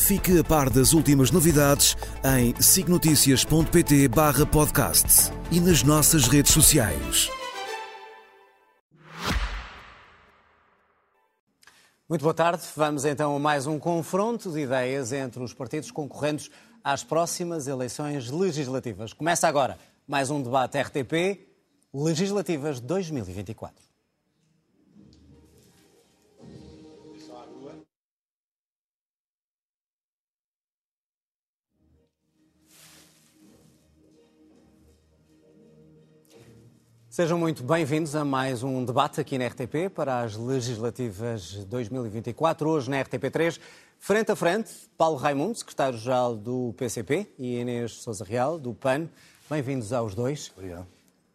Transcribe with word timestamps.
Fique 0.00 0.38
a 0.38 0.42
par 0.42 0.68
das 0.70 0.92
últimas 0.92 1.30
novidades 1.30 1.96
em 2.24 2.60
signoticias.pt 2.60 4.08
barra 4.08 4.44
podcast 4.44 5.30
e 5.52 5.60
nas 5.60 5.84
nossas 5.84 6.26
redes 6.26 6.52
sociais. 6.52 7.28
Muito 12.08 12.22
boa 12.22 12.34
tarde. 12.34 12.62
Vamos 12.74 13.04
então 13.04 13.36
a 13.36 13.38
mais 13.38 13.68
um 13.68 13.78
confronto 13.78 14.50
de 14.50 14.60
ideias 14.60 15.12
entre 15.12 15.42
os 15.42 15.54
partidos 15.54 15.92
concorrentes 15.92 16.50
às 16.82 17.04
próximas 17.04 17.68
eleições 17.68 18.30
legislativas. 18.30 19.12
Começa 19.12 19.46
agora 19.46 19.78
mais 20.08 20.28
um 20.28 20.42
debate 20.42 20.80
RTP 20.80 21.46
Legislativas 21.94 22.80
2024. 22.80 23.89
Sejam 37.20 37.36
muito 37.36 37.62
bem-vindos 37.62 38.16
a 38.16 38.24
mais 38.24 38.62
um 38.62 38.82
debate 38.82 39.20
aqui 39.20 39.36
na 39.36 39.46
RTP 39.46 39.90
para 39.94 40.22
as 40.22 40.36
legislativas 40.36 41.52
2024. 41.66 42.66
Hoje 42.66 42.88
na 42.88 42.96
RTP3, 43.04 43.60
frente 43.98 44.32
a 44.32 44.34
frente, 44.34 44.70
Paulo 44.96 45.18
Raimundo, 45.18 45.54
secretário-geral 45.58 46.34
do 46.34 46.74
PCP, 46.78 47.26
e 47.38 47.58
Inês 47.58 47.92
Souza 47.92 48.24
Real, 48.24 48.58
do 48.58 48.72
PAN. 48.72 49.06
Bem-vindos 49.50 49.92
aos 49.92 50.14
dois. 50.14 50.50
Obrigado. 50.56 50.86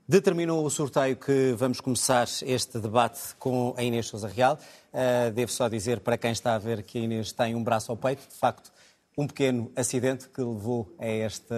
Determinou 0.09 0.65
o 0.65 0.71
sorteio 0.71 1.15
que 1.15 1.53
vamos 1.55 1.79
começar 1.79 2.27
este 2.41 2.79
debate 2.79 3.35
com 3.37 3.75
a 3.77 3.83
Inês 3.83 4.07
Souza 4.07 4.27
Real. 4.27 4.57
Uh, 4.91 5.31
devo 5.33 5.51
só 5.51 5.67
dizer 5.69 5.99
para 5.99 6.17
quem 6.17 6.31
está 6.31 6.55
a 6.55 6.57
ver 6.57 6.81
que 6.81 6.97
a 6.97 7.01
Inês 7.01 7.31
tem 7.31 7.53
um 7.53 7.63
braço 7.63 7.91
ao 7.91 7.97
peito, 7.97 8.27
de 8.27 8.35
facto, 8.35 8.71
um 9.15 9.27
pequeno 9.27 9.71
acidente 9.75 10.29
que 10.29 10.41
levou 10.41 10.91
a 10.97 11.07
este, 11.07 11.53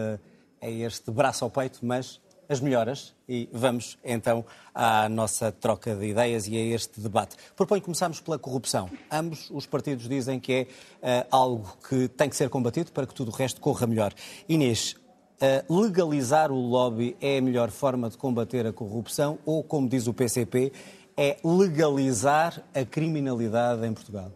a 0.61 0.69
este 0.69 1.11
braço 1.11 1.45
ao 1.45 1.49
peito, 1.49 1.79
mas 1.81 2.19
as 2.49 2.59
melhoras 2.59 3.13
e 3.27 3.49
vamos 3.51 3.97
então 4.03 4.45
à 4.73 5.09
nossa 5.09 5.51
troca 5.51 5.95
de 5.95 6.07
ideias 6.07 6.47
e 6.47 6.55
a 6.55 6.59
este 6.59 6.99
debate. 6.99 7.35
Proponho 7.55 7.81
começarmos 7.81 8.19
pela 8.19 8.39
corrupção. 8.39 8.89
Ambos 9.11 9.49
os 9.51 9.65
partidos 9.65 10.07
dizem 10.07 10.39
que 10.39 10.67
é 11.01 11.23
uh, 11.23 11.27
algo 11.31 11.77
que 11.87 12.07
tem 12.07 12.29
que 12.29 12.35
ser 12.35 12.49
combatido 12.49 12.91
para 12.91 13.05
que 13.05 13.13
tudo 13.13 13.29
o 13.29 13.33
resto 13.33 13.59
corra 13.59 13.85
melhor. 13.85 14.13
Inês, 14.47 14.95
uh, 15.41 15.81
legalizar 15.81 16.51
o 16.51 16.59
lobby 16.59 17.17
é 17.19 17.37
a 17.37 17.41
melhor 17.41 17.69
forma 17.69 18.09
de 18.09 18.17
combater 18.17 18.65
a 18.65 18.73
corrupção 18.73 19.37
ou, 19.45 19.63
como 19.63 19.89
diz 19.89 20.07
o 20.07 20.13
PCP, 20.13 20.71
é 21.15 21.37
legalizar 21.43 22.63
a 22.73 22.85
criminalidade 22.85 23.85
em 23.85 23.93
Portugal? 23.93 24.31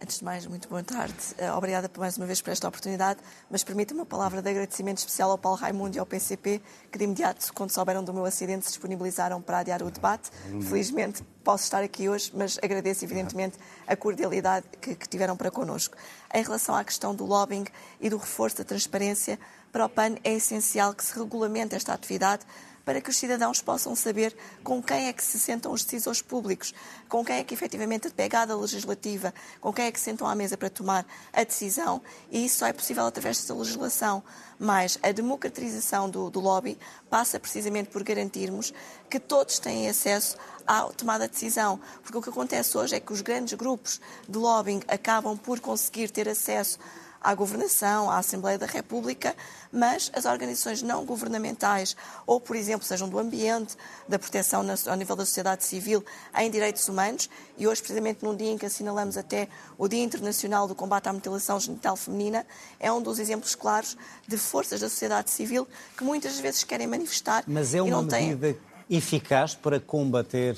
Antes 0.00 0.20
de 0.20 0.24
mais, 0.24 0.46
muito 0.46 0.68
boa 0.68 0.82
tarde. 0.82 1.14
Eh, 1.36 1.52
obrigada 1.52 1.90
mais 1.98 2.16
uma 2.16 2.24
vez 2.24 2.40
por 2.40 2.50
esta 2.50 2.68
oportunidade, 2.68 3.18
mas 3.50 3.64
permita-me 3.64 3.98
uma 3.98 4.06
palavra 4.06 4.40
de 4.40 4.48
agradecimento 4.48 4.98
especial 4.98 5.32
ao 5.32 5.36
Paulo 5.36 5.58
Raimundo 5.58 5.96
e 5.96 5.98
ao 5.98 6.06
PCP, 6.06 6.62
que 6.90 6.98
de 6.98 7.02
imediato, 7.04 7.52
quando 7.52 7.72
souberam 7.72 8.04
do 8.04 8.14
meu 8.14 8.24
acidente, 8.24 8.64
se 8.64 8.70
disponibilizaram 8.70 9.42
para 9.42 9.58
adiar 9.58 9.82
o 9.82 9.90
debate. 9.90 10.30
Felizmente 10.68 11.24
posso 11.42 11.64
estar 11.64 11.82
aqui 11.82 12.08
hoje, 12.08 12.30
mas 12.32 12.58
agradeço 12.62 13.04
evidentemente 13.04 13.58
a 13.88 13.96
cordialidade 13.96 14.66
que, 14.80 14.94
que 14.94 15.08
tiveram 15.08 15.36
para 15.36 15.50
connosco. 15.50 15.96
Em 16.32 16.44
relação 16.44 16.76
à 16.76 16.84
questão 16.84 17.12
do 17.12 17.26
lobbying 17.26 17.64
e 18.00 18.08
do 18.08 18.18
reforço 18.18 18.58
da 18.58 18.64
transparência, 18.64 19.36
para 19.72 19.84
o 19.84 19.88
PAN 19.88 20.14
é 20.22 20.32
essencial 20.32 20.94
que 20.94 21.04
se 21.04 21.18
regulamente 21.18 21.74
esta 21.74 21.92
atividade 21.92 22.46
para 22.88 23.02
que 23.02 23.10
os 23.10 23.18
cidadãos 23.18 23.60
possam 23.60 23.94
saber 23.94 24.34
com 24.64 24.82
quem 24.82 25.08
é 25.08 25.12
que 25.12 25.22
se 25.22 25.38
sentam 25.38 25.70
os 25.72 25.84
decisores 25.84 26.22
públicos, 26.22 26.72
com 27.06 27.22
quem 27.22 27.36
é 27.36 27.44
que 27.44 27.52
efetivamente 27.52 28.08
a 28.08 28.10
pegada 28.10 28.56
legislativa, 28.56 29.34
com 29.60 29.70
quem 29.74 29.84
é 29.84 29.92
que 29.92 29.98
se 29.98 30.06
sentam 30.06 30.26
à 30.26 30.34
mesa 30.34 30.56
para 30.56 30.70
tomar 30.70 31.04
a 31.30 31.44
decisão, 31.44 32.00
e 32.30 32.46
isso 32.46 32.60
só 32.60 32.66
é 32.66 32.72
possível 32.72 33.04
através 33.04 33.36
desta 33.36 33.52
legislação. 33.52 34.22
Mas 34.58 34.98
a 35.02 35.12
democratização 35.12 36.08
do, 36.08 36.30
do 36.30 36.40
lobby 36.40 36.78
passa 37.10 37.38
precisamente 37.38 37.90
por 37.90 38.02
garantirmos 38.02 38.72
que 39.10 39.20
todos 39.20 39.58
têm 39.58 39.86
acesso 39.86 40.38
à 40.66 40.84
tomada 40.84 41.26
de 41.26 41.34
decisão. 41.34 41.78
Porque 42.02 42.16
o 42.16 42.22
que 42.22 42.30
acontece 42.30 42.78
hoje 42.78 42.96
é 42.96 43.00
que 43.00 43.12
os 43.12 43.20
grandes 43.20 43.52
grupos 43.52 44.00
de 44.26 44.38
lobbying 44.38 44.80
acabam 44.88 45.36
por 45.36 45.60
conseguir 45.60 46.08
ter 46.08 46.26
acesso 46.26 46.78
à 47.20 47.34
governação, 47.34 48.10
à 48.10 48.18
Assembleia 48.18 48.58
da 48.58 48.66
República, 48.66 49.34
mas 49.72 50.10
as 50.14 50.24
organizações 50.24 50.82
não 50.82 51.04
governamentais, 51.04 51.96
ou, 52.26 52.40
por 52.40 52.56
exemplo, 52.56 52.86
sejam 52.86 53.08
do 53.08 53.18
ambiente, 53.18 53.76
da 54.08 54.18
proteção 54.18 54.64
ao 54.86 54.96
nível 54.96 55.16
da 55.16 55.24
sociedade 55.24 55.64
civil, 55.64 56.04
em 56.36 56.50
direitos 56.50 56.88
humanos, 56.88 57.28
e 57.56 57.66
hoje, 57.66 57.80
precisamente 57.80 58.24
num 58.24 58.34
dia 58.34 58.50
em 58.50 58.58
que 58.58 58.66
assinalamos 58.66 59.16
até 59.16 59.48
o 59.76 59.88
Dia 59.88 60.02
Internacional 60.02 60.66
do 60.68 60.74
Combate 60.74 61.08
à 61.08 61.12
Mutilação 61.12 61.58
Genital 61.60 61.96
Feminina, 61.96 62.46
é 62.78 62.90
um 62.92 63.02
dos 63.02 63.18
exemplos 63.18 63.54
claros 63.54 63.96
de 64.26 64.36
forças 64.36 64.80
da 64.80 64.88
sociedade 64.88 65.30
civil 65.30 65.66
que 65.96 66.04
muitas 66.04 66.38
vezes 66.38 66.64
querem 66.64 66.86
manifestar. 66.86 67.44
Mas 67.46 67.74
é 67.74 67.82
uma 67.82 68.02
medida 68.02 68.54
têm... 68.54 68.60
eficaz 68.88 69.54
para 69.54 69.80
combater 69.80 70.56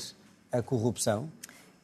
a 0.53 0.63
corrupção? 0.63 1.31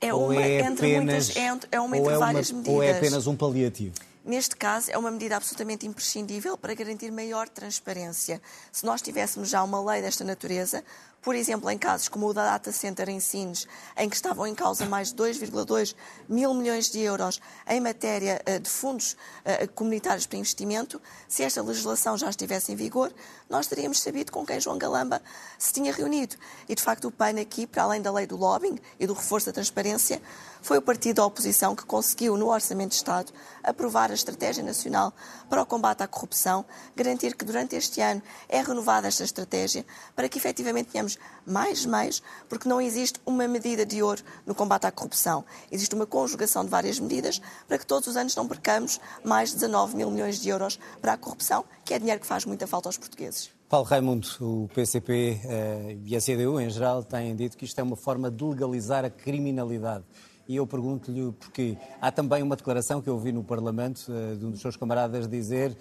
É 0.00 0.12
uma, 0.12 0.36
é 0.36 0.60
entre 0.60 0.94
apenas, 0.94 1.34
muitas, 1.34 1.36
é, 1.36 1.76
é 1.76 1.80
uma 1.80 1.96
entre 1.96 2.12
é 2.12 2.18
várias 2.18 2.50
uma, 2.50 2.58
medidas. 2.58 2.76
Ou 2.76 2.82
é 2.82 2.96
apenas 2.96 3.26
um 3.26 3.34
paliativo? 3.34 3.94
Neste 4.26 4.56
caso, 4.56 4.90
é 4.90 4.98
uma 4.98 5.12
medida 5.12 5.36
absolutamente 5.36 5.86
imprescindível 5.86 6.58
para 6.58 6.74
garantir 6.74 7.12
maior 7.12 7.48
transparência. 7.48 8.42
Se 8.72 8.84
nós 8.84 9.00
tivéssemos 9.00 9.48
já 9.48 9.62
uma 9.62 9.80
lei 9.80 10.02
desta 10.02 10.24
natureza, 10.24 10.82
por 11.26 11.34
exemplo, 11.34 11.68
em 11.68 11.76
casos 11.76 12.06
como 12.06 12.28
o 12.28 12.32
da 12.32 12.44
Data 12.44 12.70
Center 12.70 13.08
em 13.08 13.18
Sines, 13.18 13.66
em 13.96 14.08
que 14.08 14.14
estavam 14.14 14.46
em 14.46 14.54
causa 14.54 14.86
mais 14.86 15.12
de 15.12 15.16
2,2 15.16 15.92
mil 16.28 16.54
milhões 16.54 16.88
de 16.88 17.00
euros 17.00 17.40
em 17.66 17.80
matéria 17.80 18.40
eh, 18.46 18.60
de 18.60 18.70
fundos 18.70 19.16
eh, 19.44 19.66
comunitários 19.66 20.24
para 20.24 20.38
investimento, 20.38 21.02
se 21.26 21.42
esta 21.42 21.60
legislação 21.60 22.16
já 22.16 22.30
estivesse 22.30 22.70
em 22.70 22.76
vigor, 22.76 23.12
nós 23.50 23.66
teríamos 23.66 24.00
sabido 24.00 24.30
com 24.30 24.46
quem 24.46 24.60
João 24.60 24.78
Galamba 24.78 25.20
se 25.58 25.72
tinha 25.72 25.92
reunido. 25.92 26.36
E, 26.68 26.76
de 26.76 26.82
facto, 26.82 27.08
o 27.08 27.10
PAN 27.10 27.40
aqui, 27.40 27.66
para 27.66 27.82
além 27.82 28.00
da 28.00 28.12
lei 28.12 28.26
do 28.26 28.36
lobbying 28.36 28.78
e 29.00 29.04
do 29.04 29.12
reforço 29.12 29.46
da 29.46 29.52
transparência, 29.52 30.22
foi 30.62 30.78
o 30.78 30.82
partido 30.82 31.16
da 31.16 31.24
oposição 31.24 31.76
que 31.76 31.84
conseguiu, 31.84 32.36
no 32.36 32.48
Orçamento 32.48 32.90
de 32.90 32.96
Estado, 32.96 33.32
aprovar 33.62 34.10
a 34.10 34.14
Estratégia 34.14 34.64
Nacional 34.64 35.12
para 35.48 35.62
o 35.62 35.66
Combate 35.66 36.02
à 36.02 36.08
Corrupção, 36.08 36.64
garantir 36.94 37.36
que 37.36 37.44
durante 37.44 37.76
este 37.76 38.00
ano 38.00 38.20
é 38.48 38.60
renovada 38.62 39.06
esta 39.06 39.22
estratégia 39.22 39.86
para 40.14 40.28
que 40.28 40.38
efetivamente 40.38 40.90
tenhamos 40.90 41.15
mais 41.46 41.86
meios, 41.86 42.22
porque 42.48 42.68
não 42.68 42.80
existe 42.80 43.20
uma 43.24 43.46
medida 43.46 43.86
de 43.86 44.02
ouro 44.02 44.22
no 44.44 44.54
combate 44.54 44.86
à 44.86 44.90
corrupção. 44.90 45.44
Existe 45.70 45.94
uma 45.94 46.06
conjugação 46.06 46.64
de 46.64 46.70
várias 46.70 46.98
medidas 46.98 47.40
para 47.68 47.78
que 47.78 47.86
todos 47.86 48.08
os 48.08 48.16
anos 48.16 48.34
não 48.34 48.48
percamos 48.48 49.00
mais 49.24 49.50
de 49.50 49.56
19 49.56 49.96
mil 49.96 50.10
milhões 50.10 50.40
de 50.40 50.48
euros 50.48 50.78
para 51.00 51.12
a 51.12 51.16
corrupção, 51.16 51.64
que 51.84 51.94
é 51.94 51.98
dinheiro 51.98 52.20
que 52.20 52.26
faz 52.26 52.44
muita 52.44 52.66
falta 52.66 52.88
aos 52.88 52.98
portugueses. 52.98 53.50
Paulo 53.68 53.86
Raimundo, 53.86 54.28
o 54.40 54.68
PCP 54.72 55.40
eh, 55.44 55.96
e 56.04 56.14
a 56.14 56.20
CDU 56.20 56.60
em 56.60 56.70
geral 56.70 57.02
têm 57.02 57.34
dito 57.34 57.56
que 57.56 57.64
isto 57.64 57.76
é 57.78 57.82
uma 57.82 57.96
forma 57.96 58.30
de 58.30 58.44
legalizar 58.44 59.04
a 59.04 59.10
criminalidade. 59.10 60.04
E 60.48 60.54
eu 60.54 60.66
pergunto-lhe 60.66 61.32
porquê. 61.32 61.76
Há 62.00 62.12
também 62.12 62.44
uma 62.44 62.54
declaração 62.54 63.02
que 63.02 63.08
eu 63.08 63.14
ouvi 63.14 63.32
no 63.32 63.42
Parlamento 63.42 64.04
eh, 64.08 64.36
de 64.36 64.46
um 64.46 64.52
dos 64.52 64.60
seus 64.60 64.76
camaradas 64.76 65.26
dizer 65.26 65.76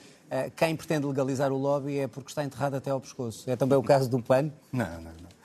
quem 0.56 0.76
pretende 0.76 1.06
legalizar 1.06 1.52
o 1.52 1.58
lobby 1.58 2.00
é 2.00 2.08
porque 2.08 2.30
está 2.30 2.44
enterrado 2.44 2.76
até 2.76 2.90
ao 2.90 3.00
pescoço. 3.00 3.50
É 3.50 3.56
também 3.56 3.78
o 3.78 3.84
caso 3.84 4.10
do 4.10 4.22
PAN? 4.22 4.52
Não, 4.72 4.86
não, 5.02 5.12
não. 5.12 5.36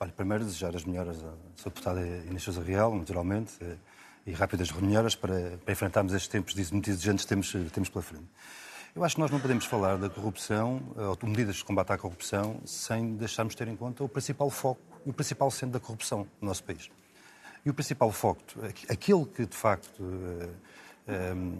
Olha, 0.00 0.12
primeiro 0.12 0.44
desejar 0.44 0.74
as 0.74 0.84
melhoras 0.84 1.16
à 1.18 1.32
sua 1.56 1.70
deputada 1.70 2.00
Inês 2.00 2.42
Sousa 2.42 2.62
Real, 2.62 2.94
naturalmente, 2.94 3.54
eh, 3.60 3.76
e 4.26 4.32
rápidas 4.32 4.70
melhoras 4.72 5.14
para, 5.14 5.58
para 5.64 5.72
enfrentarmos 5.72 6.12
estes 6.12 6.28
tempos 6.28 6.54
muito 6.70 6.90
exigentes 6.90 7.24
que 7.24 7.28
temos, 7.28 7.52
temos 7.72 7.88
pela 7.88 8.02
frente. 8.02 8.26
Eu 8.94 9.02
acho 9.02 9.14
que 9.14 9.20
nós 9.20 9.30
não 9.30 9.40
podemos 9.40 9.64
falar 9.64 9.96
da 9.96 10.08
corrupção, 10.08 10.80
ou 10.96 11.16
de 11.16 11.26
medidas 11.26 11.56
de 11.56 11.64
combate 11.64 11.92
à 11.92 11.98
corrupção, 11.98 12.60
sem 12.64 13.16
deixarmos 13.16 13.54
de 13.54 13.58
ter 13.58 13.68
em 13.68 13.76
conta 13.76 14.04
o 14.04 14.08
principal 14.08 14.50
foco 14.50 14.80
e 15.04 15.10
o 15.10 15.12
principal 15.12 15.50
centro 15.50 15.72
da 15.72 15.80
corrupção 15.80 16.26
no 16.40 16.48
nosso 16.48 16.62
país. 16.62 16.90
E 17.64 17.70
o 17.70 17.74
principal 17.74 18.12
foco, 18.12 18.40
aquele 18.88 19.24
que 19.24 19.46
de 19.46 19.56
facto 19.56 20.02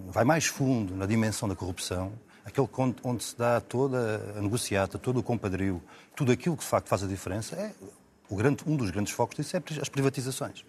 vai 0.07 0.25
mais 0.25 0.47
fundo 0.47 0.95
na 0.95 1.07
dimensão 1.07 1.49
da 1.49 1.57
corrupção, 1.57 2.13
aquele 2.45 2.69
onde 3.03 3.25
se 3.25 3.37
dá 3.37 3.61
toda 3.61 4.35
a 4.37 4.41
negociata, 4.41 4.99
todo 4.99 5.21
o 5.21 5.23
compadrio, 5.23 5.83
tudo 6.15 6.33
aquilo 6.33 6.57
que 6.57 6.63
de 6.63 6.69
facto 6.69 6.89
faz 6.89 7.03
a 7.03 7.07
diferença, 7.07 7.57
é 7.57 7.73
o 8.29 8.37
grande, 8.37 8.63
um 8.67 8.77
dos 8.77 8.91
grandes 8.91 9.13
focos 9.13 9.37
disso 9.37 9.57
é 9.57 9.63
as 9.81 9.89
privatizações. 9.89 10.65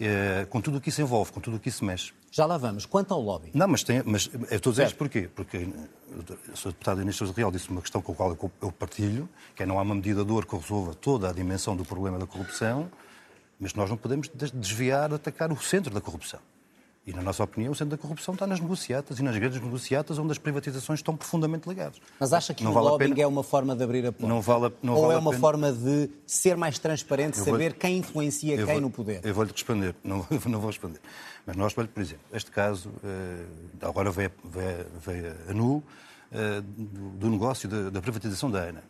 eh, 0.00 0.46
com 0.48 0.60
tudo 0.60 0.78
o 0.78 0.80
que 0.80 0.88
isso 0.88 1.00
envolve, 1.00 1.32
com 1.32 1.40
tudo 1.40 1.56
o 1.58 1.60
que 1.60 1.68
isso 1.68 1.84
mexe. 1.84 2.12
Já 2.30 2.46
lá 2.46 2.56
vamos. 2.56 2.86
Quanto 2.86 3.12
ao 3.12 3.20
lobby? 3.20 3.50
Não, 3.52 3.68
mas, 3.68 3.82
tem, 3.82 4.02
mas 4.04 4.30
eu 4.50 4.56
estou 4.56 4.70
a 4.70 4.72
dizer 4.72 4.86
isto 4.86 4.96
porquê? 4.96 5.28
Porque 5.34 5.68
eu 6.48 6.56
sou 6.56 6.72
deputado 6.72 7.02
Inês 7.02 7.16
Sousa 7.16 7.32
Real 7.36 7.52
disse 7.52 7.68
uma 7.68 7.82
questão 7.82 8.00
com 8.00 8.12
a 8.12 8.14
qual 8.14 8.36
eu 8.62 8.72
partilho, 8.72 9.28
que 9.54 9.62
é 9.62 9.66
não 9.66 9.78
há 9.78 9.82
uma 9.82 9.94
medida 9.94 10.24
de 10.24 10.46
que 10.46 10.56
resolva 10.56 10.94
toda 10.94 11.28
a 11.28 11.32
dimensão 11.32 11.76
do 11.76 11.84
problema 11.84 12.18
da 12.18 12.26
corrupção, 12.26 12.90
mas 13.60 13.74
nós 13.74 13.90
não 13.90 13.96
podemos 13.96 14.28
desviar, 14.54 15.12
atacar 15.12 15.52
o 15.52 15.60
centro 15.60 15.92
da 15.92 16.00
corrupção. 16.00 16.40
E, 17.04 17.12
na 17.12 17.20
nossa 17.20 17.42
opinião, 17.42 17.72
o 17.72 17.74
centro 17.74 17.96
da 17.96 18.00
corrupção 18.00 18.34
está 18.34 18.46
nas 18.46 18.60
negociatas 18.60 19.18
e 19.18 19.24
nas 19.24 19.36
grandes 19.36 19.60
negociatas 19.60 20.18
onde 20.20 20.30
as 20.30 20.38
privatizações 20.38 21.00
estão 21.00 21.16
profundamente 21.16 21.68
ligadas. 21.68 22.00
Mas 22.20 22.32
acha 22.32 22.54
que 22.54 22.62
não 22.62 22.70
o 22.70 22.74
vale 22.74 22.88
lobbying 22.90 23.20
é 23.20 23.26
uma 23.26 23.42
forma 23.42 23.74
de 23.74 23.82
abrir 23.82 24.06
a 24.06 24.12
porta? 24.12 24.32
Não 24.32 24.40
vale, 24.40 24.72
não 24.80 24.94
Ou 24.94 25.02
vale 25.02 25.14
é 25.14 25.18
uma 25.18 25.32
forma 25.32 25.72
de 25.72 26.08
ser 26.24 26.56
mais 26.56 26.78
transparente, 26.78 27.38
eu 27.38 27.44
saber 27.44 27.70
vou, 27.70 27.80
quem 27.80 27.98
influencia 27.98 28.56
quem 28.56 28.64
vou, 28.64 28.80
no 28.80 28.90
poder? 28.90 29.20
Eu 29.24 29.34
vou-lhe 29.34 29.50
responder, 29.50 29.96
não, 30.04 30.24
não 30.46 30.60
vou 30.60 30.70
responder. 30.70 31.00
Mas 31.44 31.56
nós, 31.56 31.74
por 31.74 31.88
exemplo, 31.96 32.24
este 32.32 32.52
caso, 32.52 32.88
eh, 33.02 33.46
agora 33.80 34.12
veio, 34.12 34.30
veio, 34.44 34.86
veio 35.04 35.34
a 35.48 35.52
nu, 35.52 35.82
eh, 36.30 36.62
do 36.64 37.28
negócio 37.28 37.68
da, 37.68 38.00
privatização 38.00 38.48
da 38.48 38.60
ANA 38.60 38.82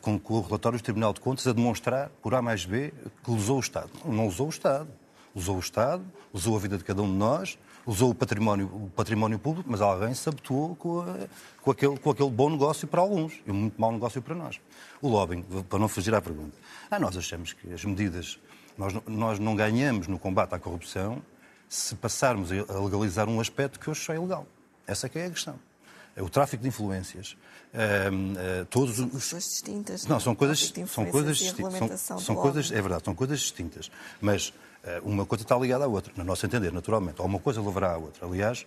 com 0.00 0.20
o 0.22 0.40
relatório 0.40 0.78
do 0.78 0.82
Tribunal 0.82 1.12
de 1.12 1.20
Contas 1.20 1.46
a 1.46 1.52
demonstrar, 1.52 2.10
por 2.22 2.34
A 2.34 2.42
mais 2.42 2.64
B, 2.64 2.92
que 3.24 3.30
usou 3.30 3.56
o 3.56 3.60
Estado. 3.60 3.90
Não 4.04 4.28
usou 4.28 4.46
o 4.46 4.50
Estado. 4.50 4.88
Usou 5.34 5.56
o 5.56 5.60
Estado, 5.60 6.04
usou 6.32 6.56
a 6.56 6.58
vida 6.60 6.76
de 6.76 6.84
cada 6.84 7.02
um 7.02 7.10
de 7.10 7.16
nós, 7.16 7.58
usou 7.86 8.10
o 8.10 8.14
património, 8.14 8.66
o 8.66 8.90
património 8.94 9.38
público, 9.38 9.70
mas 9.70 9.80
alguém 9.80 10.14
se 10.14 10.28
habituou 10.28 10.76
com, 10.76 11.00
a, 11.00 11.16
com, 11.62 11.70
aquele, 11.70 11.98
com 11.98 12.10
aquele 12.10 12.30
bom 12.30 12.50
negócio 12.50 12.86
para 12.86 13.00
alguns 13.00 13.40
e 13.46 13.50
um 13.50 13.54
muito 13.54 13.80
mau 13.80 13.90
negócio 13.90 14.20
para 14.20 14.34
nós. 14.34 14.60
O 15.00 15.08
lobbying, 15.08 15.42
para 15.68 15.78
não 15.78 15.88
fugir 15.88 16.14
à 16.14 16.20
pergunta. 16.20 16.56
Ah, 16.90 16.98
nós 16.98 17.16
achamos 17.16 17.52
que 17.52 17.72
as 17.72 17.84
medidas. 17.84 18.38
Nós, 18.76 18.94
nós 19.06 19.38
não 19.38 19.54
ganhamos 19.54 20.06
no 20.06 20.18
combate 20.18 20.54
à 20.54 20.58
corrupção 20.58 21.22
se 21.68 21.94
passarmos 21.94 22.50
a 22.52 22.78
legalizar 22.78 23.28
um 23.28 23.40
aspecto 23.40 23.80
que 23.80 23.88
hoje 23.88 24.00
só 24.00 24.12
é 24.12 24.16
ilegal. 24.16 24.46
Essa 24.86 25.06
é 25.06 25.08
que 25.08 25.18
é 25.18 25.26
a 25.26 25.30
questão. 25.30 25.58
É 26.14 26.22
o 26.22 26.28
tráfico 26.28 26.62
de 26.62 26.68
influências. 26.68 27.36
Uh, 27.72 28.62
uh, 28.62 28.66
todos 28.66 28.96
são 28.96 29.08
coisas 29.08 29.44
distintas. 29.44 30.06
Não, 30.06 30.20
são 30.20 30.34
coisas, 30.34 30.72
são 30.88 31.06
coisas 31.06 31.38
distintas. 31.38 32.00
São, 32.00 32.18
são 32.18 32.36
coisas, 32.36 32.70
é 32.70 32.80
verdade, 32.80 33.02
são 33.04 33.14
coisas 33.14 33.40
distintas. 33.40 33.90
Mas 34.20 34.52
eh, 34.84 35.00
uma 35.04 35.24
coisa 35.24 35.44
está 35.44 35.56
ligada 35.56 35.84
à 35.84 35.88
outra, 35.88 36.12
no 36.16 36.24
nosso 36.24 36.44
entender, 36.44 36.72
naturalmente. 36.72 37.20
Ou 37.20 37.26
uma 37.26 37.38
coisa 37.38 37.60
levará 37.62 37.92
à 37.92 37.96
outra. 37.96 38.26
Aliás, 38.26 38.66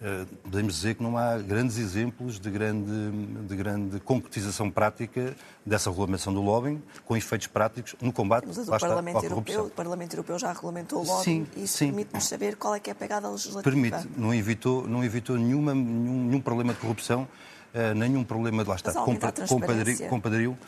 eh, 0.00 0.24
podemos 0.42 0.74
dizer 0.74 0.94
que 0.94 1.02
não 1.02 1.18
há 1.18 1.36
grandes 1.36 1.76
exemplos 1.76 2.40
de 2.40 2.50
grande, 2.50 3.10
de 3.46 3.56
grande 3.56 4.00
concretização 4.00 4.70
prática 4.70 5.36
dessa 5.64 5.90
regulamentação 5.90 6.32
do 6.32 6.40
lobbying, 6.40 6.82
com 7.04 7.14
efeitos 7.14 7.46
práticos 7.46 7.94
no 8.00 8.10
combate 8.12 8.46
Mas 8.46 8.56
o 8.56 8.66
Parlamento, 8.66 9.22
Europeu, 9.22 9.66
o 9.66 9.70
Parlamento 9.70 10.14
Europeu 10.14 10.38
já 10.38 10.52
regulamentou 10.52 11.02
o 11.02 11.06
lobbying 11.06 11.44
sim, 11.44 11.46
e 11.54 11.64
isso 11.64 11.78
permite-nos 11.78 12.24
saber 12.24 12.56
qual 12.56 12.74
é 12.74 12.80
que 12.80 12.88
é 12.88 12.92
a 12.92 12.96
pegada 12.96 13.28
legislativa. 13.28 13.62
Permite, 13.62 14.08
não 14.16 14.32
evitou, 14.32 14.88
não 14.88 15.04
evitou 15.04 15.36
nenhuma, 15.36 15.74
nenhum, 15.74 16.24
nenhum 16.24 16.40
problema 16.40 16.72
de 16.72 16.80
corrupção, 16.80 17.28
uh, 17.74 17.94
nenhum 17.94 18.24
problema 18.24 18.62
de 18.62 18.68
lá 18.68 18.76
está, 18.76 18.92
compadrio, 18.92 20.08
compadrio, 20.08 20.58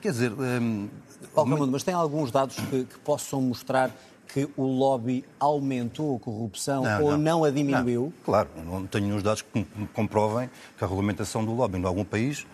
quer 0.00 0.12
dizer, 0.12 0.32
um, 0.32 0.88
Paulo 1.34 1.50
Raimundo, 1.50 1.72
mas 1.72 1.82
tem 1.82 1.94
alguns 1.94 2.30
dados 2.30 2.56
que, 2.56 2.84
que, 2.84 2.98
possam 3.00 3.40
mostrar 3.40 3.90
que 4.28 4.48
o 4.56 4.64
lobby 4.64 5.24
aumentou 5.38 6.16
a 6.16 6.18
corrupção 6.20 6.82
não, 6.82 7.02
ou 7.02 7.10
não, 7.12 7.18
não 7.18 7.44
a 7.44 7.50
diminuiu? 7.50 8.04
Não, 8.04 8.24
claro, 8.24 8.48
não 8.64 8.86
tenho 8.86 9.06
nenhum 9.06 9.20
dados 9.20 9.42
que 9.42 9.66
comprovem 9.92 10.48
que 10.76 10.84
a 10.84 10.86
regulamentação 10.86 11.44
do 11.44 11.52
lobby 11.52 11.78
em 11.78 11.84
algum 11.84 12.04
país 12.04 12.40
uh, 12.40 12.46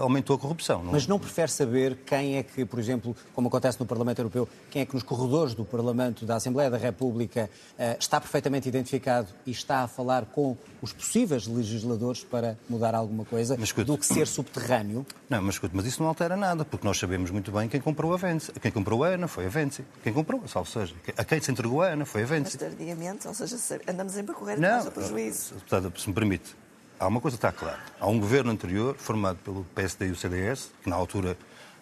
aumentou 0.00 0.36
a 0.36 0.38
corrupção. 0.38 0.82
Não? 0.82 0.92
Mas 0.92 1.06
não 1.06 1.18
prefere 1.18 1.50
saber 1.50 1.98
quem 2.06 2.36
é 2.36 2.42
que, 2.42 2.64
por 2.64 2.78
exemplo, 2.78 3.16
como 3.34 3.48
acontece 3.48 3.78
no 3.80 3.86
Parlamento 3.86 4.18
Europeu, 4.18 4.48
quem 4.70 4.82
é 4.82 4.86
que 4.86 4.94
nos 4.94 5.02
corredores 5.02 5.54
do 5.54 5.64
Parlamento, 5.64 6.24
da 6.24 6.36
Assembleia 6.36 6.70
da 6.70 6.76
República, 6.76 7.50
uh, 7.78 7.96
está 7.98 8.20
perfeitamente 8.20 8.68
identificado 8.68 9.28
e 9.46 9.50
está 9.50 9.80
a 9.80 9.88
falar 9.88 10.26
com 10.26 10.56
os 10.80 10.92
possíveis 10.92 11.46
legisladores 11.46 12.22
para 12.22 12.56
mudar 12.68 12.94
alguma 12.94 13.24
coisa 13.24 13.56
escute, 13.60 13.86
do 13.86 13.98
que 13.98 14.06
ser 14.06 14.26
subterrâneo? 14.26 15.06
Não, 15.28 15.42
mas 15.42 15.56
escute, 15.56 15.74
mas 15.74 15.86
isso 15.86 16.02
não 16.02 16.08
altera 16.08 16.36
nada, 16.36 16.64
porque 16.64 16.86
nós 16.86 16.98
sabemos 16.98 17.30
muito 17.30 17.50
bem 17.50 17.68
quem 17.68 17.80
comprou 17.80 18.12
a 18.12 18.16
Vence. 18.16 18.52
Quem 18.52 18.70
comprou 18.70 19.02
a 19.04 19.08
ANA 19.08 19.28
foi 19.28 19.46
a 19.46 19.48
Vence. 19.48 19.84
Quem 20.02 20.12
comprou, 20.12 20.46
salvo 20.46 20.70
seja, 20.70 20.94
a 21.16 21.24
quem 21.24 21.40
se 21.40 21.50
entregou 21.50 21.82
a 21.82 21.88
ANA 21.88 22.04
foi 22.04 22.22
a 22.22 22.26
Vence. 22.26 22.56
Mas 22.60 22.70
tardiamente, 22.70 23.26
ou 23.26 23.34
seja, 23.34 23.56
andamos 23.88 24.16
em 24.16 24.24
para 24.24 24.34
correr 24.34 24.58
não, 24.58 24.90
prejuízo. 24.90 25.54
Deputada, 25.54 25.92
se 25.96 26.08
me 26.08 26.14
permite, 26.14 26.56
há 26.98 27.06
uma 27.06 27.20
coisa 27.20 27.36
que 27.36 27.46
está 27.46 27.52
clara. 27.52 27.78
Há 28.00 28.06
um 28.06 28.18
governo 28.18 28.50
anterior, 28.50 28.96
formado 28.96 29.38
pelo 29.44 29.64
PSD 29.74 30.08
e 30.08 30.10
o 30.10 30.16
CDS, 30.16 30.70
que 30.82 30.90
na 30.90 30.96
altura 30.96 31.36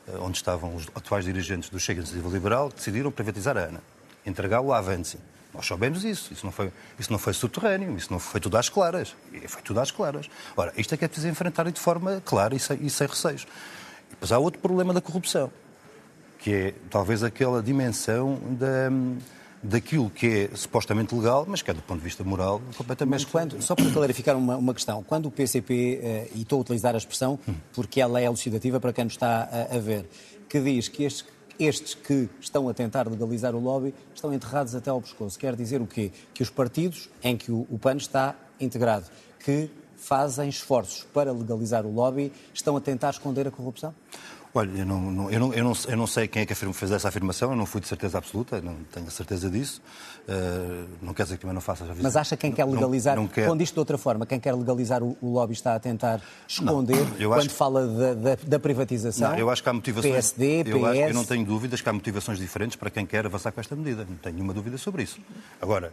eh, 0.08 0.16
onde 0.19 0.37
estavam 0.37 0.75
os 0.75 0.87
atuais 0.94 1.25
dirigentes 1.25 1.70
do 1.70 1.78
Chega 1.78 2.00
Iniciativa 2.00 2.28
Liberal, 2.28 2.70
decidiram 2.70 3.11
privatizar 3.11 3.56
a 3.56 3.64
ANA, 3.64 3.82
entregá-lo 4.26 4.72
à 4.72 4.78
Avance. 4.78 5.19
Nós 5.55 5.66
soubemos 5.66 6.05
isso. 6.05 6.32
Isso 6.32 6.44
não, 6.44 6.52
foi, 6.52 6.72
isso 6.99 7.12
não 7.12 7.19
foi 7.19 7.32
subterrâneo, 7.32 7.96
isso 7.96 8.12
não 8.12 8.19
foi 8.19 8.40
tudo 8.40 8.56
às 8.56 8.69
claras. 8.69 9.14
Foi 9.46 9.62
tudo 9.62 9.78
às 9.81 9.90
claras. 9.90 10.28
Ora, 10.56 10.72
isto 10.76 10.93
é 10.94 10.96
que 10.96 11.05
é 11.05 11.08
preciso 11.08 11.28
enfrentar 11.28 11.70
de 11.70 11.81
forma 11.81 12.20
clara 12.25 12.56
e 12.56 12.58
sem, 12.58 12.78
e 12.84 12.90
sem 12.90 13.06
receios. 13.06 13.46
Depois 14.10 14.32
há 14.32 14.38
outro 14.38 14.60
problema 14.60 14.93
da 14.93 15.00
corrupção, 15.00 15.50
que 16.40 16.52
é 16.52 16.75
talvez 16.90 17.22
aquela 17.22 17.62
dimensão 17.62 18.40
da 18.50 18.90
daquilo 19.64 20.11
que 20.11 20.26
é 20.26 20.56
supostamente 20.56 21.14
legal, 21.14 21.46
mas 21.49 21.62
que 21.62 21.70
é 21.70 21.75
do 21.75 21.81
ponto 21.81 21.99
de 21.99 22.05
vista 22.05 22.22
moral 22.22 22.61
completamente... 22.76 23.22
Mas 23.22 23.25
quando, 23.25 23.62
só 23.62 23.75
para 23.75 23.90
clarificar 23.90 24.37
uma, 24.37 24.56
uma 24.56 24.75
questão, 24.75 25.02
quando 25.02 25.26
o 25.26 25.31
PCP, 25.31 26.00
eh, 26.02 26.28
e 26.34 26.43
estou 26.43 26.58
a 26.58 26.61
utilizar 26.61 26.94
a 26.94 26.99
expressão 26.99 27.38
porque 27.72 28.00
ela 28.00 28.20
é 28.20 28.25
elucidativa 28.25 28.78
para 28.78 28.93
quem 28.93 29.05
nos 29.05 29.14
está 29.14 29.49
a, 29.50 29.76
a 29.76 29.78
ver, 29.78 30.06
que 30.49 30.61
diz 30.61 30.88
que 30.88 31.05
estes, 31.05 31.25
estes 31.58 31.94
que 31.94 32.28
estão 32.40 32.69
a 32.69 32.75
tentar 32.75 33.08
legalizar 33.08 33.55
o 33.55 33.61
lobby 33.61 33.94
estão 34.14 34.34
enterrados 34.34 34.75
até 34.75 34.90
ao 34.90 35.00
pescoço, 35.00 35.38
quer 35.38 35.56
dizer 35.56 35.81
o 35.81 35.87
quê? 35.87 36.12
Que 36.34 36.43
os 36.43 36.50
partidos 36.50 37.08
em 37.22 37.37
que 37.37 37.50
o 37.50 37.78
PAN 37.81 37.96
está 37.96 38.34
integrado, 38.60 39.06
que 39.43 39.70
fazem 39.96 40.50
esforços 40.50 41.06
para 41.14 41.32
legalizar 41.32 41.87
o 41.87 41.90
lobby, 41.93 42.31
estão 42.52 42.76
a 42.76 42.81
tentar 42.81 43.10
esconder 43.10 43.49
a 43.49 43.50
corrupção? 43.50 43.94
Olha, 44.56 44.71
eu 44.79 44.87
não, 44.87 45.01
não, 45.11 45.31
eu, 45.33 45.41
não, 45.41 45.53
eu, 45.53 45.65
não, 45.65 45.73
eu 45.89 45.97
não 45.97 46.06
sei 46.06 46.29
quem 46.29 46.43
é 46.43 46.47
que 46.47 46.55
fez 46.55 46.93
essa 46.93 47.09
afirmação, 47.09 47.51
eu 47.51 47.56
não 47.56 47.67
fui 47.67 47.81
de 47.81 47.89
certeza 47.89 48.19
absoluta, 48.19 48.61
não 48.61 48.77
tenho 48.93 49.11
certeza 49.11 49.51
disso. 49.51 49.83
Uh, 50.29 50.87
não 51.03 51.12
quer 51.12 51.25
dizer 51.25 51.37
que 51.37 51.41
também 51.41 51.55
não 51.55 51.61
faça 51.61 51.85
já 51.85 51.93
Mas 52.01 52.17
acha 52.17 52.37
que 52.37 52.43
quem 52.43 52.53
quer 52.53 52.65
legalizar, 52.65 53.17
não, 53.17 53.27
quer... 53.27 53.49
quando 53.49 53.62
isto 53.62 53.75
de 53.75 53.81
outra 53.81 53.99
forma, 53.99 54.25
quem 54.25 54.39
quer 54.39 54.55
legalizar 54.55 55.03
o, 55.03 55.17
o 55.21 55.33
lobby 55.33 55.55
está 55.55 55.75
a 55.75 55.81
tentar 55.81 56.21
esconder 56.47 57.05
quando 57.19 57.35
acho... 57.35 57.51
fala 57.51 57.85
da, 57.85 58.15
da, 58.15 58.39
da, 58.47 58.59
privatização? 58.61 59.33
Não, 59.33 59.39
eu 59.39 59.51
acho 59.51 59.61
que 59.61 59.69
há 59.69 59.73
motivações. 59.73 60.12
PSD, 60.12 60.65
PS... 60.65 60.71
Eu, 60.71 60.87
acho, 60.87 61.01
eu 61.01 61.15
não 61.15 61.25
tenho 61.25 61.45
dúvidas 61.45 61.81
que 61.81 61.89
há 61.89 61.93
motivações 61.93 62.39
diferentes 62.39 62.77
para 62.77 62.91
quem 62.91 63.05
quer 63.05 63.27
avançar 63.27 63.51
com 63.51 63.61
esta 63.61 63.75
medida, 63.75 64.06
não 64.09 64.17
tenho 64.17 64.37
nenhuma 64.37 64.55
dúvida 64.55 64.79
sobre 64.79 65.03
isso. 65.03 65.19
Agora, 65.61 65.93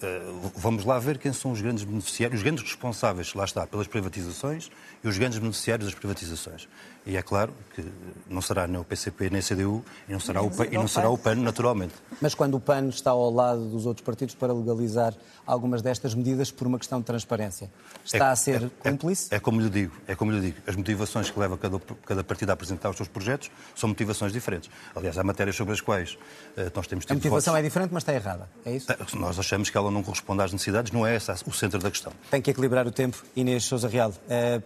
eh, 0.00 0.20
vamos 0.54 0.84
lá 0.84 0.98
ver 0.98 1.18
quem 1.18 1.32
são 1.32 1.50
os 1.50 1.60
grandes 1.60 1.82
beneficiários, 1.82 2.38
os 2.38 2.44
grandes 2.44 2.62
responsáveis, 2.62 3.34
lá 3.34 3.44
está, 3.44 3.66
pelas 3.66 3.88
privatizações 3.88 4.70
e 5.02 5.08
os 5.08 5.18
grandes 5.18 5.38
beneficiários 5.38 5.86
das 5.88 5.98
privatizações. 5.98 6.68
E 7.08 7.16
é 7.16 7.22
claro 7.22 7.54
que 7.74 7.82
não 8.28 8.42
será 8.42 8.66
nem 8.66 8.78
o 8.78 8.84
PCP 8.84 9.30
nem 9.30 9.40
a 9.40 9.42
CDU 9.42 9.82
e 10.06 10.12
não 10.12 10.20
será, 10.20 10.42
o, 10.42 10.50
PAN, 10.50 10.66
e 10.70 10.74
não 10.74 10.86
será 10.86 11.08
o 11.08 11.16
PAN, 11.16 11.36
naturalmente. 11.36 11.94
Mas 12.20 12.34
quando 12.34 12.54
o 12.54 12.60
PAN 12.60 12.88
está 12.88 13.12
ao 13.12 13.30
lado 13.30 13.66
dos 13.66 13.86
outros 13.86 14.04
partidos 14.04 14.34
para 14.34 14.52
legalizar 14.52 15.14
algumas 15.46 15.80
destas 15.80 16.14
medidas 16.14 16.50
por 16.50 16.66
uma 16.66 16.78
questão 16.78 16.98
de 16.98 17.06
transparência, 17.06 17.70
está 18.04 18.28
é, 18.28 18.30
a 18.32 18.36
ser 18.36 18.64
é, 18.84 18.90
cúmplice? 18.90 19.28
É, 19.30 19.36
é, 19.36 19.40
como 19.40 19.58
lhe 19.58 19.70
digo, 19.70 19.96
é 20.06 20.14
como 20.14 20.32
lhe 20.32 20.40
digo. 20.42 20.58
As 20.66 20.76
motivações 20.76 21.30
que 21.30 21.40
leva 21.40 21.56
cada, 21.56 21.80
cada 22.04 22.22
partido 22.22 22.50
a 22.50 22.52
apresentar 22.52 22.90
os 22.90 22.96
seus 22.96 23.08
projetos 23.08 23.50
são 23.74 23.88
motivações 23.88 24.30
diferentes. 24.30 24.68
Aliás, 24.94 25.16
há 25.16 25.24
matérias 25.24 25.56
sobre 25.56 25.72
as 25.72 25.80
quais 25.80 26.12
uh, 26.12 26.70
nós 26.74 26.86
temos 26.86 27.06
tido 27.06 27.12
A 27.12 27.14
motivação 27.14 27.54
votos. 27.54 27.64
é 27.64 27.66
diferente, 27.66 27.90
mas 27.94 28.02
está 28.02 28.12
errada, 28.12 28.50
é 28.66 28.76
isso? 28.76 28.92
Uh, 28.92 29.18
nós 29.18 29.38
achamos 29.38 29.70
que 29.70 29.78
ela 29.78 29.90
não 29.90 30.02
corresponde 30.02 30.42
às 30.42 30.52
necessidades, 30.52 30.92
não 30.92 31.06
é 31.06 31.16
esse 31.16 31.32
o 31.46 31.52
centro 31.54 31.78
da 31.78 31.90
questão. 31.90 32.12
Tem 32.30 32.42
que 32.42 32.50
equilibrar 32.50 32.86
o 32.86 32.92
tempo. 32.92 33.24
Inês 33.34 33.64
Sousa 33.64 33.88
Real, 33.88 34.10
uh, 34.10 34.62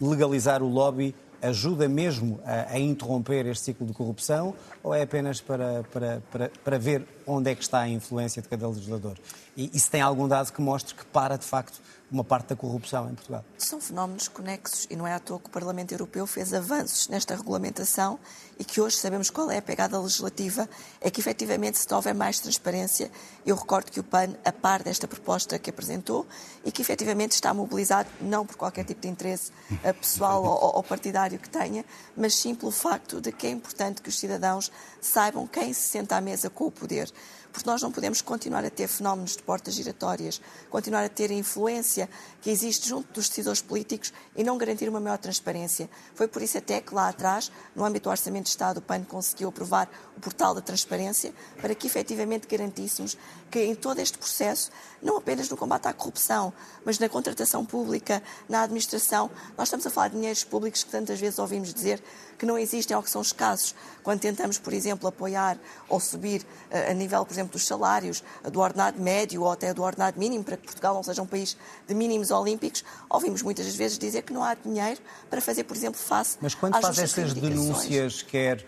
legalizar 0.00 0.62
o 0.62 0.68
lobby 0.68 1.12
ajuda 1.42 1.88
mesmo 1.88 2.40
a, 2.44 2.72
a, 2.74 2.78
interromper 2.78 3.46
este 3.46 3.64
ciclo 3.64 3.86
de 3.86 3.92
corrupção 3.92 4.54
ou 4.82 4.94
é 4.94 5.02
apenas 5.02 5.40
para, 5.40 5.82
para, 5.92 6.22
para, 6.30 6.50
para 6.64 6.78
ver 6.78 7.04
onde 7.26 7.50
é 7.50 7.54
que 7.54 7.62
está 7.62 7.80
a 7.80 7.88
influência 7.88 8.40
de 8.40 8.48
cada 8.48 8.68
legislador? 8.68 9.18
E, 9.56 9.70
e 9.74 9.80
se 9.80 9.90
tem 9.90 10.00
algum 10.00 10.28
dado 10.28 10.52
que 10.52 10.62
mostre 10.62 10.94
que 10.94 11.04
para, 11.06 11.36
de 11.36 11.44
facto, 11.44 11.80
uma 12.12 12.22
parte 12.22 12.48
da 12.48 12.56
corrupção 12.56 13.08
em 13.10 13.14
Portugal. 13.14 13.42
São 13.56 13.80
fenómenos 13.80 14.28
conexos 14.28 14.86
e 14.90 14.94
não 14.94 15.06
é 15.06 15.14
à 15.14 15.18
toa 15.18 15.40
que 15.40 15.46
o 15.46 15.50
Parlamento 15.50 15.92
Europeu 15.92 16.26
fez 16.26 16.52
avanços 16.52 17.08
nesta 17.08 17.34
regulamentação 17.34 18.18
e 18.58 18.64
que 18.64 18.80
hoje 18.80 18.96
sabemos 18.96 19.30
qual 19.30 19.50
é 19.50 19.56
a 19.56 19.62
pegada 19.62 19.98
legislativa, 19.98 20.68
é 21.00 21.10
que 21.10 21.20
efetivamente 21.20 21.78
se 21.78 21.92
houver 21.92 22.14
mais 22.14 22.38
transparência, 22.38 23.10
eu 23.46 23.56
recordo 23.56 23.90
que 23.90 23.98
o 23.98 24.04
PAN, 24.04 24.34
a 24.44 24.52
par 24.52 24.82
desta 24.82 25.08
proposta 25.08 25.58
que 25.58 25.70
apresentou 25.70 26.26
e 26.64 26.70
que 26.70 26.82
efetivamente 26.82 27.32
está 27.32 27.54
mobilizado 27.54 28.08
não 28.20 28.44
por 28.44 28.56
qualquer 28.56 28.84
tipo 28.84 29.00
de 29.00 29.08
interesse 29.08 29.50
eh, 29.82 29.92
pessoal 29.92 30.44
ou, 30.44 30.76
ou 30.76 30.82
partidário 30.82 31.38
que 31.38 31.48
tenha, 31.48 31.84
mas 32.16 32.34
sim 32.34 32.54
pelo 32.54 32.70
facto 32.70 33.20
de 33.20 33.32
que 33.32 33.46
é 33.46 33.50
importante 33.50 34.02
que 34.02 34.10
os 34.10 34.18
cidadãos 34.18 34.70
saibam 35.00 35.46
quem 35.46 35.72
se 35.72 35.88
senta 35.88 36.16
à 36.16 36.20
mesa 36.20 36.50
com 36.50 36.66
o 36.66 36.70
poder 36.70 37.10
porque 37.52 37.68
nós 37.68 37.82
não 37.82 37.92
podemos 37.92 38.22
continuar 38.22 38.64
a 38.64 38.70
ter 38.70 38.88
fenómenos 38.88 39.36
de 39.36 39.42
portas 39.42 39.74
giratórias, 39.74 40.40
continuar 40.70 41.04
a 41.04 41.08
ter 41.08 41.30
a 41.30 41.34
influência 41.34 42.08
que 42.40 42.50
existe 42.50 42.88
junto 42.88 43.12
dos 43.12 43.28
decisores 43.28 43.60
políticos 43.60 44.12
e 44.34 44.42
não 44.42 44.56
garantir 44.56 44.88
uma 44.88 44.98
maior 44.98 45.18
transparência. 45.18 45.88
Foi 46.14 46.26
por 46.26 46.40
isso 46.40 46.56
até 46.56 46.80
que 46.80 46.94
lá 46.94 47.08
atrás, 47.08 47.52
no 47.76 47.84
âmbito 47.84 48.04
do 48.04 48.10
Orçamento 48.10 48.44
de 48.44 48.50
Estado, 48.50 48.78
o 48.78 48.82
PAN 48.82 49.04
conseguiu 49.04 49.50
aprovar 49.50 49.88
o 50.16 50.20
portal 50.20 50.54
da 50.54 50.62
transparência 50.62 51.34
para 51.60 51.74
que 51.74 51.86
efetivamente 51.86 52.48
garantíssemos 52.48 53.18
que 53.52 53.62
em 53.62 53.74
todo 53.74 53.98
este 53.98 54.16
processo, 54.16 54.70
não 55.02 55.18
apenas 55.18 55.46
no 55.50 55.58
combate 55.58 55.86
à 55.86 55.92
corrupção, 55.92 56.54
mas 56.86 56.98
na 56.98 57.06
contratação 57.06 57.66
pública, 57.66 58.22
na 58.48 58.62
administração, 58.62 59.30
nós 59.58 59.68
estamos 59.68 59.86
a 59.86 59.90
falar 59.90 60.08
de 60.08 60.14
dinheiros 60.14 60.42
públicos 60.42 60.82
que 60.82 60.90
tantas 60.90 61.20
vezes 61.20 61.38
ouvimos 61.38 61.72
dizer 61.74 62.02
que 62.38 62.46
não 62.46 62.56
existem 62.56 62.96
ou 62.96 63.02
que 63.02 63.10
são 63.10 63.20
escassos. 63.20 63.74
Quando 64.02 64.20
tentamos, 64.20 64.56
por 64.56 64.72
exemplo, 64.72 65.06
apoiar 65.06 65.58
ou 65.86 66.00
subir 66.00 66.46
eh, 66.70 66.90
a 66.90 66.94
nível, 66.94 67.26
por 67.26 67.34
exemplo, 67.34 67.52
dos 67.52 67.66
salários, 67.66 68.24
do 68.50 68.58
ordenado 68.58 68.98
médio 68.98 69.42
ou 69.42 69.52
até 69.52 69.74
do 69.74 69.82
ordenado 69.82 70.18
mínimo, 70.18 70.42
para 70.42 70.56
que 70.56 70.64
Portugal 70.64 70.94
não 70.94 71.02
seja 71.02 71.20
um 71.20 71.26
país 71.26 71.54
de 71.86 71.94
mínimos 71.94 72.30
olímpicos, 72.30 72.82
ouvimos 73.10 73.42
muitas 73.42 73.66
vezes 73.76 73.98
dizer 73.98 74.22
que 74.22 74.32
não 74.32 74.42
há 74.42 74.54
dinheiro 74.54 75.00
para 75.28 75.42
fazer, 75.42 75.64
por 75.64 75.76
exemplo, 75.76 76.00
face 76.00 76.38
Mas 76.40 76.54
quando 76.54 76.80
faz 76.80 76.98
estas 76.98 77.34
denúncias, 77.34 78.22
quer 78.22 78.64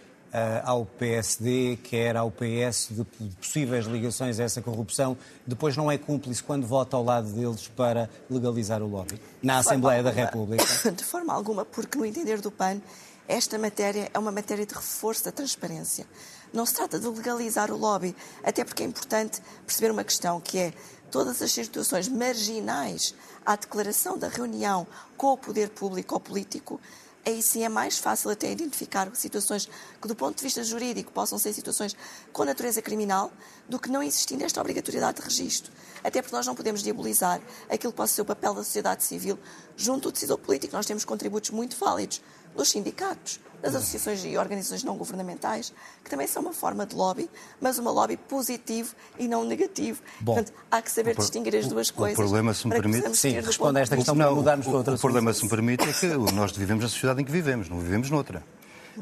ao 0.64 0.84
PSD, 0.84 1.78
quer 1.82 2.16
ao 2.16 2.30
PS, 2.30 2.88
de 2.90 3.04
possíveis 3.40 3.86
ligações 3.86 4.40
a 4.40 4.44
essa 4.44 4.60
corrupção, 4.60 5.16
depois 5.46 5.76
não 5.76 5.90
é 5.90 5.96
cúmplice 5.96 6.42
quando 6.42 6.66
vota 6.66 6.96
ao 6.96 7.04
lado 7.04 7.28
deles 7.28 7.68
para 7.68 8.10
legalizar 8.28 8.82
o 8.82 8.88
lobby 8.88 9.20
na 9.42 9.58
Assembleia 9.58 10.02
da 10.02 10.10
República? 10.10 10.64
De 10.90 11.04
forma 11.04 11.32
alguma, 11.32 11.64
porque 11.64 11.96
no 11.96 12.04
entender 12.04 12.40
do 12.40 12.50
PAN, 12.50 12.80
esta 13.28 13.58
matéria 13.58 14.10
é 14.12 14.18
uma 14.18 14.32
matéria 14.32 14.66
de 14.66 14.74
reforço 14.74 15.24
da 15.24 15.32
transparência. 15.32 16.06
Não 16.52 16.66
se 16.66 16.74
trata 16.74 16.98
de 16.98 17.06
legalizar 17.06 17.70
o 17.70 17.76
lobby, 17.76 18.14
até 18.42 18.64
porque 18.64 18.82
é 18.82 18.86
importante 18.86 19.40
perceber 19.66 19.90
uma 19.90 20.04
questão 20.04 20.40
que 20.40 20.58
é 20.58 20.72
todas 21.10 21.40
as 21.40 21.52
situações 21.52 22.08
marginais 22.08 23.14
à 23.46 23.56
declaração 23.56 24.18
da 24.18 24.28
reunião 24.28 24.86
com 25.16 25.28
o 25.28 25.36
poder 25.36 25.70
público 25.70 26.14
ou 26.14 26.20
político 26.20 26.80
aí 27.24 27.42
sim 27.42 27.64
é 27.64 27.68
mais 27.68 27.98
fácil 27.98 28.30
até 28.30 28.50
identificar 28.50 29.10
situações 29.14 29.68
que, 30.00 30.08
do 30.08 30.14
ponto 30.14 30.36
de 30.36 30.42
vista 30.42 30.62
jurídico, 30.62 31.12
possam 31.12 31.38
ser 31.38 31.52
situações 31.52 31.96
com 32.32 32.44
natureza 32.44 32.82
criminal, 32.82 33.32
do 33.68 33.78
que 33.78 33.90
não 33.90 34.02
existindo 34.02 34.44
esta 34.44 34.60
obrigatoriedade 34.60 35.18
de 35.18 35.24
registro. 35.24 35.72
Até 36.02 36.20
porque 36.20 36.36
nós 36.36 36.46
não 36.46 36.54
podemos 36.54 36.82
diabolizar 36.82 37.40
aquilo 37.68 37.92
que 37.92 37.96
possa 37.96 38.14
ser 38.14 38.22
o 38.22 38.24
papel 38.24 38.52
da 38.54 38.62
sociedade 38.62 39.02
civil 39.04 39.38
junto 39.76 40.10
do 40.10 40.12
decisor 40.12 40.36
político. 40.36 40.76
Nós 40.76 40.84
temos 40.84 41.04
contributos 41.04 41.50
muito 41.50 41.76
válidos 41.76 42.20
dos 42.54 42.70
sindicatos, 42.70 43.40
das 43.64 43.74
associações 43.74 44.24
e 44.24 44.36
organizações 44.36 44.84
não 44.84 44.96
governamentais, 44.96 45.72
que 46.02 46.10
também 46.10 46.26
são 46.26 46.42
uma 46.42 46.52
forma 46.52 46.84
de 46.84 46.94
lobby, 46.94 47.30
mas 47.60 47.78
uma 47.78 47.90
lobby 47.90 48.16
positivo 48.16 48.94
e 49.18 49.26
não 49.26 49.44
negativo. 49.44 50.02
Bom, 50.20 50.34
Portanto, 50.34 50.54
há 50.70 50.82
que 50.82 50.90
saber 50.90 51.16
distinguir 51.16 51.56
as 51.56 51.66
duas 51.66 51.90
coisas. 51.90 52.18
O 52.18 52.22
problema, 52.22 52.52
se 52.52 52.66
me 52.66 52.74
permite... 52.74 53.16
Sim, 53.16 53.40
responda 53.40 53.78
a 53.78 53.82
esta 53.82 53.96
questão 53.96 54.16
para 54.16 54.30
mudarmos 54.30 54.66
para 54.66 54.76
outra 54.76 54.94
O 54.94 54.98
problema, 54.98 55.32
se 55.32 55.42
me 55.42 55.48
permite, 55.48 55.88
é 55.88 55.92
que 55.92 56.06
nós 56.34 56.52
vivemos 56.52 56.84
na 56.84 56.90
sociedade 56.90 57.22
em 57.22 57.24
que 57.24 57.32
vivemos, 57.32 57.68
não 57.68 57.78
vivemos 57.78 58.10
noutra. 58.10 58.44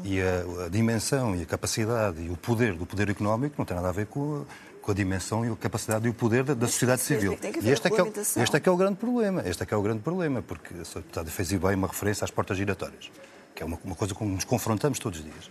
E 0.03 0.19
a, 0.21 0.65
a, 0.65 0.69
dimensão 0.69 1.35
e 1.35 1.43
a 1.43 1.45
capacidade 1.45 2.19
e 2.19 2.29
o 2.29 2.37
poder 2.37 2.73
do 2.73 2.85
poder 2.85 3.09
económico 3.09 3.55
não 3.59 3.65
tem 3.65 3.75
nada 3.75 3.89
a 3.89 3.91
ver 3.91 4.07
com, 4.07 4.43
com 4.81 4.91
a 4.91 4.93
dimensão 4.93 5.45
e 5.45 5.51
a 5.51 5.55
capacidade 5.55 6.07
e 6.07 6.09
o 6.09 6.13
poder 6.15 6.43
da, 6.43 6.55
da 6.55 6.67
sociedade 6.67 7.01
civil. 7.01 7.37
E 7.61 7.69
este 7.69 7.87
é, 7.87 7.91
que 7.91 8.01
é, 8.01 8.41
este 8.41 8.55
é 8.55 8.59
que 8.59 8.67
é 8.67 8.71
o 8.71 8.77
grande 8.77 8.95
problema. 8.95 9.43
Este 9.45 9.61
é 9.61 9.65
que 9.67 9.73
é 9.73 9.77
o 9.77 9.81
grande 9.83 9.99
problema, 9.99 10.41
porque 10.41 10.73
a 10.73 10.77
deputada 10.77 11.29
fez 11.29 11.51
bem 11.51 11.75
uma 11.75 11.87
referência 11.87 12.25
às 12.25 12.31
portas 12.31 12.57
giratórias 12.57 13.11
que 13.53 13.63
é 13.63 13.65
uma, 13.65 13.77
uma 13.83 13.95
coisa 13.95 14.13
com 14.13 14.25
que 14.25 14.31
nos 14.31 14.43
confrontamos 14.43 14.99
todos 14.99 15.19
os 15.19 15.25
dias. 15.25 15.49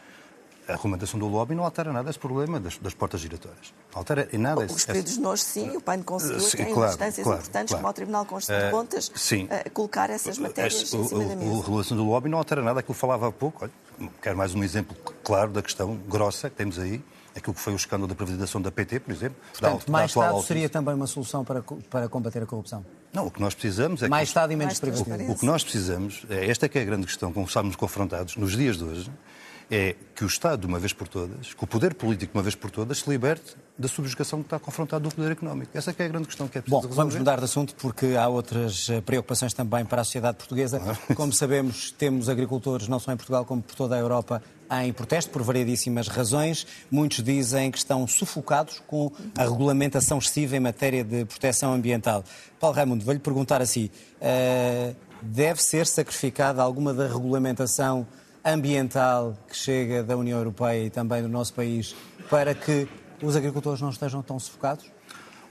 A 0.69 0.75
argumentação 0.75 1.19
do 1.19 1.27
lobby 1.27 1.57
não 1.57 1.65
altera 1.65 1.93
nada 1.93 2.09
esse 2.09 2.19
problema 2.19 2.61
das, 2.61 2.79
das 2.79 2.95
portas 2.95 3.21
giratórias. 3.21 3.75
Não 3.93 3.99
altera 3.99 4.29
em 4.33 4.39
nada 4.39 4.65
esse... 4.65 4.77
Os 4.77 4.85
períodos 4.85 5.19
nós, 5.19 5.43
sim, 5.43 5.77
o 5.77 5.81
PAN 5.81 6.03
conseguiu, 6.03 6.39
sim, 6.39 6.57
tem 6.57 6.73
claro, 6.73 6.93
instâncias 6.93 7.25
claro, 7.25 7.41
importantes, 7.41 7.71
claro. 7.71 7.83
como 7.83 7.91
o 7.91 7.93
Tribunal 7.93 8.27
Constitucional 8.27 8.67
de 8.67 8.77
Contas, 8.77 9.09
uh, 9.09 9.19
sim. 9.19 9.45
Uh, 9.47 9.71
colocar 9.73 10.09
essas 10.09 10.39
matérias 10.39 10.75
Esse, 10.75 10.97
em 10.97 11.05
cima 11.05 11.25
o, 11.25 11.29
da 11.29 11.37
mesa. 11.37 11.51
A 11.51 11.63
regulação 11.63 11.97
do 11.97 12.05
lobby 12.05 12.29
não 12.29 12.39
altera 12.39 12.63
nada 12.63 12.79
aquilo 12.79 12.95
que 12.95 13.01
falava 13.01 13.29
há 13.29 13.33
pouco. 13.33 13.65
Olha, 13.65 14.11
quero 14.23 14.37
mais 14.37 14.55
um 14.55 14.63
exemplo 14.63 14.97
claro 15.25 15.51
da 15.51 15.63
questão 15.63 15.97
grossa 16.09 16.49
que 16.49 16.55
temos 16.55 16.79
aí, 16.79 17.03
aquilo 17.35 17.55
que 17.55 17.61
foi 17.61 17.73
o 17.73 17.77
escândalo 17.77 18.07
da 18.07 18.15
privatização 18.15 18.63
da 18.63 18.71
PT, 18.71 19.01
por 19.01 19.13
exemplo. 19.13 19.37
Portanto, 19.51 19.87
da, 19.87 19.93
mais 19.93 20.15
da 20.15 20.27
Estado 20.27 20.43
seria 20.45 20.69
também 20.69 20.95
uma 20.95 21.09
solução 21.09 21.45
para, 21.45 21.63
para 21.91 22.09
combater 22.09 22.41
a 22.41 22.47
corrupção? 22.47 22.85
Não, 23.13 23.27
o 23.27 23.31
que 23.31 23.41
nós 23.41 23.55
precisamos 23.55 24.03
é 24.03 24.09
Mais 24.09 24.29
que... 24.29 24.31
Estado 24.31 24.53
e 24.53 24.57
menos 24.57 24.81
privatização. 24.81 25.27
O, 25.27 25.33
o, 25.33 25.39
que 25.39 25.45
nós 25.45 25.63
precisamos, 25.63 26.25
é, 26.31 26.49
esta 26.49 26.69
que 26.69 26.79
é 26.79 26.83
a 26.83 26.85
grande 26.85 27.07
questão 27.07 27.33
com 27.33 27.43
que 27.43 27.49
estamos 27.49 27.77
confrontados 27.77 28.37
nos 28.37 28.57
dias 28.57 28.79
de 28.79 28.85
hoje, 28.85 29.11
é 29.71 29.97
que 30.15 30.23
o 30.23 30.27
Estado, 30.27 30.61
de 30.61 30.67
uma 30.67 30.79
vez 30.79 30.93
por 30.93 31.09
todas, 31.09 31.55
que 31.55 31.65
o 31.65 31.67
poder 31.67 31.95
político, 31.95 32.33
de 32.33 32.39
uma 32.39 32.43
vez 32.43 32.55
por 32.55 32.71
todas, 32.71 32.99
se 32.99 33.09
liberte 33.09 33.57
da 33.79 33.89
subjugação 33.89 34.41
que 34.41 34.47
está 34.47 34.59
confrontado 34.59 35.09
do 35.09 35.15
poder 35.15 35.33
económico. 35.33 35.71
Essa 35.73 35.95
é 35.99 36.05
a 36.05 36.09
grande 36.09 36.27
questão 36.27 36.47
que 36.47 36.59
é 36.59 36.61
preciso 36.61 36.77
Bom, 36.77 36.83
resolver. 36.83 36.97
vamos 36.97 37.15
mudar 37.15 37.39
de 37.39 37.45
assunto 37.45 37.75
porque 37.77 38.15
há 38.15 38.29
outras 38.29 38.91
eh, 38.91 39.01
preocupações 39.01 39.55
também 39.55 39.85
para 39.85 40.03
a 40.03 40.05
sociedade 40.05 40.37
portuguesa. 40.37 40.79
Como 41.17 41.33
sabemos, 41.33 41.91
temos 41.91 42.29
agricultores, 42.29 42.87
não 42.87 42.99
só 42.99 43.13
em 43.13 43.17
Portugal 43.17 43.47
como 43.47 43.63
por 43.63 43.75
toda 43.75 43.95
a 43.95 43.99
Europa, 43.99 44.43
em 44.81 44.93
protesto 44.93 45.31
por 45.31 45.43
variedíssimas 45.43 46.09
razões. 46.09 46.67
Muitos 46.91 47.23
dizem 47.23 47.71
que 47.71 47.79
estão 47.79 48.07
sufocados 48.07 48.83
com 48.87 49.13
a 49.37 49.43
regulamentação 49.43 50.19
excessiva 50.19 50.57
em 50.57 50.61
matéria 50.61 51.05
de 51.05 51.25
proteção 51.25 51.75
ambiental. 51.75 52.25
Paulo 52.59 52.75
Raimundo, 52.75 53.05
vou-lhe 53.05 53.21
perguntar 53.21 53.61
assim, 53.61 53.91
uh, 54.21 54.97
deve 55.21 55.63
ser 55.63 55.87
sacrificada 55.87 56.63
alguma 56.63 56.95
da 56.95 57.07
regulamentação 57.07 58.07
ambiental 58.45 59.37
que 59.49 59.57
chega 59.57 60.03
da 60.03 60.17
União 60.17 60.39
Europeia 60.39 60.87
e 60.87 60.91
também 60.91 61.23
do 61.23 61.29
nosso 61.29 61.53
país 61.53 61.95
para 62.31 62.55
que 62.55 62.89
os 63.23 63.37
agricultores 63.37 63.81
não 63.81 63.91
estejam 63.91 64.23
tão 64.23 64.39
sufocados? 64.39 64.87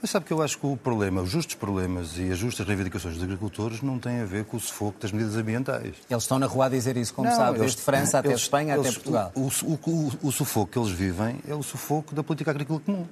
Mas 0.02 0.10
sabe 0.10 0.26
que 0.26 0.32
eu 0.32 0.42
acho 0.42 0.58
que 0.58 0.66
o 0.66 0.76
problema, 0.76 1.22
os 1.22 1.30
justos 1.30 1.54
problemas 1.54 2.18
e 2.18 2.32
as 2.32 2.36
justas 2.36 2.66
reivindicações 2.66 3.14
dos 3.14 3.22
agricultores 3.22 3.82
não 3.82 4.00
têm 4.00 4.18
a 4.18 4.24
ver 4.24 4.44
com 4.44 4.56
o 4.56 4.60
sufoco 4.60 4.98
das 5.00 5.12
medidas 5.12 5.36
ambientais. 5.36 5.94
Eles 6.10 6.24
estão 6.24 6.40
na 6.40 6.46
rua 6.46 6.66
a 6.66 6.68
dizer 6.68 6.96
isso, 6.96 7.14
como 7.14 7.28
não, 7.28 7.36
sabe, 7.36 7.50
eles, 7.50 7.60
desde 7.60 7.82
França 7.82 8.18
até 8.18 8.30
eles, 8.30 8.40
Espanha 8.40 8.74
eles, 8.74 8.88
até 8.88 8.94
Portugal. 8.94 9.30
O, 9.36 9.42
o, 9.42 9.78
o, 9.86 10.12
o, 10.24 10.32
sufoco 10.32 10.72
que 10.72 10.78
eles 10.80 10.90
vivem 10.90 11.38
é 11.46 11.54
o 11.54 11.62
sufoco 11.62 12.16
da 12.16 12.24
política 12.24 12.50
agrícola 12.50 12.80
comum. 12.80 13.06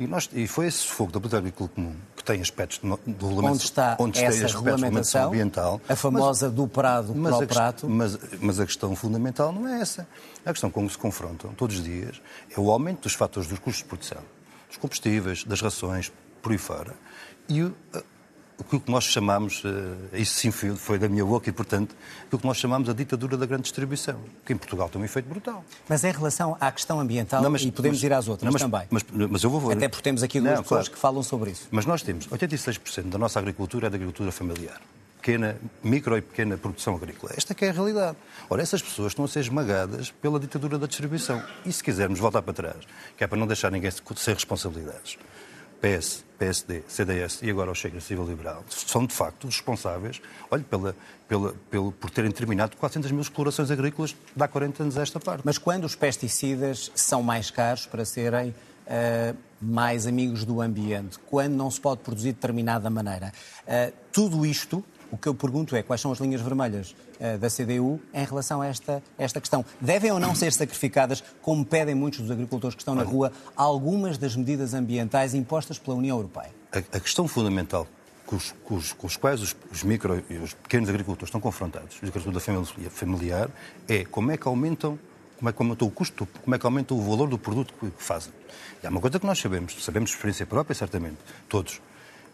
E, 0.00 0.06
nós, 0.06 0.30
e 0.32 0.46
foi 0.46 0.68
esse 0.68 0.78
sufoco 0.78 1.12
da 1.12 1.20
política 1.20 1.36
agrícola 1.36 1.68
comum 1.68 1.94
que 2.16 2.24
tem 2.24 2.40
aspectos 2.40 2.80
de 2.80 2.88
regulamentação, 2.88 3.52
onde 3.52 3.62
está 3.62 3.96
onde 3.98 4.24
essa 4.24 4.46
regulamentação 4.46 5.28
ambiental, 5.28 5.80
a 5.86 5.96
famosa 5.96 6.46
mas, 6.46 6.56
do 6.56 6.66
prado 6.66 7.14
mas 7.14 7.36
para 7.36 7.44
o 7.44 7.46
prato. 7.46 7.88
Mas, 7.90 8.18
mas, 8.40 8.58
a 8.58 8.64
questão 8.64 8.96
fundamental 8.96 9.52
não 9.52 9.68
é 9.68 9.82
essa. 9.82 10.08
A 10.46 10.50
questão 10.50 10.70
com 10.70 10.86
que 10.86 10.92
se 10.92 10.98
confrontam 10.98 11.52
todos 11.52 11.76
os 11.76 11.84
dias 11.84 12.22
é 12.50 12.58
o 12.58 12.70
aumento 12.70 13.02
dos 13.02 13.12
fatores 13.12 13.46
dos 13.50 13.58
custos 13.58 13.82
de 13.82 13.84
produção 13.84 14.35
dos 14.68 14.76
combustíveis, 14.76 15.44
das 15.44 15.60
rações, 15.60 16.12
por 16.42 16.52
aí 16.52 16.58
fora. 16.58 16.94
E 17.48 17.62
o, 17.62 17.74
o 18.58 18.80
que 18.80 18.90
nós 18.90 19.04
chamamos, 19.04 19.62
eh, 19.64 20.20
isso 20.20 20.34
sim 20.34 20.50
foi, 20.50 20.98
da 20.98 21.08
minha 21.08 21.24
boca 21.24 21.48
e, 21.48 21.52
portanto, 21.52 21.94
o 22.32 22.38
que 22.38 22.46
nós 22.46 22.56
chamamos 22.56 22.88
a 22.88 22.92
ditadura 22.92 23.36
da 23.36 23.46
grande 23.46 23.64
distribuição, 23.64 24.18
que 24.44 24.52
em 24.52 24.56
Portugal 24.56 24.88
tem 24.88 25.00
um 25.00 25.04
efeito 25.04 25.28
brutal. 25.28 25.64
Mas 25.88 26.04
em 26.04 26.10
relação 26.10 26.56
à 26.60 26.72
questão 26.72 26.98
ambiental, 26.98 27.42
não, 27.42 27.50
mas, 27.50 27.62
e 27.62 27.70
podemos 27.70 27.98
mas, 27.98 28.04
ir 28.04 28.12
às 28.12 28.28
outras 28.28 28.46
não, 28.46 28.52
mas, 28.52 28.62
também. 28.62 28.86
Mas, 28.90 29.30
mas, 29.30 29.42
eu 29.42 29.50
vou... 29.50 29.70
Até 29.70 29.88
porque 29.88 30.02
temos 30.02 30.22
aqui 30.22 30.40
duas 30.40 30.54
não, 30.54 30.62
pessoas 30.62 30.88
claro. 30.88 30.94
que 30.94 30.98
falam 30.98 31.22
sobre 31.22 31.50
isso. 31.50 31.68
Mas 31.70 31.84
nós 31.84 32.02
temos 32.02 32.26
86% 32.28 33.10
da 33.10 33.18
nossa 33.18 33.38
agricultura 33.38 33.88
é 33.88 33.90
da 33.90 33.96
agricultura 33.96 34.32
familiar. 34.32 34.80
Pequena, 35.26 35.56
micro 35.82 36.16
e 36.16 36.22
pequena 36.22 36.56
produção 36.56 36.94
agrícola. 36.94 37.32
Esta 37.36 37.52
é 37.64 37.68
a 37.68 37.72
realidade. 37.72 38.16
Ora, 38.48 38.62
essas 38.62 38.80
pessoas 38.80 39.08
estão 39.08 39.24
a 39.24 39.28
ser 39.28 39.40
esmagadas 39.40 40.12
pela 40.12 40.38
ditadura 40.38 40.78
da 40.78 40.86
distribuição. 40.86 41.42
E 41.64 41.72
se 41.72 41.82
quisermos 41.82 42.20
voltar 42.20 42.42
para 42.42 42.54
trás, 42.54 42.76
que 43.18 43.24
é 43.24 43.26
para 43.26 43.36
não 43.36 43.44
deixar 43.44 43.72
ninguém 43.72 43.90
ser 43.90 44.34
responsabilidades, 44.34 45.18
PS, 45.80 46.24
PSD, 46.38 46.84
CDS 46.86 47.40
e 47.42 47.50
agora 47.50 47.72
o 47.72 47.74
Chega 47.74 48.00
Civil 48.00 48.24
Liberal, 48.24 48.64
são 48.68 49.04
de 49.04 49.12
facto 49.12 49.48
responsáveis, 49.48 50.22
olhe, 50.48 50.62
pela, 50.62 50.94
pela, 51.26 51.56
pelo, 51.68 51.90
por 51.90 52.08
terem 52.08 52.30
terminado 52.30 52.76
400 52.76 53.10
mil 53.10 53.20
explorações 53.20 53.68
agrícolas 53.68 54.14
de 54.36 54.44
há 54.44 54.46
40 54.46 54.84
anos 54.84 54.96
a 54.96 55.02
esta 55.02 55.18
parte. 55.18 55.42
Mas 55.44 55.58
quando 55.58 55.86
os 55.86 55.96
pesticidas 55.96 56.92
são 56.94 57.20
mais 57.24 57.50
caros 57.50 57.84
para 57.84 58.04
serem 58.04 58.50
uh, 58.50 59.36
mais 59.60 60.06
amigos 60.06 60.44
do 60.44 60.60
ambiente, 60.60 61.18
quando 61.26 61.54
não 61.54 61.68
se 61.68 61.80
pode 61.80 62.02
produzir 62.02 62.28
de 62.28 62.34
determinada 62.34 62.88
maneira, 62.88 63.32
uh, 63.66 63.92
tudo 64.12 64.46
isto 64.46 64.84
o 65.10 65.16
que 65.16 65.28
eu 65.28 65.34
pergunto 65.34 65.74
é 65.76 65.82
quais 65.82 66.00
são 66.00 66.12
as 66.12 66.18
linhas 66.18 66.40
vermelhas 66.40 66.94
uh, 67.20 67.38
da 67.38 67.48
CDU 67.48 68.00
em 68.12 68.24
relação 68.24 68.62
a 68.62 68.66
esta, 68.66 69.02
esta 69.18 69.40
questão. 69.40 69.64
Devem 69.80 70.10
ou 70.10 70.20
não 70.20 70.34
ser 70.34 70.52
sacrificadas, 70.52 71.22
como 71.42 71.64
pedem 71.64 71.94
muitos 71.94 72.20
dos 72.20 72.30
agricultores 72.30 72.74
que 72.74 72.82
estão 72.82 72.94
na 72.94 73.02
rua, 73.02 73.32
algumas 73.56 74.18
das 74.18 74.36
medidas 74.36 74.74
ambientais 74.74 75.34
impostas 75.34 75.78
pela 75.78 75.96
União 75.96 76.16
Europeia? 76.16 76.50
A, 76.72 76.78
a 76.78 77.00
questão 77.00 77.26
fundamental 77.28 77.86
com 78.26 78.36
os, 78.36 78.54
com 78.64 78.74
os, 78.74 78.92
com 78.92 79.06
os 79.06 79.16
quais 79.16 79.40
os, 79.40 79.56
os, 79.70 79.82
micro 79.84 80.22
e 80.28 80.34
os 80.34 80.52
pequenos 80.52 80.88
agricultores 80.88 81.28
estão 81.28 81.40
confrontados, 81.40 81.94
os 81.96 82.08
agricultores 82.08 82.42
da 82.42 82.90
familiar, 82.90 83.48
é 83.88 84.04
como 84.04 84.32
é 84.32 84.36
que 84.36 84.48
aumentam 84.48 84.98
como 85.36 85.50
é 85.50 85.52
que 85.52 85.62
aumentou 85.62 85.88
o 85.88 85.90
custo, 85.90 86.26
como 86.42 86.54
é 86.54 86.58
que 86.58 86.64
aumenta 86.64 86.94
o 86.94 87.00
valor 87.00 87.28
do 87.28 87.38
produto 87.38 87.74
que 87.78 87.92
fazem. 88.02 88.32
E 88.82 88.86
há 88.86 88.90
uma 88.90 89.00
coisa 89.00 89.20
que 89.20 89.26
nós 89.26 89.38
sabemos, 89.38 89.84
sabemos 89.84 90.10
de 90.10 90.16
experiência 90.16 90.46
própria, 90.46 90.74
certamente, 90.74 91.18
todos, 91.46 91.80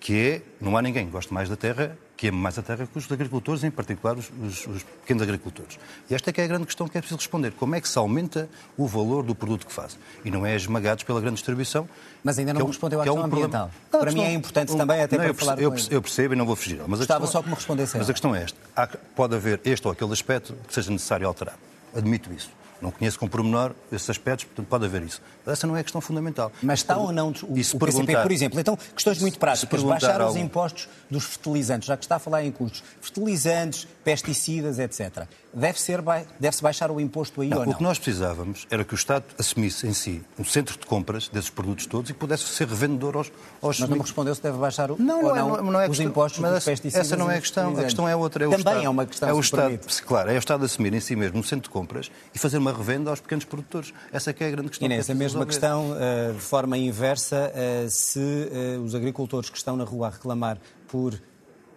que 0.02 0.18
é, 0.18 0.42
não 0.60 0.76
há 0.76 0.82
ninguém 0.82 1.06
que 1.06 1.12
goste 1.12 1.32
mais 1.32 1.48
da 1.48 1.54
terra, 1.54 1.96
que 2.16 2.26
ame 2.26 2.36
mais 2.36 2.58
a 2.58 2.62
terra 2.62 2.88
que 2.88 2.98
os 2.98 3.10
agricultores, 3.10 3.62
em 3.62 3.70
particular 3.70 4.16
os, 4.16 4.32
os, 4.42 4.66
os, 4.66 4.82
pequenos 4.82 5.22
agricultores. 5.22 5.78
E 6.10 6.14
esta 6.14 6.30
é 6.30 6.32
que 6.32 6.40
é 6.40 6.44
a 6.44 6.46
grande 6.48 6.66
questão 6.66 6.88
que 6.88 6.98
é 6.98 7.00
preciso 7.00 7.18
responder. 7.18 7.52
Como 7.52 7.76
é 7.76 7.80
que 7.80 7.88
se 7.88 7.96
aumenta 7.96 8.48
o 8.76 8.88
valor 8.88 9.22
do 9.22 9.32
produto 9.32 9.64
que 9.64 9.72
faz? 9.72 9.96
E 10.24 10.30
não 10.30 10.44
é 10.44 10.56
esmagados 10.56 11.04
pela 11.04 11.20
grande 11.20 11.36
distribuição. 11.36 11.88
Mas 12.24 12.36
ainda 12.36 12.52
não 12.52 12.62
é 12.62 12.64
um, 12.64 12.66
respondeu 12.66 12.98
à 12.98 13.02
é 13.02 13.04
questão 13.04 13.22
é 13.22 13.24
um 13.24 13.32
ambiental. 13.32 13.70
Não, 13.92 14.00
para 14.00 14.10
questão, 14.10 14.24
mim 14.24 14.28
é 14.28 14.34
importante 14.34 14.72
um, 14.72 14.76
também, 14.76 15.02
até 15.02 15.16
não, 15.16 15.22
para 15.22 15.30
eu 15.30 15.34
falar 15.34 15.60
eu, 15.60 15.74
eu 15.88 16.02
percebo 16.02 16.34
e 16.34 16.36
não 16.36 16.46
vou 16.46 16.56
fugir. 16.56 16.80
Mas 16.84 16.98
Gostava 16.98 17.26
só 17.28 17.40
que 17.40 17.48
me 17.48 17.54
respondesse. 17.54 17.96
Mas 17.96 18.10
a 18.10 18.12
questão 18.12 18.34
é 18.34 18.42
esta. 18.42 18.58
Há, 18.74 18.88
pode 19.14 19.36
haver 19.36 19.60
este 19.64 19.86
ou 19.86 19.92
aquele 19.92 20.12
aspecto 20.12 20.52
que 20.66 20.74
seja 20.74 20.90
necessário 20.90 21.28
alterar. 21.28 21.56
Admito 21.94 22.32
isso. 22.32 22.50
Não 22.82 22.90
conheço 22.90 23.16
com 23.16 23.28
pormenor 23.28 23.72
esses 23.92 24.10
aspectos, 24.10 24.44
portanto 24.44 24.66
pode 24.66 24.84
haver 24.84 25.02
isso. 25.04 25.22
Essa 25.46 25.68
não 25.68 25.76
é 25.76 25.80
a 25.80 25.82
questão 25.84 26.00
fundamental. 26.00 26.50
Mas 26.60 26.80
está 26.80 26.96
ou 26.96 27.12
não 27.12 27.28
o, 27.28 27.52
o 27.52 27.78
PCP, 27.78 28.16
por 28.20 28.32
exemplo? 28.32 28.58
Então, 28.58 28.76
questões 28.76 29.20
muito 29.20 29.38
práticas. 29.38 29.82
Baixar 29.84 30.26
os 30.26 30.34
impostos 30.34 30.88
dos 31.08 31.24
fertilizantes, 31.24 31.86
já 31.86 31.96
que 31.96 32.04
está 32.04 32.16
a 32.16 32.18
falar 32.18 32.44
em 32.44 32.50
custos. 32.50 32.82
Fertilizantes, 33.00 33.86
pesticidas, 34.02 34.80
etc. 34.80 35.28
Deve-se 35.54 35.92
deve 36.40 36.56
baixar 36.62 36.90
o 36.90 37.00
imposto 37.00 37.42
aí 37.42 37.48
não, 37.48 37.58
ou 37.58 37.66
não? 37.66 37.72
O 37.72 37.76
que 37.76 37.82
nós 37.82 37.98
precisávamos 37.98 38.66
era 38.70 38.84
que 38.84 38.94
o 38.94 38.96
Estado 38.96 39.24
assumisse 39.38 39.86
em 39.86 39.92
si 39.92 40.22
um 40.38 40.44
centro 40.44 40.78
de 40.78 40.86
compras 40.86 41.28
desses 41.28 41.50
produtos 41.50 41.86
todos 41.86 42.10
e 42.10 42.14
pudesse 42.14 42.44
ser 42.44 42.66
revendedor 42.66 43.16
aos... 43.16 43.32
aos 43.60 43.80
mas 43.80 43.88
não 43.88 43.96
me 43.96 44.02
respondeu 44.02 44.34
se 44.34 44.42
deve 44.42 44.56
baixar 44.56 44.90
o, 44.90 44.96
não, 44.98 45.22
não, 45.22 45.36
é, 45.36 45.38
não, 45.38 45.62
não 45.72 45.80
é 45.80 45.84
os 45.84 45.90
questão, 45.90 46.06
impostos 46.06 46.40
mas 46.40 46.54
dos 46.54 46.64
pesticidas. 46.64 47.06
Essa 47.06 47.16
não 47.16 47.30
é 47.30 47.36
a 47.36 47.40
questão. 47.40 47.78
A 47.78 47.82
questão 47.82 48.08
é 48.08 48.16
outra. 48.16 48.44
É 48.44 48.46
Também 48.46 48.58
Estado, 48.58 48.84
é 48.84 48.88
uma 48.88 49.06
questão, 49.06 49.28
é 49.28 49.32
o 49.32 49.40
Estado, 49.40 49.62
permite. 49.62 50.02
Claro, 50.02 50.30
é 50.30 50.34
o 50.34 50.38
Estado 50.38 50.64
assumir 50.64 50.94
em 50.94 51.00
si 51.00 51.14
mesmo 51.14 51.38
um 51.38 51.42
centro 51.42 51.64
de 51.64 51.70
compras 51.70 52.10
e 52.34 52.38
fazer 52.38 52.58
uma 52.58 52.72
revenda 52.72 53.10
aos 53.10 53.20
pequenos 53.20 53.44
produtores. 53.44 53.92
Essa 54.12 54.30
é 54.30 54.32
que 54.32 54.44
é 54.44 54.48
a 54.48 54.50
grande 54.50 54.68
questão. 54.68 54.86
Inês, 54.86 55.06
que 55.06 55.12
é 55.12 55.14
a 55.14 55.18
mesma 55.18 55.44
questão, 55.44 55.92
uh, 55.92 56.32
de 56.32 56.40
forma 56.40 56.78
inversa, 56.78 57.52
uh, 57.54 57.90
se 57.90 58.18
uh, 58.18 58.82
os 58.82 58.94
agricultores 58.94 59.50
que 59.50 59.56
estão 59.56 59.76
na 59.76 59.84
rua 59.84 60.08
a 60.08 60.10
reclamar 60.10 60.58
por 60.88 61.14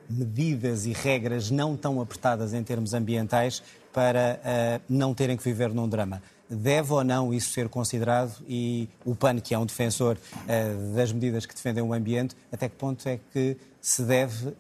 medidas 0.10 0.86
e 0.86 0.94
regras 0.94 1.52
não 1.52 1.76
tão 1.76 2.02
apertadas 2.02 2.54
em 2.54 2.64
termos 2.64 2.94
ambientais 2.94 3.62
para 3.94 4.40
uh, 4.40 4.84
não 4.90 5.14
terem 5.14 5.38
que 5.38 5.44
viver 5.44 5.74
num 5.74 5.88
drama. 5.88 6.22
Deve 6.50 6.94
ou 6.94 7.04
não 7.04 7.34
isso 7.34 7.52
ser 7.52 7.70
considerado 7.70 8.44
e 8.48 8.88
o 9.04 9.16
PAN, 9.16 9.40
que 9.40 9.54
é 9.54 9.58
um 9.58 9.66
defensor 9.66 10.18
uh, 10.18 10.96
das 10.96 11.12
medidas 11.12 11.46
que 11.46 11.56
defendem 11.56 11.84
o 11.84 11.94
ambiente, 11.94 12.36
até 12.52 12.70
que 12.70 12.76
ponto 12.76 13.08
é 13.08 13.20
que 13.32 13.58
se 13.82 14.04
deve 14.04 14.50
uh, 14.50 14.56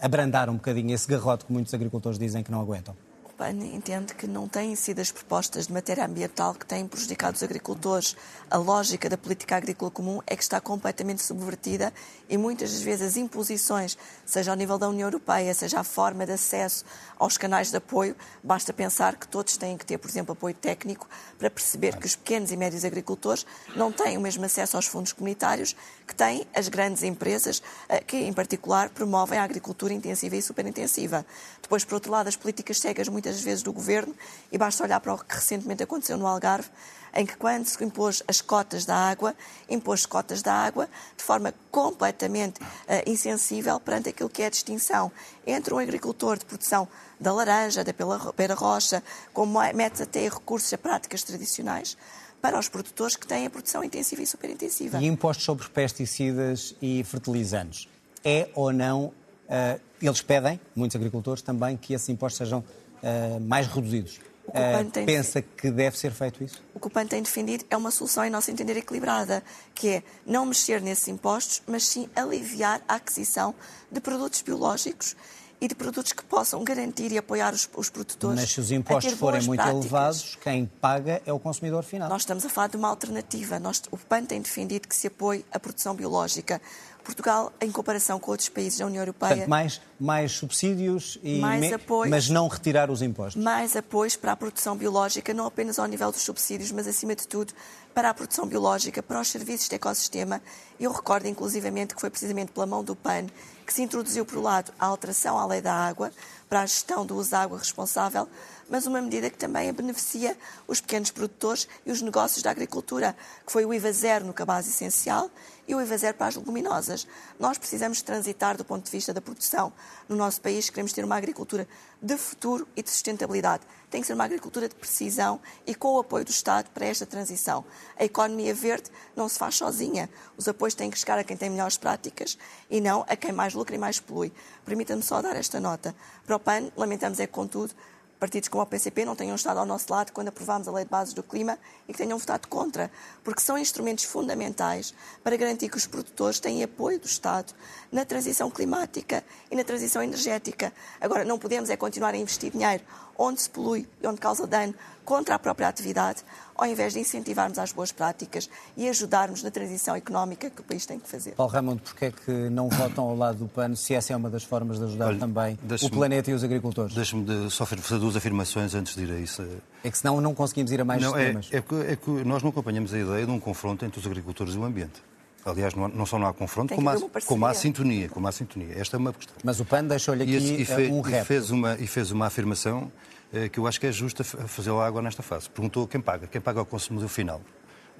abrandar 0.00 0.48
um 0.48 0.54
bocadinho 0.54 0.94
esse 0.94 1.08
garrote 1.08 1.44
que 1.46 1.52
muitos 1.52 1.72
agricultores 1.72 2.18
dizem 2.18 2.42
que 2.42 2.50
não 2.50 2.60
aguentam? 2.60 2.94
PAN 3.36 3.50
entende 3.50 4.14
que 4.14 4.26
não 4.26 4.48
têm 4.48 4.74
sido 4.74 5.00
as 5.00 5.12
propostas 5.12 5.66
de 5.66 5.72
matéria 5.72 6.06
ambiental 6.06 6.54
que 6.54 6.64
têm 6.64 6.88
prejudicado 6.88 7.36
os 7.36 7.42
agricultores. 7.42 8.16
A 8.50 8.56
lógica 8.56 9.10
da 9.10 9.18
política 9.18 9.56
agrícola 9.56 9.90
comum 9.90 10.20
é 10.26 10.34
que 10.34 10.42
está 10.42 10.58
completamente 10.58 11.22
subvertida 11.22 11.92
e 12.28 12.36
muitas 12.36 12.72
das 12.72 12.82
vezes 12.82 13.08
as 13.08 13.16
imposições, 13.16 13.96
seja 14.24 14.50
ao 14.50 14.56
nível 14.56 14.78
da 14.78 14.88
União 14.88 15.06
Europeia, 15.06 15.54
seja 15.54 15.80
a 15.80 15.84
forma 15.84 16.26
de 16.26 16.32
acesso 16.32 16.84
aos 17.18 17.38
canais 17.38 17.70
de 17.70 17.76
apoio, 17.76 18.16
basta 18.42 18.72
pensar 18.72 19.16
que 19.16 19.28
todos 19.28 19.56
têm 19.56 19.76
que 19.76 19.86
ter, 19.86 19.98
por 19.98 20.10
exemplo, 20.10 20.32
apoio 20.32 20.54
técnico 20.54 21.08
para 21.38 21.48
perceber 21.48 21.96
que 21.96 22.06
os 22.06 22.16
pequenos 22.16 22.50
e 22.50 22.56
médios 22.56 22.84
agricultores 22.84 23.46
não 23.74 23.92
têm 23.92 24.16
o 24.16 24.20
mesmo 24.20 24.44
acesso 24.44 24.76
aos 24.76 24.86
fundos 24.86 25.12
comunitários 25.12 25.76
que 26.06 26.14
têm 26.14 26.46
as 26.54 26.68
grandes 26.68 27.02
empresas 27.02 27.62
eh, 27.88 28.00
que, 28.00 28.16
em 28.16 28.32
particular, 28.32 28.90
promovem 28.90 29.38
a 29.38 29.44
agricultura 29.44 29.92
intensiva 29.92 30.36
e 30.36 30.42
superintensiva. 30.42 31.24
Depois, 31.62 31.84
por 31.84 31.94
outro 31.94 32.12
lado, 32.12 32.28
as 32.28 32.36
políticas 32.36 32.78
cegas 32.80 33.08
muitas 33.08 33.40
vezes 33.40 33.62
do 33.62 33.72
governo, 33.72 34.14
e 34.52 34.58
basta 34.58 34.84
olhar 34.84 35.00
para 35.00 35.14
o 35.14 35.18
que 35.18 35.34
recentemente 35.34 35.82
aconteceu 35.82 36.16
no 36.16 36.26
Algarve, 36.26 36.68
em 37.16 37.24
que 37.24 37.36
quando 37.36 37.64
se 37.66 37.82
impôs 37.82 38.22
as 38.28 38.40
cotas 38.40 38.84
da 38.84 38.94
água, 38.94 39.34
impôs 39.68 40.04
cotas 40.04 40.42
da 40.42 40.52
água 40.52 40.88
de 41.16 41.24
forma 41.24 41.52
completamente 41.70 42.60
uh, 42.60 43.10
insensível 43.10 43.80
perante 43.80 44.10
aquilo 44.10 44.28
que 44.28 44.42
é 44.42 44.46
a 44.46 44.50
distinção 44.50 45.10
entre 45.46 45.72
um 45.72 45.78
agricultor 45.78 46.38
de 46.38 46.44
produção 46.44 46.86
da 47.18 47.32
laranja, 47.32 47.82
da 47.82 47.92
pera 47.92 48.54
rocha, 48.54 49.02
como 49.32 49.58
mete 49.74 50.02
até 50.02 50.28
recursos 50.28 50.72
a 50.72 50.78
práticas 50.78 51.22
tradicionais, 51.22 51.96
para 52.40 52.58
os 52.58 52.68
produtores 52.68 53.16
que 53.16 53.26
têm 53.26 53.46
a 53.46 53.50
produção 53.50 53.82
intensiva 53.82 54.22
e 54.22 54.26
superintensiva. 54.26 55.00
E 55.00 55.06
impostos 55.06 55.44
sobre 55.44 55.68
pesticidas 55.68 56.76
e 56.82 57.02
fertilizantes. 57.04 57.88
É 58.22 58.50
ou 58.54 58.72
não, 58.72 59.06
uh, 59.06 59.80
eles 60.02 60.20
pedem, 60.20 60.60
muitos 60.74 60.96
agricultores 60.96 61.40
também, 61.40 61.76
que 61.76 61.94
esses 61.94 62.08
impostos 62.10 62.38
sejam 62.38 62.58
uh, 62.60 63.40
mais 63.40 63.66
reduzidos. 63.66 64.20
Uh, 64.48 65.04
pensa 65.04 65.42
que 65.42 65.70
deve 65.70 65.98
ser 65.98 66.12
feito 66.12 66.42
isso? 66.42 66.62
O 66.74 66.80
que 66.80 66.86
o 66.86 66.90
PAN 66.90 67.06
tem 67.06 67.22
defendido 67.22 67.64
é 67.68 67.76
uma 67.76 67.90
solução, 67.90 68.24
em 68.24 68.30
nosso 68.30 68.50
entender, 68.50 68.76
equilibrada, 68.76 69.42
que 69.74 69.88
é 69.88 70.02
não 70.24 70.46
mexer 70.46 70.80
nesses 70.80 71.08
impostos, 71.08 71.62
mas 71.66 71.84
sim 71.86 72.08
aliviar 72.14 72.80
a 72.88 72.94
aquisição 72.94 73.54
de 73.90 74.00
produtos 74.00 74.42
biológicos 74.42 75.16
e 75.60 75.68
de 75.68 75.74
produtos 75.74 76.12
que 76.12 76.22
possam 76.24 76.62
garantir 76.62 77.10
e 77.12 77.18
apoiar 77.18 77.54
os, 77.54 77.68
os 77.76 77.88
produtores. 77.88 78.40
Mas 78.40 78.52
se 78.52 78.60
os 78.60 78.70
impostos 78.70 79.14
forem 79.14 79.42
muito 79.42 79.60
práticas, 79.60 79.84
elevados, 79.84 80.38
quem 80.42 80.66
paga 80.80 81.22
é 81.24 81.32
o 81.32 81.38
consumidor 81.38 81.82
final. 81.82 82.08
Nós 82.08 82.22
estamos 82.22 82.44
a 82.44 82.48
falar 82.48 82.68
de 82.68 82.76
uma 82.76 82.88
alternativa. 82.88 83.58
Nós, 83.58 83.82
o 83.90 83.96
PAN 83.96 84.24
tem 84.24 84.40
defendido 84.40 84.86
que 84.86 84.94
se 84.94 85.06
apoie 85.06 85.44
a 85.50 85.58
produção 85.58 85.94
biológica. 85.94 86.60
Portugal, 87.06 87.52
em 87.60 87.70
comparação 87.70 88.18
com 88.18 88.32
outros 88.32 88.48
países 88.48 88.78
da 88.78 88.86
União 88.86 89.02
Europeia. 89.02 89.30
Portanto, 89.30 89.48
mais, 89.48 89.80
mais 89.98 90.32
subsídios, 90.32 91.18
e 91.22 91.38
mais 91.38 91.72
apoios, 91.72 92.10
mas 92.10 92.28
não 92.28 92.48
retirar 92.48 92.90
os 92.90 93.00
impostos. 93.00 93.42
Mais 93.42 93.76
apoios 93.76 94.16
para 94.16 94.32
a 94.32 94.36
produção 94.36 94.76
biológica, 94.76 95.32
não 95.32 95.46
apenas 95.46 95.78
ao 95.78 95.86
nível 95.86 96.10
dos 96.10 96.22
subsídios, 96.22 96.72
mas 96.72 96.86
acima 96.86 97.14
de 97.14 97.26
tudo 97.26 97.54
para 97.94 98.10
a 98.10 98.14
produção 98.14 98.46
biológica, 98.46 99.02
para 99.02 99.20
os 99.20 99.28
serviços 99.28 99.68
de 99.68 99.76
ecossistema. 99.76 100.42
Eu 100.78 100.92
recordo, 100.92 101.26
inclusivamente, 101.26 101.94
que 101.94 102.00
foi 102.00 102.10
precisamente 102.10 102.52
pela 102.52 102.66
mão 102.66 102.84
do 102.84 102.94
PAN 102.94 103.26
que 103.66 103.72
se 103.72 103.82
introduziu, 103.82 104.24
por 104.24 104.38
um 104.38 104.42
lado, 104.42 104.72
a 104.78 104.86
alteração 104.86 105.36
à 105.36 105.44
lei 105.44 105.60
da 105.60 105.74
água 105.74 106.12
para 106.48 106.60
a 106.60 106.66
gestão 106.66 107.04
do 107.04 107.16
uso 107.16 107.32
da 107.32 107.42
água 107.42 107.58
responsável, 107.58 108.28
mas 108.70 108.86
uma 108.86 109.02
medida 109.02 109.28
que 109.28 109.36
também 109.36 109.72
beneficia 109.72 110.36
os 110.68 110.80
pequenos 110.80 111.10
produtores 111.10 111.68
e 111.84 111.90
os 111.90 112.00
negócios 112.00 112.42
da 112.42 112.50
agricultura, 112.50 113.16
que 113.44 113.50
foi 113.50 113.64
o 113.64 113.74
IVA 113.74 113.92
zero 113.92 114.24
no 114.24 114.32
cabaz 114.32 114.68
essencial 114.68 115.28
e 115.66 115.74
o 115.74 115.80
IVA 115.80 115.98
zero 115.98 116.16
para 116.16 116.28
as 116.28 116.36
leguminosas. 116.36 117.06
Nós 117.38 117.58
precisamos 117.58 118.00
transitar 118.02 118.56
do 118.56 118.64
ponto 118.64 118.84
de 118.84 118.90
vista 118.90 119.12
da 119.12 119.20
produção. 119.20 119.72
No 120.08 120.14
nosso 120.14 120.40
país 120.40 120.70
queremos 120.70 120.92
ter 120.92 121.04
uma 121.04 121.16
agricultura 121.16 121.66
de 122.06 122.16
futuro 122.16 122.68
e 122.76 122.82
de 122.82 122.88
sustentabilidade. 122.88 123.64
Tem 123.90 124.00
que 124.00 124.06
ser 124.06 124.14
uma 124.14 124.24
agricultura 124.24 124.68
de 124.68 124.76
precisão 124.76 125.40
e 125.66 125.74
com 125.74 125.94
o 125.94 125.98
apoio 125.98 126.24
do 126.24 126.30
Estado 126.30 126.70
para 126.70 126.86
esta 126.86 127.04
transição. 127.04 127.64
A 127.98 128.04
economia 128.04 128.54
verde 128.54 128.90
não 129.16 129.28
se 129.28 129.36
faz 129.36 129.56
sozinha. 129.56 130.08
Os 130.36 130.46
apoios 130.46 130.74
têm 130.74 130.88
que 130.88 130.98
chegar 130.98 131.18
a 131.18 131.24
quem 131.24 131.36
tem 131.36 131.50
melhores 131.50 131.76
práticas 131.76 132.38
e 132.70 132.80
não 132.80 133.04
a 133.08 133.16
quem 133.16 133.32
mais 133.32 133.54
lucra 133.54 133.74
e 133.74 133.78
mais 133.78 133.98
polui. 133.98 134.32
Permita-me 134.64 135.02
só 135.02 135.20
dar 135.20 135.34
esta 135.34 135.58
nota. 135.58 135.94
Para 136.24 136.36
o 136.36 136.40
PAN, 136.40 136.70
lamentamos 136.76 137.18
é 137.18 137.26
contudo, 137.26 137.74
partidos 138.18 138.48
como 138.48 138.62
o 138.62 138.66
PCP 138.66 139.04
não 139.04 139.14
tenham 139.14 139.36
estado 139.36 139.58
ao 139.58 139.66
nosso 139.66 139.92
lado 139.92 140.12
quando 140.12 140.28
aprovámos 140.28 140.66
a 140.66 140.72
Lei 140.72 140.84
de 140.84 140.90
Bases 140.90 141.14
do 141.14 141.22
Clima 141.22 141.58
e 141.86 141.92
que 141.92 141.98
tenham 141.98 142.18
votado 142.18 142.48
contra, 142.48 142.90
porque 143.22 143.40
são 143.40 143.58
instrumentos 143.58 144.04
fundamentais 144.04 144.94
para 145.22 145.36
garantir 145.36 145.68
que 145.68 145.76
os 145.76 145.86
produtores 145.86 146.40
têm 146.40 146.62
apoio 146.62 146.98
do 146.98 147.06
Estado 147.06 147.52
na 147.92 148.04
transição 148.04 148.50
climática 148.50 149.24
e 149.50 149.56
na 149.56 149.64
transição 149.64 150.02
energética. 150.02 150.72
Agora, 151.00 151.24
não 151.24 151.38
podemos 151.38 151.70
é 151.70 151.76
continuar 151.76 152.14
a 152.14 152.16
investir 152.16 152.50
dinheiro 152.50 152.82
onde 153.18 153.40
se 153.40 153.50
polui 153.50 153.88
e 154.02 154.06
onde 154.06 154.20
causa 154.20 154.46
dano 154.46 154.74
contra 155.04 155.36
a 155.36 155.38
própria 155.38 155.68
atividade, 155.68 156.22
ao 156.56 156.66
invés 156.66 156.92
de 156.92 157.00
incentivarmos 157.00 157.58
as 157.58 157.72
boas 157.72 157.92
práticas 157.92 158.48
e 158.76 158.88
ajudarmos 158.88 159.42
na 159.42 159.50
transição 159.50 159.94
económica 159.94 160.50
que 160.50 160.60
o 160.60 160.64
país 160.64 160.86
tem 160.86 160.98
que 160.98 161.08
fazer. 161.08 161.32
Paulo 161.32 161.52
Raimundo, 161.52 161.82
porquê 161.82 162.06
é 162.06 162.10
que 162.12 162.30
não 162.50 162.68
votam 162.68 163.04
ao 163.04 163.16
lado 163.16 163.38
do 163.38 163.48
PAN, 163.48 163.74
se 163.74 163.94
essa 163.94 164.12
é 164.12 164.16
uma 164.16 164.30
das 164.30 164.44
formas 164.44 164.78
de 164.78 164.84
ajudar 164.84 165.08
Olha, 165.08 165.18
também 165.18 165.58
o 165.82 165.90
planeta 165.90 166.30
e 166.30 166.34
os 166.34 166.42
agricultores? 166.42 166.94
Deixe-me 166.94 167.50
só 167.50 167.66
fazer 167.66 167.98
duas 167.98 168.16
afirmações 168.16 168.74
antes 168.74 168.94
de 168.94 169.02
ir 169.02 169.12
a 169.12 169.18
isso. 169.18 169.46
É 169.84 169.90
que 169.90 169.98
senão 169.98 170.20
não 170.20 170.34
conseguimos 170.34 170.72
ir 170.72 170.80
a 170.80 170.84
mais 170.84 171.02
não, 171.02 171.16
é, 171.16 171.26
temas. 171.26 171.48
É, 171.52 171.58
é, 171.58 171.60
que, 171.60 171.74
é 171.74 171.96
que 171.96 172.10
nós 172.24 172.42
não 172.42 172.50
acompanhamos 172.50 172.92
a 172.92 172.98
ideia 172.98 173.26
de 173.26 173.30
um 173.30 173.38
confronto 173.38 173.84
entre 173.84 174.00
os 174.00 174.06
agricultores 174.06 174.54
e 174.54 174.58
o 174.58 174.64
ambiente. 174.64 175.02
Aliás, 175.46 175.74
não, 175.74 175.86
não 175.86 176.04
só 176.04 176.18
não 176.18 176.26
há 176.26 176.34
confronto, 176.34 176.74
como 176.74 176.90
há, 176.90 176.96
como 177.24 177.46
há, 177.46 177.54
sintonia. 177.54 178.08
Como 178.08 178.26
há 178.26 178.32
sintonia. 178.32 178.74
Esta 178.76 178.96
é 178.96 178.98
uma 178.98 179.12
questão. 179.12 179.36
Mas 179.44 179.60
o 179.60 179.64
PAN 179.64 179.84
deixou-lhe 179.84 180.24
aqui 180.24 180.32
e, 180.32 180.62
e 180.62 180.64
fe, 180.64 180.88
um 180.90 181.00
rap. 181.00 181.22
E 181.22 181.24
fez 181.24 181.50
uma, 181.50 181.76
e 181.76 181.86
fez 181.86 182.10
uma 182.10 182.26
afirmação 182.26 182.90
eh, 182.90 183.15
que 183.52 183.58
eu 183.58 183.66
acho 183.66 183.80
que 183.80 183.86
é 183.86 183.92
justa 183.92 184.24
fazer 184.24 184.70
lá 184.70 184.86
agora 184.86 185.04
nesta 185.04 185.22
fase. 185.22 185.50
Perguntou 185.50 185.86
quem 185.86 186.00
paga. 186.00 186.26
Quem 186.26 186.40
paga 186.40 186.60
é 186.60 186.62
o 186.62 186.66
consumidor 186.66 187.08
final. 187.08 187.40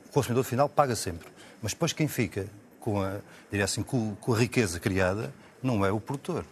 O 0.09 0.13
consumidor 0.13 0.45
final 0.45 0.69
paga 0.69 0.95
sempre. 0.95 1.29
Mas 1.61 1.73
depois 1.73 1.93
quem 1.93 2.09
fica 2.09 2.47
com 2.81 3.03
a, 3.03 3.19
diria 3.51 3.65
assim, 3.65 3.83
com, 3.83 4.17
a 4.33 4.39
riqueza 4.39 4.79
criada 4.79 5.35
não 5.61 5.85
é 5.85 5.91
o 5.91 6.01
produtor. 6.01 6.45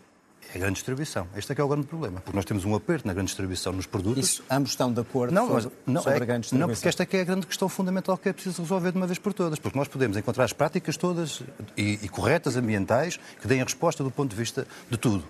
É 0.52 0.56
a 0.56 0.60
grande 0.60 0.74
distribuição. 0.74 1.26
Este 1.37 1.52
é 1.52 1.54
que 1.54 1.60
é 1.60 1.64
o 1.64 1.68
grande 1.68 1.87
problema. 1.87 2.20
Porque 2.20 2.37
nós 2.37 2.44
temos 2.44 2.64
um 2.64 2.74
aperto 2.74 3.06
na 3.06 3.14
grande 3.14 3.28
distribuição 3.28 3.72
nos 3.72 3.87
produtos. 3.87 4.24
Isso, 4.24 4.44
ambos 4.50 4.70
estão 4.70 4.92
de 4.92 5.00
acordo 5.00 5.32
não, 5.32 5.46
sobre, 5.46 5.70
não, 5.87 6.02
sobre 6.02 6.18
é, 6.18 6.22
a 6.22 6.26
grande 6.26 6.40
distribuição. 6.42 6.68
Não, 6.68 6.74
porque 6.74 6.88
esta 6.88 7.02
é 7.02 7.06
que 7.06 7.16
é 7.16 7.20
a 7.20 7.24
grande 7.24 7.46
questão 7.46 7.68
fundamental 7.68 8.18
que 8.18 8.28
é 8.28 8.32
preciso 8.32 8.60
resolver 8.60 8.90
de 8.90 8.96
uma 8.98 9.06
vez 9.06 9.18
por 9.18 9.32
todas. 9.32 9.58
Porque 9.58 9.78
nós 9.78 9.88
podemos 9.88 10.16
encontrar 10.16 10.44
as 10.44 10.52
práticas 10.52 10.96
todas 10.96 11.42
e, 11.76 12.00
e 12.02 12.08
corretas, 12.08 12.56
ambientais, 12.56 13.18
que 13.40 13.46
deem 13.46 13.60
a 13.60 13.64
resposta 13.64 14.02
do 14.04 14.10
ponto 14.10 14.30
de 14.30 14.37
vista 14.37 14.66
de 14.90 14.98
tudo. 14.98 15.24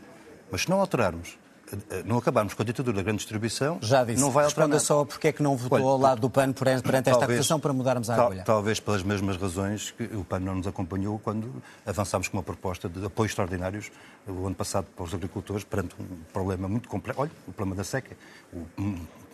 Mas 0.51 0.63
se 0.63 0.71
não 0.71 0.81
alterarmos 0.81 1.29
eh, 1.29 1.44
não 2.05 2.19
acabarmos 2.19 2.55
com 2.55 2.63
a 2.63 2.65
ditadura 2.65 2.97
da 2.97 3.03
grande 3.03 3.19
distribuição, 3.19 3.79
Já 3.81 4.05
disse. 4.05 4.21
não 4.21 4.31
vai 4.31 4.45
alterar 4.45 4.69
Responda 4.69 4.77
nada. 4.77 4.85
só 4.85 5.05
porque 5.05 5.29
é 5.29 5.33
que 5.33 5.43
não 5.43 5.57
votou 5.57 5.79
Olha, 5.79 5.87
ao 5.87 5.99
lado 5.99 6.21
do 6.21 6.31
PAN 6.31 6.53
perante 6.53 6.87
esta 6.89 7.11
Talvez- 7.11 7.23
acusação 7.39 7.59
para 7.61 7.73
mudarmos 7.73 8.09
a 8.11 8.17
tal- 8.17 8.27
agulha. 8.27 8.43
Talvez 8.45 8.81
pelas 8.81 9.03
mesmas 9.03 9.37
razões 9.37 9.91
que 9.93 10.05
o 10.15 10.25
PAN 10.25 10.41
não 10.41 10.55
nos 10.57 10.67
acompanhou 10.67 11.19
quando 11.19 11.51
avançámos 11.87 12.29
com 12.29 12.37
uma 12.37 12.43
proposta 12.43 12.89
de 12.89 13.05
apoios 13.05 13.31
extraordinários 13.33 13.91
o 14.27 14.47
ano 14.47 14.55
passado 14.55 14.87
para 14.97 15.05
os 15.05 15.13
agricultores 15.15 15.65
perante 15.65 15.95
um 16.01 16.05
problema 16.33 16.67
muito 16.69 16.89
complexo. 16.89 17.21
Olha, 17.21 17.31
o 17.47 17.53
problema 17.53 17.77
da 17.77 17.85
seca. 17.85 18.17
O- 18.53 18.67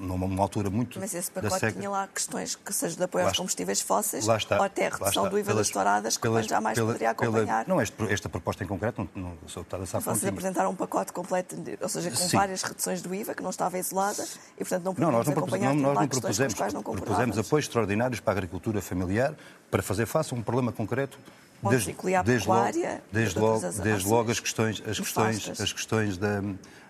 um- 0.01 0.07
numa 0.07 0.27
uma 0.27 0.43
altura 0.43 0.71
muito 0.71 0.99
Mas 0.99 1.15
esse 1.15 1.31
da 1.33 1.43
pacote 1.43 1.61
seca. 1.61 1.73
tinha 1.79 1.91
lá 1.91 2.09
questões 2.09 2.55
que 2.57 2.73
seja 2.73 2.97
de 2.97 3.03
apoio 3.03 3.27
aos 3.27 3.37
combustíveis 3.37 3.81
fósseis 3.81 4.27
Lá 4.27 4.37
está. 4.37 4.57
ou 4.59 4.63
até 4.65 4.87
a 4.87 4.91
redução 4.91 5.29
do 5.29 5.39
IVA 5.39 5.47
Pelas- 5.51 5.67
das 5.67 5.71
touradas, 5.73 6.17
que 6.17 6.23
pelas- 6.23 6.47
jamais 6.47 6.75
pela- 6.75 6.87
poderia 6.93 7.15
pela- 7.15 7.29
acompanhar. 7.39 7.69
Não, 7.69 7.81
este- 7.81 8.13
esta 8.13 8.29
proposta 8.29 8.65
em 8.65 8.67
concreto, 8.67 9.09
não, 9.15 9.23
não 9.23 9.37
sou 9.49 9.63
deputada 9.63 9.87
Sá 9.87 9.99
Vocês 10.01 10.25
apresentaram 10.25 10.71
um 10.71 10.75
pacote 10.75 11.13
completo, 11.13 11.57
ou 11.81 11.89
seja, 11.89 12.11
com 12.11 12.17
Sim. 12.17 12.37
várias 12.37 12.63
reduções 12.63 13.03
do 13.03 13.15
IVA, 13.15 13.35
que 13.35 13.43
não 13.43 13.51
estava 13.51 13.79
isolada, 13.79 14.25
e 14.55 14.59
portanto 14.59 14.85
não 14.85 14.95
Não, 14.97 15.11
nós 15.13 15.27
não, 15.27 15.35
propus- 15.35 15.53
acompanhar 15.55 15.75
não, 15.75 15.83
nós 15.83 15.99
não 15.99 16.09
propusemos, 16.09 16.55
quais 16.55 16.73
não 16.73 16.83
propusemos 16.83 17.39
apoios 17.39 17.65
extraordinários 17.67 18.21
para 18.21 18.33
a 18.33 18.37
agricultura 18.37 18.81
familiar 18.81 19.35
para 19.71 19.83
fazer 19.83 20.07
face 20.07 20.33
a 20.33 20.37
um 20.37 20.43
problema 20.43 20.73
concreto. 20.73 21.19
A 21.63 21.69
desde 21.69 22.49
logo, 22.49 22.73
desde 23.13 23.39
logo, 23.39 23.61
desde 23.83 24.09
logo 24.09 24.31
as 24.31 24.41
questões, 24.41 24.83
as 24.89 24.99
questões, 24.99 25.61
as 25.61 25.73
questões 25.73 26.17
da. 26.17 26.43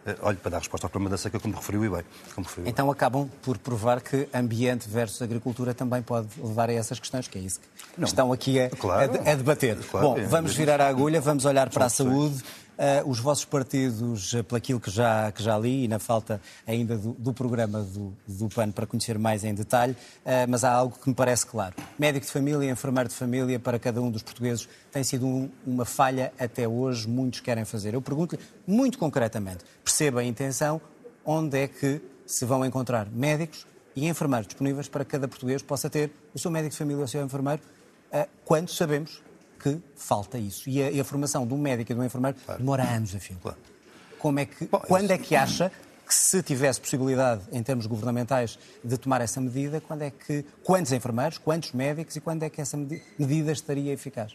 Eh, 0.06 0.16
Olha, 0.22 0.36
para 0.36 0.50
dar 0.52 0.58
resposta 0.58 0.86
ao 0.86 0.90
problema 0.90 1.10
da 1.10 1.18
seca, 1.18 1.38
como 1.40 1.54
referiu 1.54 1.84
e 1.84 1.88
bem. 1.88 2.02
Como 2.34 2.46
referiu 2.46 2.64
bem. 2.64 2.70
Então 2.70 2.90
acabam 2.90 3.28
por 3.42 3.58
provar 3.58 4.00
que 4.00 4.28
ambiente 4.34 4.88
versus 4.88 5.20
agricultura 5.22 5.74
também 5.74 6.02
pode 6.02 6.28
levar 6.42 6.68
a 6.70 6.72
essas 6.72 6.98
questões, 6.98 7.28
que 7.28 7.38
é 7.38 7.40
isso 7.42 7.60
que 7.60 8.00
Não. 8.00 8.06
estão 8.06 8.32
aqui 8.32 8.60
a, 8.60 8.70
Claro. 8.70 9.12
a- 9.24 9.30
a 9.30 9.34
debater. 9.34 9.76
Claro, 9.90 10.08
Bom, 10.08 10.18
é 10.18 10.24
vamos 10.24 10.54
virar 10.54 10.80
a 10.80 10.88
agulha, 10.88 11.20
vamos 11.20 11.44
olhar 11.44 11.68
para 11.70 11.86
a 11.86 11.88
saúde. 11.88 12.42
Ah, 12.82 13.02
os 13.04 13.18
vossos 13.18 13.44
partidos, 13.44 14.34
ah, 14.34 14.42
pelaquilo 14.42 14.80
que 14.80 14.90
já, 14.90 15.30
que 15.32 15.42
já 15.42 15.58
li, 15.58 15.84
e 15.84 15.88
na 15.88 15.98
falta 15.98 16.40
ainda 16.66 16.96
do, 16.96 17.12
do 17.12 17.30
programa 17.34 17.82
do, 17.82 18.16
do 18.26 18.48
PAN 18.48 18.70
para 18.70 18.86
conhecer 18.86 19.18
mais 19.18 19.44
em 19.44 19.52
detalhe, 19.52 19.94
ah, 20.24 20.46
mas 20.48 20.64
há 20.64 20.72
algo 20.72 20.96
que 20.98 21.06
me 21.06 21.14
parece 21.14 21.44
claro. 21.44 21.74
Médico 21.98 22.24
de 22.24 22.32
família, 22.32 22.70
enfermeiro 22.70 23.10
de 23.10 23.14
família, 23.14 23.58
para 23.60 23.78
cada 23.78 24.00
um 24.00 24.10
dos 24.10 24.22
portugueses, 24.22 24.66
tem 24.90 25.04
sido 25.04 25.26
um- 25.26 25.50
uma 25.66 25.84
falha 25.84 26.32
até 26.38 26.66
hoje, 26.66 27.06
muitos 27.06 27.40
querem 27.40 27.66
fazer. 27.66 27.92
Eu 27.92 28.00
pergunto-lhe, 28.00 28.40
muito 28.66 28.98
concretamente, 28.98 29.62
perceba 29.84 30.20
a 30.20 30.24
intenção, 30.24 30.80
onde 31.22 31.58
é 31.58 31.68
que 31.68 32.00
se 32.24 32.46
vão 32.46 32.64
encontrar 32.64 33.06
médicos 33.12 33.66
e 33.94 34.08
enfermeiros 34.08 34.46
disponíveis 34.46 34.88
para 34.88 35.04
que 35.04 35.10
cada 35.10 35.28
português 35.28 35.60
possa 35.60 35.90
ter 35.90 36.10
o 36.32 36.38
seu 36.38 36.50
médico 36.50 36.70
de 36.70 36.78
família 36.78 37.00
ou 37.00 37.04
o 37.04 37.08
seu 37.08 37.22
enfermeiro, 37.22 37.60
quando 38.46 38.70
sabemos 38.70 39.20
que 39.62 39.78
falta 39.96 40.38
isso. 40.38 40.68
E 40.68 40.82
a, 40.82 40.90
e 40.90 41.00
a 41.00 41.04
formação 41.04 41.46
de 41.46 41.52
um 41.54 41.58
médico 41.58 41.92
e 41.92 41.94
de 41.94 42.00
um 42.00 42.04
enfermeiro 42.04 42.36
demora 42.58 42.82
anos 42.84 43.14
a 43.14 43.18
fio. 43.20 43.36
Claro. 43.42 43.58
Como 44.18 44.38
é 44.40 44.44
que, 44.46 44.66
Bom, 44.66 44.78
quando 44.80 45.10
é 45.10 45.18
que 45.18 45.34
acha 45.36 45.70
que 46.06 46.14
se 46.14 46.42
tivesse 46.42 46.80
possibilidade, 46.80 47.42
em 47.52 47.62
termos 47.62 47.86
governamentais, 47.86 48.58
de 48.84 48.98
tomar 48.98 49.20
essa 49.20 49.40
medida, 49.40 49.80
quando 49.80 50.02
é 50.02 50.10
que, 50.10 50.44
quantos 50.64 50.90
enfermeiros, 50.90 51.38
quantos 51.38 51.70
médicos 51.72 52.16
e 52.16 52.20
quando 52.20 52.42
é 52.42 52.50
que 52.50 52.60
essa 52.60 52.76
medi- 52.76 53.00
medida 53.16 53.52
estaria 53.52 53.92
eficaz? 53.92 54.32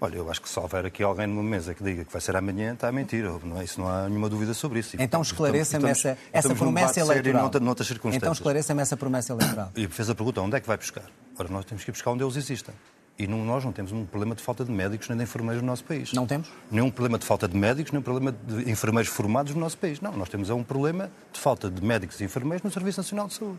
Olha, 0.00 0.16
eu 0.16 0.30
acho 0.30 0.40
que 0.40 0.48
se 0.48 0.56
houver 0.60 0.86
aqui 0.86 1.02
alguém 1.02 1.26
numa 1.26 1.42
mesa 1.42 1.74
que 1.74 1.82
diga 1.82 2.04
que 2.04 2.12
vai 2.12 2.20
ser 2.20 2.36
amanhã, 2.36 2.74
está 2.74 2.86
a 2.88 2.92
mentir. 2.92 3.24
Não 3.44 3.60
é, 3.60 3.64
isso 3.64 3.80
não 3.80 3.88
há 3.88 4.08
nenhuma 4.08 4.28
dúvida 4.28 4.54
sobre 4.54 4.78
isso. 4.78 4.96
Então 5.00 5.20
esclareça-me 5.22 5.88
essa, 5.90 6.16
essa 6.32 6.54
promessa 6.54 7.00
eleitoral. 7.00 7.42
noutra- 7.42 7.60
noutras 7.60 7.88
circunstâncias. 7.88 8.22
Então 8.22 8.32
esclareça-me 8.32 8.82
essa 8.82 8.96
promessa 8.96 9.32
eleitoral. 9.32 9.72
E 9.74 9.88
fez 9.88 10.08
a 10.08 10.14
pergunta, 10.14 10.40
onde 10.42 10.56
é 10.56 10.60
que 10.60 10.66
vai 10.68 10.76
buscar? 10.76 11.04
Ora, 11.38 11.48
nós 11.48 11.64
temos 11.64 11.82
que 11.82 11.90
ir 11.90 11.92
buscar 11.92 12.10
onde 12.12 12.22
eles 12.22 12.36
existem. 12.36 12.74
E 13.18 13.26
não- 13.26 13.44
nós 13.44 13.64
não 13.64 13.72
temos 13.72 13.92
um 13.92 14.04
problema 14.04 14.34
de 14.34 14.42
falta 14.42 14.64
de 14.64 14.70
médicos 14.70 15.08
nem 15.08 15.16
de 15.16 15.24
enfermeiros 15.24 15.62
no 15.62 15.66
nosso 15.68 15.84
país. 15.84 16.12
Não 16.12 16.26
temos? 16.26 16.48
Nenhum 16.70 16.90
problema 16.90 17.18
de 17.18 17.24
falta 17.24 17.48
de 17.48 17.56
médicos, 17.56 17.90
nem 17.92 18.00
um 18.00 18.02
problema 18.02 18.32
de 18.46 18.70
enfermeiros 18.70 19.10
formados 19.10 19.54
no 19.54 19.60
nosso 19.60 19.78
país. 19.78 20.00
Não, 20.00 20.12
nós 20.12 20.28
temos 20.28 20.50
é 20.50 20.54
um 20.54 20.62
problema 20.62 21.10
de 21.32 21.40
falta 21.40 21.70
de 21.70 21.82
médicos 21.82 22.20
e 22.20 22.24
enfermeiros 22.24 22.62
no 22.62 22.70
Serviço 22.70 23.00
Nacional 23.00 23.26
de 23.28 23.34
Saúde. 23.34 23.58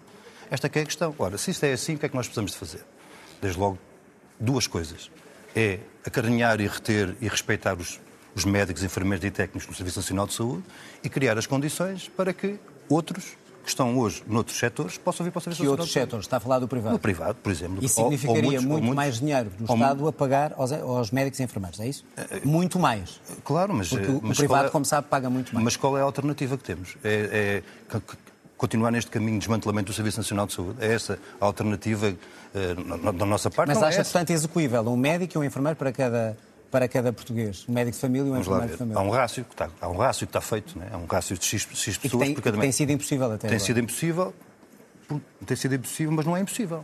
Esta 0.51 0.67
é 0.67 0.69
que 0.69 0.79
é 0.79 0.81
a 0.83 0.85
questão. 0.85 1.13
Ora, 1.17 1.37
se 1.37 1.49
isto 1.51 1.63
é 1.65 1.73
assim, 1.73 1.95
o 1.95 1.97
que 1.97 2.05
é 2.05 2.09
que 2.09 2.15
nós 2.15 2.27
precisamos 2.27 2.51
de 2.51 2.57
fazer? 2.57 2.85
Desde 3.41 3.59
logo, 3.59 3.79
duas 4.39 4.67
coisas. 4.67 5.09
É 5.55 5.79
acarinhar 6.05 6.61
e 6.61 6.67
reter 6.67 7.15
e 7.19 7.27
respeitar 7.27 7.75
os, 7.75 7.99
os 8.35 8.45
médicos, 8.45 8.83
enfermeiros 8.83 9.25
e 9.25 9.31
técnicos 9.31 9.67
no 9.67 9.73
Serviço 9.73 9.99
Nacional 9.99 10.27
de 10.27 10.33
Saúde 10.35 10.63
e 11.03 11.09
criar 11.09 11.35
as 11.37 11.47
condições 11.47 12.07
para 12.09 12.31
que 12.31 12.59
outros 12.87 13.35
que 13.67 13.71
estão 13.71 13.97
hoje 13.99 14.23
noutros 14.25 14.57
setores 14.57 14.97
possam 14.97 15.25
vir 15.25 15.31
para 15.31 15.39
o 15.39 15.41
Serviço 15.41 15.61
Que 15.61 15.67
outros 15.67 15.91
setores? 15.91 16.25
Está 16.25 16.37
a 16.37 16.39
falar 16.39 16.59
do 16.59 16.69
privado. 16.69 16.93
No 16.93 16.99
privado, 16.99 17.35
por 17.43 17.51
exemplo. 17.51 17.83
Isso 17.83 17.99
Ou- 17.99 18.05
ou 18.05 18.11
significaria 18.13 18.43
muitos- 18.43 18.63
ou 18.63 18.69
muito 18.71 18.83
muitos- 18.85 18.95
mais 18.95 19.19
dinheiro 19.19 19.49
do 19.49 19.65
ou 19.69 19.75
mu- 19.77 19.83
Estado 19.83 20.07
a 20.07 20.13
pagar 20.13 20.53
aos, 20.57 20.71
aos 20.71 21.11
médicos 21.11 21.39
e 21.39 21.43
enfermeiros, 21.43 21.77
é 21.81 21.87
isso? 21.87 22.05
Muito 22.45 22.79
mais. 22.79 23.19
Claro, 23.43 23.73
mas... 23.73 23.89
Porque 23.89 24.05
eh, 24.05 24.09
o 24.09 24.19
mas 24.23 24.37
privado, 24.37 24.67
é- 24.67 24.71
como 24.71 24.85
sabe, 24.85 25.07
paga 25.09 25.29
muito 25.29 25.53
mais. 25.53 25.65
Mas 25.65 25.75
qual 25.75 25.97
é 25.97 26.01
a 26.01 26.03
alternativa 26.05 26.57
que 26.57 26.63
temos? 26.63 26.95
É, 27.03 27.61
é 27.93 28.01
continuar 28.57 28.89
neste 28.91 29.11
caminho 29.11 29.33
de 29.33 29.39
desmantelamento 29.39 29.91
do 29.91 29.93
Serviço 29.95 30.17
Nacional 30.17 30.47
de 30.47 30.53
Saúde? 30.53 30.77
É 30.79 30.93
essa 30.93 31.19
a 31.39 31.45
alternativa 31.45 32.07
eh, 32.55 32.73
na- 33.03 33.11
da 33.11 33.25
nossa 33.25 33.51
parte? 33.51 33.67
Mas 33.67 33.81
é 33.81 33.85
acha, 33.85 34.01
essa. 34.01 34.11
portanto, 34.11 34.29
execuível 34.31 34.81
um 34.87 34.95
médico 34.97 35.35
e 35.35 35.37
um 35.39 35.43
enfermeiro 35.43 35.75
para 35.75 35.91
cada, 35.91 36.37
para 36.71 36.87
cada 36.87 37.11
português? 37.13 37.65
Um 37.67 37.73
médico 37.73 37.95
de 37.95 38.01
família 38.01 38.27
e 38.27 38.31
um 38.31 38.37
enfermeiro 38.39 38.71
de 38.71 38.77
família? 38.77 38.99
Há 38.99 39.03
um 39.03 39.09
rácio 39.09 39.43
que 39.45 39.53
está, 39.53 39.69
há 39.81 39.87
um 39.89 39.97
rácio 39.97 40.27
que 40.27 40.29
está 40.29 40.41
feito, 40.41 40.77
né? 40.77 40.87
há 40.91 40.97
um 40.97 41.05
rácio 41.05 41.37
de 41.37 41.45
X, 41.45 41.67
X 41.73 41.95
E 41.95 41.99
que 41.99 41.99
pessoas 42.09 42.23
tem, 42.25 42.33
por 42.35 42.41
cada 42.43 42.57
tem 42.57 42.71
sido 42.71 42.91
impossível 42.91 43.27
até 43.27 43.37
Tem 43.37 43.49
agora. 43.49 43.59
sido 43.59 43.79
impossível, 43.79 44.33
por- 45.07 45.21
tem 45.45 45.57
sido 45.57 45.75
impossível, 45.75 46.11
mas 46.13 46.25
não 46.25 46.35
é 46.35 46.41
impossível. 46.41 46.83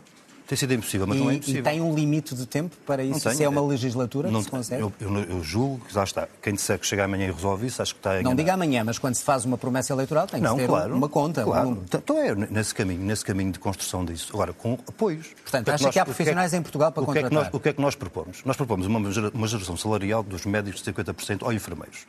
Tem 0.53 0.57
sido 0.59 0.73
impossível, 0.75 1.07
mas 1.07 1.17
E, 1.17 1.19
não 1.19 1.29
é 1.31 1.33
e 1.33 1.37
impossível. 1.37 1.63
tem 1.63 1.81
um 1.81 1.95
limite 1.95 2.35
de 2.35 2.45
tempo 2.45 2.75
para 2.85 3.03
isso? 3.03 3.21
tenho. 3.21 3.35
Se 3.35 3.43
é 3.43 3.49
uma 3.49 3.61
legislatura 3.65 4.29
Não 4.29 4.39
que 4.41 4.45
se 4.45 4.51
consegue? 4.51 4.83
Eu, 4.83 4.93
eu- 4.99 5.15
eu 5.23 5.43
julgo 5.43 5.83
que 5.83 5.91
já 5.91 6.03
está. 6.03 6.27
Quem 6.43 6.53
disser 6.53 6.77
que 6.77 6.85
chega 6.85 7.05
amanhã 7.05 7.27
e 7.27 7.31
resolve 7.31 7.65
isso, 7.65 7.81
acho 7.81 7.95
que 7.95 7.99
está 7.99 8.21
Não 8.21 8.35
diga 8.35 8.53
amanhã, 8.53 8.83
mas 8.83 8.99
quando 8.99 9.15
se 9.15 9.23
faz 9.23 9.45
uma 9.45 9.57
promessa 9.57 9.93
eleitoral 9.93 10.27
tem 10.27 10.39
que 10.39 10.45
Não, 10.45 10.53
se 10.55 10.61
ter 10.61 10.67
claro. 10.67 10.95
uma 10.95 11.09
conta, 11.09 11.41
um 11.41 11.45
claro. 11.45 11.69
número. 11.69 11.85
Então 11.91 12.19
é 12.19 12.35
nesse 12.35 12.75
caminho, 12.75 13.01
nesse 13.03 13.25
caminho 13.25 13.51
de 13.51 13.57
construção 13.57 14.05
disso. 14.05 14.29
Agora, 14.31 14.53
com 14.53 14.77
apoios. 14.87 15.25
Portanto, 15.41 15.69
é 15.69 15.73
acha 15.73 15.83
nós- 15.85 15.93
que 15.93 15.99
há 15.99 16.03
o 16.03 16.03
é 16.03 16.05
profissionais 16.05 16.53
em 16.53 16.61
Portugal 16.61 16.91
para 16.91 17.01
o 17.01 17.11
que 17.11 17.17
é 17.17 17.23
que 17.23 17.29
nós, 17.29 17.31
contratar? 17.45 17.55
O 17.55 17.59
que 17.59 17.69
é 17.69 17.73
que 17.73 17.81
nós 17.81 17.95
propomos? 17.95 18.43
Nós 18.45 18.55
propomos 18.55 18.85
uma 18.85 18.99
uma 19.33 19.47
geração 19.47 19.75
salarial 19.75 20.21
dos 20.21 20.45
médicos 20.45 20.81
de 20.83 20.85
50% 20.85 21.41
ou 21.41 21.51
enfermeiros. 21.51 22.05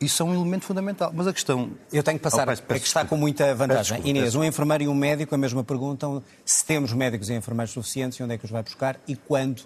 Isso 0.00 0.22
é 0.22 0.26
um 0.26 0.34
elemento 0.34 0.64
fundamental. 0.64 1.10
Mas 1.14 1.26
a 1.26 1.32
questão. 1.32 1.70
Eu 1.92 2.02
tenho 2.02 2.18
que 2.18 2.22
passar, 2.24 2.42
Oh, 2.42 2.46
peço- 2.50 2.62
é 2.62 2.66
peço 2.66 2.80
que 2.80 2.86
está 2.86 3.04
com 3.04 3.16
muita 3.16 3.44
Peço 3.44 3.56
vantagem. 3.58 3.82
desculpa, 3.82 4.08
Inês, 4.08 4.24
peço 4.26 4.38
um 4.40 4.44
enfermeiro 4.44 4.84
e 4.84 4.88
um 4.88 4.94
médico, 4.94 5.34
a 5.34 5.38
mesma 5.38 5.62
perguntam 5.64 6.22
se 6.44 6.64
temos 6.64 6.92
médicos 6.92 7.28
e 7.30 7.34
enfermeiros 7.34 7.72
suficientes 7.72 8.20
onde 8.20 8.34
é 8.34 8.38
que 8.38 8.44
os 8.44 8.50
vai 8.50 8.62
buscar 8.62 8.98
e 9.06 9.14
quando, 9.16 9.62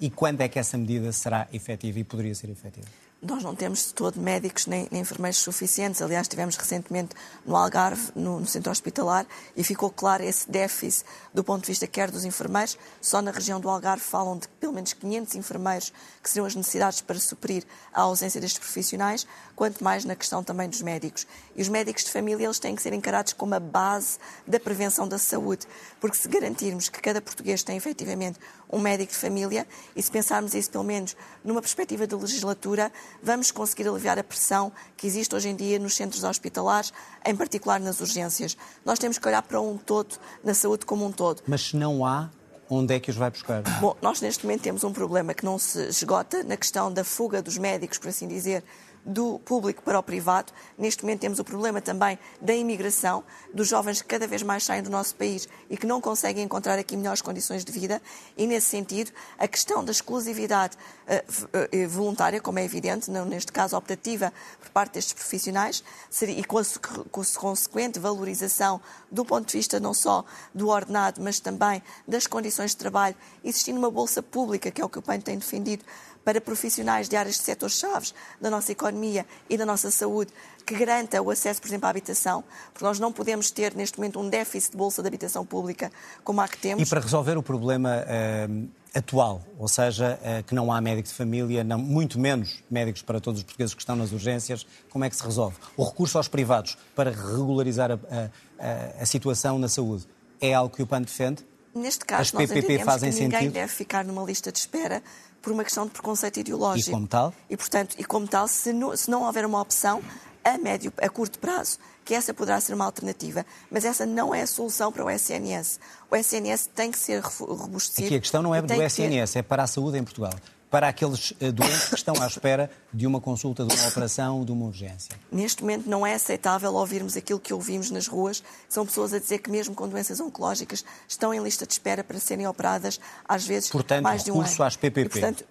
e 0.00 0.10
quando 0.10 0.40
é 0.40 0.48
que 0.48 0.58
essa 0.58 0.76
medida 0.78 1.10
será 1.12 1.46
efetiva 1.52 1.98
e 1.98 2.04
poderia 2.04 2.34
ser 2.34 2.50
efetiva. 2.50 2.86
Nós 3.26 3.42
não 3.42 3.54
temos 3.54 3.86
de 3.86 3.94
todo 3.94 4.20
médicos 4.20 4.66
nem, 4.66 4.86
nem 4.90 5.00
enfermeiros 5.00 5.38
suficientes. 5.38 6.02
Aliás, 6.02 6.26
estivemos 6.26 6.56
recentemente 6.56 7.14
no 7.46 7.56
Algarve, 7.56 8.12
no, 8.14 8.38
no 8.38 8.46
centro 8.46 8.70
hospitalar, 8.70 9.26
e 9.56 9.64
ficou 9.64 9.88
claro 9.88 10.22
esse 10.22 10.50
déficit 10.50 11.06
do 11.32 11.42
ponto 11.42 11.62
de 11.62 11.68
vista 11.68 11.86
quer 11.86 12.10
dos 12.10 12.26
enfermeiros. 12.26 12.76
Só 13.00 13.22
na 13.22 13.30
região 13.30 13.58
do 13.58 13.70
Algarve 13.70 14.04
falam 14.04 14.36
de 14.36 14.46
pelo 14.60 14.74
menos 14.74 14.92
500 14.92 15.36
enfermeiros 15.36 15.90
que 16.22 16.28
seriam 16.28 16.44
as 16.44 16.54
necessidades 16.54 17.00
para 17.00 17.18
suprir 17.18 17.64
a 17.94 18.02
ausência 18.02 18.38
destes 18.38 18.58
profissionais, 18.58 19.26
quanto 19.56 19.82
mais 19.82 20.04
na 20.04 20.14
questão 20.14 20.44
também 20.44 20.68
dos 20.68 20.82
médicos. 20.82 21.26
E 21.56 21.62
os 21.62 21.68
médicos 21.70 22.04
de 22.04 22.10
família 22.10 22.44
eles 22.44 22.58
têm 22.58 22.76
que 22.76 22.82
ser 22.82 22.92
encarados 22.92 23.32
como 23.32 23.54
a 23.54 23.60
base 23.60 24.18
da 24.46 24.60
prevenção 24.60 25.08
da 25.08 25.16
saúde, 25.16 25.66
porque 25.98 26.18
se 26.18 26.28
garantirmos 26.28 26.90
que 26.90 27.00
cada 27.00 27.22
português 27.22 27.62
tem 27.62 27.78
efetivamente 27.78 28.38
um 28.74 28.80
médico 28.80 29.12
de 29.12 29.18
família, 29.18 29.66
e 29.94 30.02
se 30.02 30.10
pensarmos 30.10 30.52
isso 30.52 30.70
pelo 30.70 30.84
menos 30.84 31.16
numa 31.44 31.60
perspectiva 31.60 32.06
de 32.06 32.14
legislatura, 32.14 32.92
vamos 33.22 33.50
conseguir 33.50 33.88
aliviar 33.88 34.18
a 34.18 34.24
pressão 34.24 34.72
que 34.96 35.06
existe 35.06 35.34
hoje 35.34 35.48
em 35.48 35.54
dia 35.56 35.78
nos 35.78 35.94
centros 35.94 36.24
hospitalares, 36.24 36.92
em 37.24 37.36
particular 37.36 37.78
nas 37.78 38.00
urgências. 38.00 38.56
Nós 38.84 38.98
temos 38.98 39.16
que 39.16 39.28
olhar 39.28 39.42
para 39.42 39.60
um 39.60 39.78
todo, 39.78 40.16
na 40.42 40.54
saúde 40.54 40.84
como 40.84 41.06
um 41.06 41.12
todo. 41.12 41.42
Mas 41.46 41.68
se 41.68 41.76
não 41.76 42.04
há, 42.04 42.28
onde 42.68 42.94
é 42.94 43.00
que 43.00 43.10
os 43.10 43.16
vai 43.16 43.30
buscar? 43.30 43.62
Bom, 43.80 43.96
nós 44.02 44.20
neste 44.20 44.44
momento 44.44 44.62
temos 44.62 44.82
um 44.82 44.92
problema 44.92 45.34
que 45.34 45.44
não 45.44 45.58
se 45.58 45.80
esgota 45.86 46.42
na 46.42 46.56
questão 46.56 46.92
da 46.92 47.04
fuga 47.04 47.40
dos 47.40 47.56
médicos, 47.56 47.98
por 47.98 48.08
assim 48.08 48.26
dizer, 48.26 48.64
do 49.04 49.38
público 49.40 49.82
para 49.82 49.98
o 49.98 50.02
privado. 50.02 50.52
Neste 50.78 51.02
momento 51.02 51.20
temos 51.20 51.38
o 51.38 51.44
problema 51.44 51.80
também 51.80 52.18
da 52.40 52.54
imigração, 52.54 53.22
dos 53.52 53.68
jovens 53.68 54.00
que 54.00 54.08
cada 54.08 54.26
vez 54.26 54.42
mais 54.42 54.64
saem 54.64 54.82
do 54.82 54.90
nosso 54.90 55.14
país 55.14 55.48
e 55.68 55.76
que 55.76 55.86
não 55.86 56.00
conseguem 56.00 56.44
encontrar 56.44 56.78
aqui 56.78 56.96
melhores 56.96 57.20
condições 57.20 57.64
de 57.64 57.72
vida. 57.72 58.00
E, 58.36 58.46
nesse 58.46 58.68
sentido, 58.68 59.10
a 59.38 59.46
questão 59.46 59.84
da 59.84 59.92
exclusividade 59.92 60.76
eh, 61.06 61.86
voluntária, 61.86 62.40
como 62.40 62.58
é 62.58 62.64
evidente, 62.64 63.10
neste 63.10 63.52
caso 63.52 63.76
optativa, 63.76 64.32
por 64.60 64.70
parte 64.70 64.94
destes 64.94 65.12
profissionais, 65.12 65.84
seria- 66.08 66.38
e 66.38 66.44
com 66.44 66.58
a, 66.58 66.62
com 67.10 67.20
a 67.20 67.24
consequente 67.34 67.98
valorização 67.98 68.80
do 69.10 69.24
ponto 69.24 69.46
de 69.48 69.52
vista 69.58 69.78
não 69.78 69.92
só 69.92 70.24
do 70.54 70.68
ordenado, 70.68 71.20
mas 71.20 71.40
também 71.40 71.82
das 72.08 72.26
condições 72.26 72.70
de 72.70 72.78
trabalho, 72.78 73.14
existindo 73.44 73.78
uma 73.78 73.90
bolsa 73.90 74.22
pública, 74.22 74.70
que 74.70 74.80
é 74.80 74.84
o 74.84 74.88
que 74.88 74.98
o 74.98 75.02
PAN 75.02 75.20
tem 75.20 75.36
defendido, 75.38 75.84
para 76.24 76.40
profissionais 76.40 77.08
de 77.08 77.16
áreas 77.16 77.36
de 77.36 77.42
setores-chave 77.42 78.12
da 78.40 78.50
nossa 78.50 78.72
economia 78.72 79.26
e 79.48 79.56
da 79.56 79.66
nossa 79.66 79.90
saúde, 79.90 80.32
que 80.64 80.74
garanta 80.74 81.20
o 81.20 81.30
acesso, 81.30 81.60
por 81.60 81.68
exemplo, 81.68 81.86
à 81.86 81.90
habitação, 81.90 82.42
porque 82.72 82.84
nós 82.84 82.98
não 82.98 83.12
podemos 83.12 83.50
ter, 83.50 83.74
neste 83.74 83.98
momento, 83.98 84.18
um 84.18 84.28
déficit 84.28 84.72
de 84.72 84.78
bolsa 84.78 85.02
de 85.02 85.08
habitação 85.08 85.44
pública 85.44 85.92
como 86.22 86.40
há 86.40 86.48
que 86.48 86.56
temos. 86.56 86.82
E 86.82 86.88
para 86.88 87.00
resolver 87.00 87.36
o 87.36 87.42
problema, 87.42 88.02
hum, 88.48 88.68
atual, 88.94 89.42
ou 89.58 89.68
seja, 89.68 90.18
que 90.46 90.54
não 90.54 90.72
há 90.72 90.80
médico 90.80 91.08
de 91.08 91.14
família, 91.14 91.64
não, 91.64 91.78
muito 91.78 92.18
menos 92.18 92.62
médicos 92.70 93.02
para 93.02 93.20
todos 93.20 93.40
os 93.40 93.44
portugueses 93.44 93.74
que 93.74 93.82
estão 93.82 93.96
nas 93.96 94.12
urgências, 94.12 94.64
como 94.88 95.04
é 95.04 95.10
que 95.10 95.16
se 95.16 95.24
resolve? 95.24 95.56
O 95.76 95.84
recurso 95.84 96.16
aos 96.16 96.28
privados 96.28 96.78
para 96.94 97.10
regularizar 97.10 97.90
a, 97.90 97.94
a, 97.94 99.02
a 99.02 99.06
situação 99.06 99.58
na 99.58 99.68
saúde 99.68 100.06
é 100.40 100.54
algo 100.54 100.74
que 100.74 100.82
o 100.82 100.86
PAN 100.86 101.02
defende? 101.02 101.44
Neste 101.74 102.04
caso, 102.04 102.22
As 102.22 102.32
nós 102.32 102.50
PPP 102.50 102.84
fazem 102.84 103.10
que 103.10 103.20
ninguém 103.20 103.38
sentido? 103.40 103.54
deve 103.54 103.72
ficar 103.72 104.04
numa 104.04 104.22
lista 104.22 104.52
de 104.52 104.58
espera 104.58 105.02
por 105.42 105.52
uma 105.52 105.64
questão 105.64 105.84
de 105.84 105.90
preconceito 105.90 106.38
ideológico. 106.38 106.90
E 106.90 106.92
como 106.92 107.06
tal? 107.06 107.34
E, 107.50 107.56
portanto, 107.56 107.96
e 107.98 108.04
como 108.04 108.26
tal, 108.28 108.46
se 108.46 108.72
não, 108.72 108.96
se 108.96 109.10
não 109.10 109.22
houver 109.24 109.44
uma 109.44 109.60
opção 109.60 110.00
a 110.44 110.56
médio, 110.58 110.92
a 110.98 111.08
curto 111.08 111.38
prazo, 111.38 111.78
que 112.04 112.14
essa 112.14 112.32
poderá 112.34 112.60
ser 112.60 112.74
uma 112.74 112.84
alternativa, 112.84 113.44
mas 113.70 113.84
essa 113.84 114.04
não 114.04 114.34
é 114.34 114.42
a 114.42 114.46
solução 114.46 114.92
para 114.92 115.04
o 115.04 115.10
SNS. 115.10 115.80
O 116.10 116.16
SNS 116.16 116.68
tem 116.74 116.90
que 116.90 116.98
ser 116.98 117.20
robustecido. 117.20 118.06
Aqui 118.06 118.16
a 118.16 118.20
questão 118.20 118.42
não 118.42 118.54
é 118.54 118.60
do 118.60 118.72
SNS, 118.72 119.32
ter... 119.32 119.38
é 119.38 119.42
para 119.42 119.62
a 119.62 119.66
saúde 119.66 119.98
em 119.98 120.04
Portugal 120.04 120.32
para 120.74 120.88
aqueles 120.88 121.32
eh, 121.40 121.52
doentes 121.52 121.88
que 121.88 121.94
estão 121.94 122.20
à 122.20 122.26
espera 122.26 122.68
de 122.92 123.06
uma 123.06 123.20
consulta, 123.20 123.64
de 123.64 123.72
uma 123.72 123.88
operação, 123.88 124.44
de 124.44 124.50
uma 124.50 124.66
urgência? 124.66 125.14
Neste 125.30 125.62
momento 125.62 125.88
não 125.88 126.04
é 126.04 126.14
aceitável 126.14 126.74
ouvirmos 126.74 127.16
aquilo 127.16 127.38
que 127.38 127.54
ouvimos 127.54 127.92
nas 127.92 128.08
ruas. 128.08 128.42
São 128.68 128.84
pessoas 128.84 129.14
a 129.14 129.20
dizer 129.20 129.38
que 129.38 129.48
mesmo 129.48 129.72
com 129.72 129.86
doenças 129.86 130.18
oncológicas 130.18 130.84
estão 131.06 131.32
em 131.32 131.40
lista 131.40 131.64
de 131.64 131.74
espera 131.74 132.02
para 132.02 132.18
serem 132.18 132.48
operadas, 132.48 132.98
às 133.24 133.46
vezes 133.46 133.70
portanto, 133.70 134.02
mais 134.02 134.24
de 134.24 134.32
um 134.32 134.34
ano. 134.34 134.42
Portanto, 134.42 134.62
às 134.64 134.76
PPP. 134.76 135.00
E, 135.00 135.08
portanto, 135.08 135.44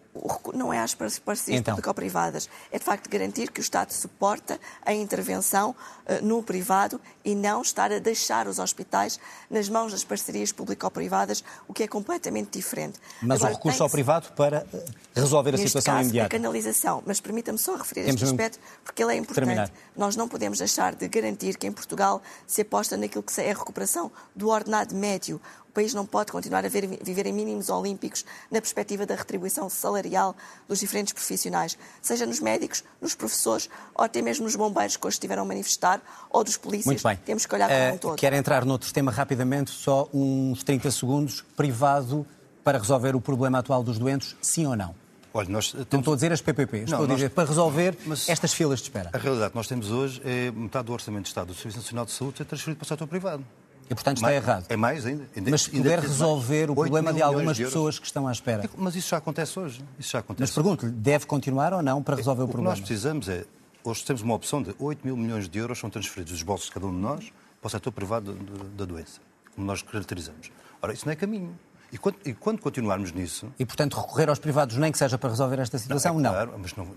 não 0.54 0.71
é 0.71 0.80
às 0.80 0.93
parcerias 0.93 1.60
então. 1.60 1.76
público-privadas. 1.76 2.49
É, 2.71 2.78
de 2.78 2.86
facto, 2.86 3.10
garantir 3.10 3.52
que 3.52 3.60
o 3.60 3.63
Estado 3.63 3.91
suporta 3.91 4.60
a 4.86 4.93
intervenção 4.93 5.71
uh, 5.71 6.26
no 6.26 6.43
privado 6.43 6.99
e 7.26 7.34
não 7.36 7.62
estar 7.62 7.91
a 7.91 7.99
deixar 7.99 8.47
os 8.47 8.60
hospitais 8.60 9.19
nas 9.49 9.69
mãos 9.69 9.91
das 9.91 10.04
parcerias 10.04 10.52
público-privadas, 10.52 11.43
o 11.67 11.73
que 11.73 11.84
é 11.84 11.88
completamente 11.88 12.58
diferente. 12.58 12.99
Mas 13.21 13.39
Agora, 13.39 13.54
o 13.54 13.56
recurso 13.58 13.84
ao 13.84 13.89
privado 13.89 14.32
para 14.34 14.65
eh, 14.73 14.86
resolver 15.15 15.56
a 15.56 15.58
situação 15.58 15.95
caso, 15.95 16.10
imediata? 16.10 16.28
a 16.28 16.30
canalização. 16.30 17.04
Mas 17.06 17.19
permita-me 17.19 17.58
só 17.58 17.76
referir 17.76 18.06
Temos 18.06 18.21
este 18.21 18.32
aspecto, 18.32 18.60
porque 18.84 19.02
ele 19.04 19.13
é 19.13 19.17
importante. 19.17 19.45
Terminar. 19.45 19.71
Nós 19.95 20.15
não 20.15 20.28
podemos 20.28 20.60
deixar 20.60 20.95
de 20.95 21.08
garantir 21.08 21.58
que 21.58 21.65
em 21.65 21.71
Portugal 21.71 22.21
se 22.45 22.62
aposta 22.62 22.97
naquilo 22.97 23.23
que 23.23 23.41
é 23.41 23.52
a 23.52 23.54
recuperação 23.54 24.12
do 24.36 24.49
ordenado 24.49 24.95
médio. 24.95 25.41
O 25.74 25.82
país 25.82 25.92
não 25.92 26.06
pode 26.06 26.32
continuar 26.32 26.64
a 26.64 26.70
ver, 26.70 27.00
viver 27.02 27.26
em 27.26 27.34
mínimos 27.34 27.68
olímpicos 27.68 28.24
na 28.52 28.62
perspectiva 28.62 29.08
da 29.08 29.16
retribuição 29.16 29.68
salarial 29.72 30.36
dos 30.68 30.80
diferentes 30.80 31.14
profissionais, 31.14 31.76
seja 32.00 32.28
nos 32.28 32.40
médicos, 32.40 32.84
nos 33.02 33.16
professores 33.16 33.68
ou 33.96 34.06
até 34.06 34.22
mesmo 34.22 34.46
nos 34.46 34.56
bombeiros 34.56 34.96
que 34.98 35.08
hoje 35.08 35.16
estiveram 35.16 35.42
a 35.42 35.46
manifestar 35.46 36.00
ou 36.30 36.44
dos 36.44 36.58
polícias. 36.58 36.86
Muito 36.86 37.04
bem. 37.04 37.18
Temos 37.26 37.48
que 37.48 37.56
olhar 37.56 37.68
para 37.68 37.92
uh, 37.92 37.96
um 37.96 37.98
todo. 37.98 38.16
Quero 38.18 38.36
entrar 38.36 38.64
noutro 38.66 38.94
tema 38.94 39.12
rapidamente, 39.12 39.72
só 39.72 40.08
uns 40.14 40.62
30 40.62 40.92
segundos. 40.92 41.44
Privado 41.58 42.24
para 42.64 42.78
resolver 42.78 43.16
o 43.16 43.20
problema 43.20 43.58
atual 43.58 43.82
dos 43.82 43.98
doentes, 43.98 44.36
sim 44.44 44.68
ou 44.68 44.76
não? 44.76 44.94
Olha, 45.34 45.50
nós 45.50 45.72
temos... 45.72 45.88
Não 45.92 46.00
estou 46.02 46.14
a 46.14 46.18
dizer 46.18 46.32
as 46.32 46.42
PPP, 46.42 46.78
estou 46.84 47.00
não, 47.00 47.06
a 47.06 47.08
dizer 47.08 47.24
nós... 47.24 47.34
para 47.34 47.50
resolver 47.50 47.98
Mas 48.06 48.30
estas 48.30 48.54
filas 48.54 48.78
de 48.78 48.84
espera. 48.84 49.10
A 49.12 49.18
realidade 49.18 49.50
que 49.50 49.56
nós 49.56 49.66
temos 49.66 49.90
hoje 49.90 50.22
é 50.24 50.52
metade 50.52 50.86
do 50.86 50.94
Orçamento 50.94 51.24
de 51.24 51.30
Estado 51.30 51.48
do 51.48 51.56
Serviço 51.56 51.80
Nacional 51.80 52.06
de 52.06 52.12
Saúde 52.12 52.44
é 52.44 52.46
transferido 52.46 52.78
para 52.78 52.86
o 52.86 52.88
setor 52.88 53.08
privado. 53.08 53.44
E, 53.89 53.93
portanto, 53.93 54.17
está 54.17 54.28
mais, 54.28 54.43
errado. 54.43 54.65
É 54.69 54.76
mais 54.76 55.06
ainda. 55.06 55.26
ainda 55.36 55.52
mas 55.52 55.67
puder 55.67 56.00
resolver 56.00 56.69
o 56.69 56.76
problema 56.76 57.13
de 57.13 57.22
algumas 57.22 57.58
de 57.58 57.65
pessoas 57.65 58.00
que 58.00 58.06
estão 58.06 58.28
à 58.28 58.32
espera. 58.32 58.69
Mas 58.78 58.96
isso 58.96 59.10
já 59.10 59.17
acontece 59.17 59.60
hoje. 59.60 59.84
Isso 60.00 60.12
já 60.12 60.19
acontece 60.19 60.41
mas 60.41 60.52
pergunto-lhe, 60.52 60.91
deve 60.91 61.26
continuar 61.26 61.74
ou 61.74 61.82
não 61.82 62.02
para 62.02 62.15
resolver 62.15 62.43
o, 62.43 62.46
o 62.46 62.48
problema? 62.48 62.72
O 62.72 62.76
que 62.76 62.82
nós 62.82 62.88
precisamos 62.88 63.28
é, 63.30 63.46
hoje 63.84 64.04
temos 64.04 64.22
uma 64.22 64.34
opção 64.34 64.62
de 64.62 64.76
8 64.80 65.06
mil 65.06 65.17
milhões 65.17 65.48
de 65.48 65.60
euros 65.60 65.80
são 65.80 65.89
transferidos 65.89 66.34
dos 66.34 66.43
bolsos 66.43 66.67
de 66.67 66.74
cada 66.74 66.88
um 66.88 66.91
de 66.91 66.98
nós 66.98 67.32
para 67.62 67.67
o 67.67 67.69
setor 67.69 67.91
privado 67.91 68.34
da 68.76 68.86
doença, 68.86 69.22
como 69.56 69.65
nós 69.67 69.82
caracterizamos. 69.82 70.52
Ora, 70.82 70.93
isso 70.93 71.06
não 71.06 71.13
é 71.13 71.15
caminho. 71.15 71.58
E 71.91 71.98
quando, 71.98 72.15
e 72.26 72.34
quando, 72.34 72.60
continuarmos 72.60 73.12
nisso... 73.12 73.54
E, 73.60 73.65
portanto, 73.65 73.96
recorrer 73.96 74.28
aos 74.28 74.39
privados 74.39 74.76
nem 74.78 74.91
que 74.91 74.98
seja 74.98 75.17
para 75.17 75.30
resolver 75.30 75.60
esta 75.60 75.78
situação, 75.78 76.19
não. 76.19 76.32
É 76.32 76.34
claro, 76.34 76.52
não. 76.54 76.60
mas 76.60 76.76
não, 76.76 76.88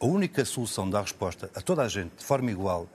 a 0.00 0.04
única 0.04 0.44
solução 0.44 0.90
dar 0.90 1.02
resposta 1.02 1.48
a 1.54 1.60
toda 1.60 1.82
a 1.82 1.88
gente 1.88 2.16
de 2.18 2.24
forma 2.24 2.50
igual 2.50 2.88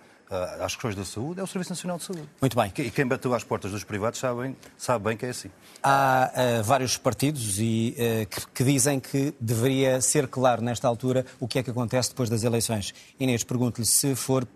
às 0.60 0.74
questões 0.74 0.96
da 0.96 1.06
saúde 1.06 1.40
é 1.40 1.44
o 1.44 1.48
Serviço 1.48 1.72
Nacional 1.72 1.98
de 1.98 2.04
Saúde. 2.04 2.30
Muito 2.42 2.56
bem. 2.56 2.72
E 2.78 2.92
quem 2.92 3.06
bateu 3.06 3.34
às 3.34 3.44
portas 3.44 3.72
dos 3.72 3.84
privados 3.84 4.20
sabe, 4.20 4.56
sabe 4.78 5.06
bem 5.06 5.18
que 5.18 5.26
é 5.26 5.30
assim. 5.30 5.50
Há 5.82 6.32
uh, 6.60 6.64
vários 6.64 6.98
partidos 6.98 7.60
e, 7.60 7.96
uh, 7.98 8.28
que, 8.28 8.48
que, 8.48 8.64
dizem 8.64 9.00
que 9.00 9.34
deveria 9.40 10.02
ser 10.02 10.28
claro 10.28 10.62
nesta 10.62 10.88
altura 10.88 11.26
o 11.40 11.48
que 11.48 11.60
é 11.60 11.64
que 11.64 11.70
acontece 11.70 12.10
depois 12.10 12.30
das 12.30 12.44
eleições. 12.44 12.94
Inês, 13.20 13.44
pergunto-lhe 13.44 13.88
se 13.88 14.16
for 14.16 14.48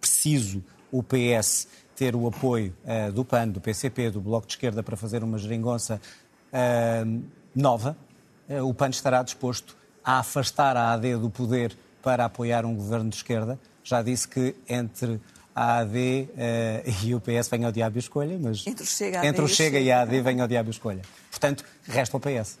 preciso 0.00 0.62
o 0.90 1.02
PS 1.02 1.68
ter 1.94 2.16
o 2.16 2.26
apoio 2.26 2.74
do 3.14 3.24
PAN, 3.24 3.48
do 3.48 3.60
PCP, 3.60 4.10
do 4.10 4.20
Bloco 4.20 4.46
de 4.46 4.54
Esquerda 4.54 4.82
para 4.82 4.96
fazer 4.96 5.22
uma 5.22 5.38
geringonça 5.38 6.00
nova, 7.54 7.96
uh, 8.48 8.66
o 8.66 8.74
PAN 8.74 8.88
estará 8.88 9.22
disposto 9.22 9.76
a 10.04 10.18
afastar 10.18 10.76
a 10.76 10.92
AD 10.92 11.16
do 11.16 11.30
poder 11.30 11.76
para 12.02 12.24
apoiar 12.24 12.64
um 12.64 12.74
governo 12.74 13.08
de 13.08 13.16
esquerda. 13.16 13.58
Já 13.84 14.02
disse 14.02 14.28
que 14.28 14.54
entre 14.68 15.20
a 15.54 15.78
AD 15.78 15.96
uh, 15.96 16.30
eh, 16.36 16.84
e 17.04 17.14
o 17.14 17.20
PS 17.20 17.48
vem 17.50 17.64
ao 17.64 17.72
diabo 17.72 17.98
e 17.98 18.00
escolha, 18.00 18.38
mas 18.40 18.66
entre 18.66 18.84
o 18.84 18.86
Chega, 18.86 19.26
entre 19.26 19.42
o 19.42 19.48
Chega 19.48 19.78
e 19.78 19.90
a 19.90 20.02
AD 20.02 20.20
vem 20.20 20.40
ao 20.40 20.48
diabo 20.48 20.70
e 20.70 20.72
escolha. 20.72 21.02
Portanto, 21.30 21.64
resta 21.86 22.16
o 22.16 22.20
PS. 22.20 22.58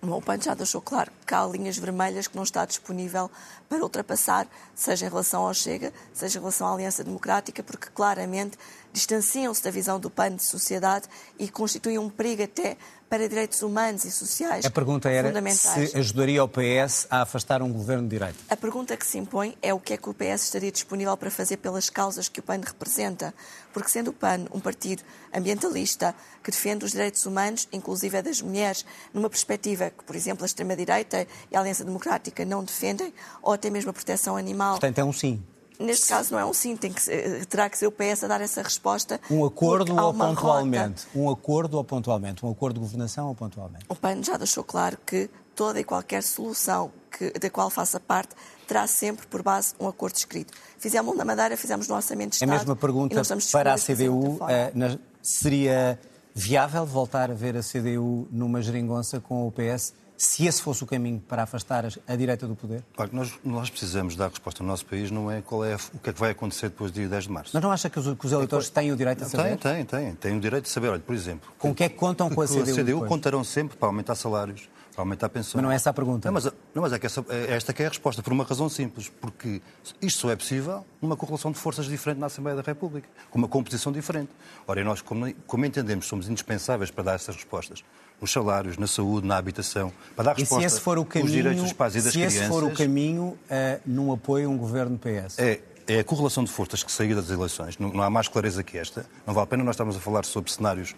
O 0.00 0.22
PAN 0.22 0.40
já 0.40 0.54
deixou 0.54 0.80
claro 0.80 1.10
que 1.26 1.34
há 1.34 1.44
linhas 1.44 1.76
vermelhas 1.76 2.28
que 2.28 2.36
não 2.36 2.44
está 2.44 2.64
disponível 2.64 3.28
para 3.68 3.82
ultrapassar, 3.82 4.46
seja 4.72 5.06
em 5.06 5.08
relação 5.08 5.44
ao 5.44 5.52
Chega, 5.52 5.92
seja 6.14 6.38
em 6.38 6.40
relação 6.40 6.68
à 6.68 6.72
Aliança 6.72 7.02
Democrática, 7.02 7.64
porque 7.64 7.88
claramente 7.92 8.56
distanciam-se 8.92 9.62
da 9.62 9.72
visão 9.72 9.98
do 9.98 10.08
PAN 10.08 10.36
de 10.36 10.44
sociedade 10.44 11.08
e 11.36 11.48
constituem 11.48 11.98
um 11.98 12.08
perigo 12.08 12.44
até 12.44 12.76
para 13.08 13.28
direitos 13.28 13.62
humanos 13.62 14.04
e 14.04 14.10
sociais 14.10 14.64
A 14.64 14.70
pergunta 14.70 15.08
era 15.10 15.32
se 15.50 15.96
ajudaria 15.96 16.42
o 16.44 16.48
PS 16.48 17.06
a 17.10 17.22
afastar 17.22 17.62
um 17.62 17.72
governo 17.72 18.04
de 18.04 18.10
direito. 18.10 18.36
A 18.48 18.56
pergunta 18.56 18.96
que 18.96 19.06
se 19.06 19.18
impõe 19.18 19.56
é 19.62 19.72
o 19.72 19.80
que 19.80 19.94
é 19.94 19.96
que 19.96 20.08
o 20.08 20.14
PS 20.14 20.44
estaria 20.44 20.70
disponível 20.70 21.16
para 21.16 21.30
fazer 21.30 21.56
pelas 21.58 21.88
causas 21.88 22.28
que 22.28 22.40
o 22.40 22.42
PAN 22.42 22.60
representa. 22.64 23.34
Porque 23.72 23.90
sendo 23.90 24.08
o 24.08 24.12
PAN 24.12 24.46
um 24.52 24.60
partido 24.60 25.02
ambientalista 25.34 26.14
que 26.42 26.50
defende 26.50 26.84
os 26.84 26.92
direitos 26.92 27.24
humanos, 27.26 27.68
inclusive 27.72 28.16
a 28.16 28.20
das 28.20 28.40
mulheres, 28.40 28.84
numa 29.12 29.30
perspectiva 29.30 29.90
que, 29.90 30.04
por 30.04 30.16
exemplo, 30.16 30.44
a 30.44 30.46
extrema-direita 30.46 31.26
e 31.50 31.56
a 31.56 31.60
Aliança 31.60 31.84
Democrática 31.84 32.44
não 32.44 32.64
defendem, 32.64 33.12
ou 33.42 33.52
até 33.52 33.70
mesmo 33.70 33.90
a 33.90 33.92
proteção 33.92 34.36
animal. 34.36 34.72
Portanto, 34.72 34.98
é 34.98 35.04
um 35.04 35.12
sim. 35.12 35.42
Neste 35.78 36.06
caso 36.08 36.32
não 36.32 36.40
é 36.40 36.44
um 36.44 36.52
sim, 36.52 36.76
tem 36.76 36.92
que, 36.92 37.02
terá 37.46 37.70
que 37.70 37.78
ser 37.78 37.86
o 37.86 37.92
PS 37.92 38.24
a 38.24 38.26
dar 38.26 38.40
essa 38.40 38.62
resposta. 38.62 39.20
Um 39.30 39.44
acordo 39.44 39.94
ou 39.96 40.12
pontualmente? 40.12 41.06
Rota. 41.06 41.18
Um 41.18 41.30
acordo 41.30 41.76
ou 41.76 41.84
pontualmente? 41.84 42.44
Um 42.44 42.50
acordo 42.50 42.74
de 42.74 42.80
governação 42.80 43.28
ou 43.28 43.34
pontualmente? 43.34 43.84
O 43.88 43.94
PAN 43.94 44.22
já 44.22 44.36
deixou 44.36 44.64
claro 44.64 44.98
que 45.06 45.30
toda 45.54 45.78
e 45.78 45.84
qualquer 45.84 46.22
solução 46.22 46.90
que, 47.10 47.30
da 47.32 47.48
qual 47.48 47.70
faça 47.70 48.00
parte 48.00 48.34
terá 48.66 48.86
sempre 48.86 49.26
por 49.26 49.42
base 49.42 49.74
um 49.80 49.88
acordo 49.88 50.16
escrito. 50.16 50.52
Fizemos 50.78 51.16
na 51.16 51.24
Madeira, 51.24 51.56
fizemos 51.56 51.88
no 51.88 51.94
Orçamento 51.94 52.30
de 52.30 52.36
Estado. 52.36 52.50
A 52.50 52.54
mesma 52.54 52.76
pergunta 52.76 53.22
para 53.52 53.74
a 53.74 53.78
CDU. 53.78 54.38
Eh, 54.48 54.98
seria 55.22 55.98
viável 56.34 56.86
voltar 56.86 57.30
a 57.30 57.34
ver 57.34 57.56
a 57.56 57.62
CDU 57.62 58.28
numa 58.30 58.62
geringonça 58.62 59.20
com 59.20 59.46
o 59.46 59.52
PS 59.52 59.92
se 60.18 60.46
esse 60.46 60.60
fosse 60.60 60.82
o 60.82 60.86
caminho 60.86 61.20
para 61.20 61.44
afastar 61.44 61.84
a 62.06 62.16
direita 62.16 62.46
do 62.48 62.56
poder? 62.56 62.82
Claro, 62.96 63.12
nós, 63.14 63.32
nós 63.44 63.70
precisamos 63.70 64.16
dar 64.16 64.28
resposta 64.28 64.64
no 64.64 64.68
nosso 64.68 64.84
país, 64.84 65.12
não 65.12 65.30
é 65.30 65.40
qual 65.40 65.64
é 65.64 65.76
o 65.76 65.98
que 65.98 66.10
é 66.10 66.12
que 66.12 66.18
vai 66.18 66.32
acontecer 66.32 66.68
depois 66.70 66.90
do 66.90 66.96
dia 66.96 67.08
10 67.08 67.24
de 67.24 67.30
março. 67.30 67.50
Mas 67.54 67.62
não 67.62 67.70
acha 67.70 67.88
que 67.88 68.00
os, 68.00 68.18
que 68.18 68.26
os 68.26 68.32
eleitores 68.32 68.68
é, 68.68 68.70
têm 68.72 68.90
o 68.90 68.96
direito 68.96 69.22
a 69.22 69.28
saber? 69.28 69.56
Têm, 69.56 69.84
têm, 69.84 69.84
têm. 69.84 70.14
Têm 70.16 70.36
o 70.36 70.40
direito 70.40 70.64
de 70.64 70.70
saber. 70.70 70.88
Olha, 70.88 71.00
por 71.00 71.14
exemplo... 71.14 71.48
Com 71.56 71.70
o 71.70 71.74
que 71.74 71.84
é 71.84 71.88
que 71.88 71.94
contam 71.94 72.28
com 72.28 72.40
a 72.42 72.46
CDU? 72.46 72.60
A 72.60 72.64
CDU 72.64 72.84
depois? 72.84 73.08
contarão 73.08 73.44
sempre 73.44 73.76
para 73.76 73.88
aumentar 73.88 74.16
salários, 74.16 74.68
aumentar 75.02 75.28
pensões. 75.28 75.54
Mas 75.54 75.62
não 75.62 75.72
é 75.72 75.74
essa 75.74 75.90
a 75.90 75.92
pergunta. 75.92 76.28
Não, 76.28 76.34
mas, 76.34 76.44
não, 76.44 76.82
mas 76.82 76.92
é, 76.92 76.98
que 76.98 77.06
essa, 77.06 77.24
é 77.28 77.54
esta 77.54 77.72
que 77.72 77.82
é 77.82 77.86
a 77.86 77.88
resposta, 77.88 78.22
por 78.22 78.32
uma 78.32 78.44
razão 78.44 78.68
simples. 78.68 79.10
Porque 79.20 79.60
isto 80.00 80.20
só 80.20 80.30
é 80.30 80.36
possível 80.36 80.84
numa 81.00 81.16
correlação 81.16 81.52
de 81.52 81.58
forças 81.58 81.86
diferente 81.86 82.18
na 82.18 82.26
Assembleia 82.26 82.56
da 82.56 82.62
República, 82.62 83.08
com 83.30 83.38
uma 83.38 83.48
composição 83.48 83.92
diferente. 83.92 84.30
Ora, 84.66 84.82
nós, 84.84 85.00
como, 85.00 85.32
como 85.46 85.64
entendemos, 85.64 86.06
somos 86.06 86.28
indispensáveis 86.28 86.90
para 86.90 87.04
dar 87.04 87.14
essas 87.14 87.36
respostas 87.36 87.82
nos 88.20 88.32
salários, 88.32 88.76
na 88.76 88.86
saúde, 88.86 89.26
na 89.26 89.36
habitação, 89.36 89.92
para 90.16 90.24
dar 90.24 90.36
resposta 90.36 90.64
e 90.64 90.68
se 90.68 90.74
esse 90.74 90.80
for 90.82 90.98
o 90.98 91.04
caminho, 91.04 91.30
direitos 91.30 91.62
dos 91.62 91.72
pais 91.72 91.94
e 91.94 91.98
das 91.98 92.06
se 92.06 92.12
crianças... 92.12 92.38
Se 92.38 92.44
esse 92.44 92.48
for 92.48 92.64
o 92.64 92.70
caminho, 92.72 93.22
uh, 93.24 93.38
num 93.86 94.12
apoio 94.12 94.48
a 94.48 94.52
um 94.52 94.58
governo 94.58 94.98
PS? 94.98 95.38
É, 95.38 95.60
é 95.86 96.00
a 96.00 96.04
correlação 96.04 96.42
de 96.42 96.50
forças 96.50 96.82
que 96.82 96.90
saiu 96.90 97.14
das 97.14 97.30
eleições. 97.30 97.78
Não, 97.78 97.92
não, 97.92 98.02
há 98.02 98.10
mais 98.10 98.28
clareza 98.28 98.62
que 98.62 98.76
esta. 98.76 99.06
Não 99.26 99.32
vale 99.32 99.44
a 99.44 99.46
pena 99.46 99.62
nós 99.62 99.74
estarmos 99.74 99.96
a 99.96 100.00
falar 100.00 100.24
sobre 100.24 100.50
cenários 100.52 100.96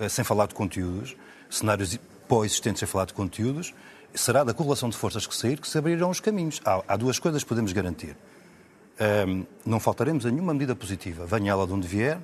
uh, 0.00 0.08
sem 0.08 0.24
falar 0.24 0.46
de 0.46 0.54
conteúdos, 0.54 1.14
cenários 1.50 1.98
pós-existentes 2.28 2.80
sem 2.80 2.88
falar 2.88 3.06
de 3.06 3.14
conteúdos. 3.14 3.74
Será 4.14 4.44
da 4.44 4.52
correlação 4.52 4.90
de 4.90 4.96
forças 4.96 5.26
que 5.26 5.34
sair 5.34 5.58
que 5.58 5.68
se 5.68 5.78
abrirão 5.78 6.10
os 6.10 6.20
caminhos. 6.20 6.60
Há, 6.64 6.82
há 6.86 6.96
duas 6.96 7.18
coisas 7.18 7.42
que 7.42 7.48
podemos 7.48 7.72
garantir. 7.72 8.16
Um, 9.26 9.46
não 9.64 9.80
faltaremos 9.80 10.26
a 10.26 10.30
nenhuma 10.30 10.52
medida 10.52 10.76
positiva, 10.76 11.24
venha 11.24 11.50
ela 11.50 11.66
de 11.66 11.72
onde 11.72 11.88
vier, 11.88 12.18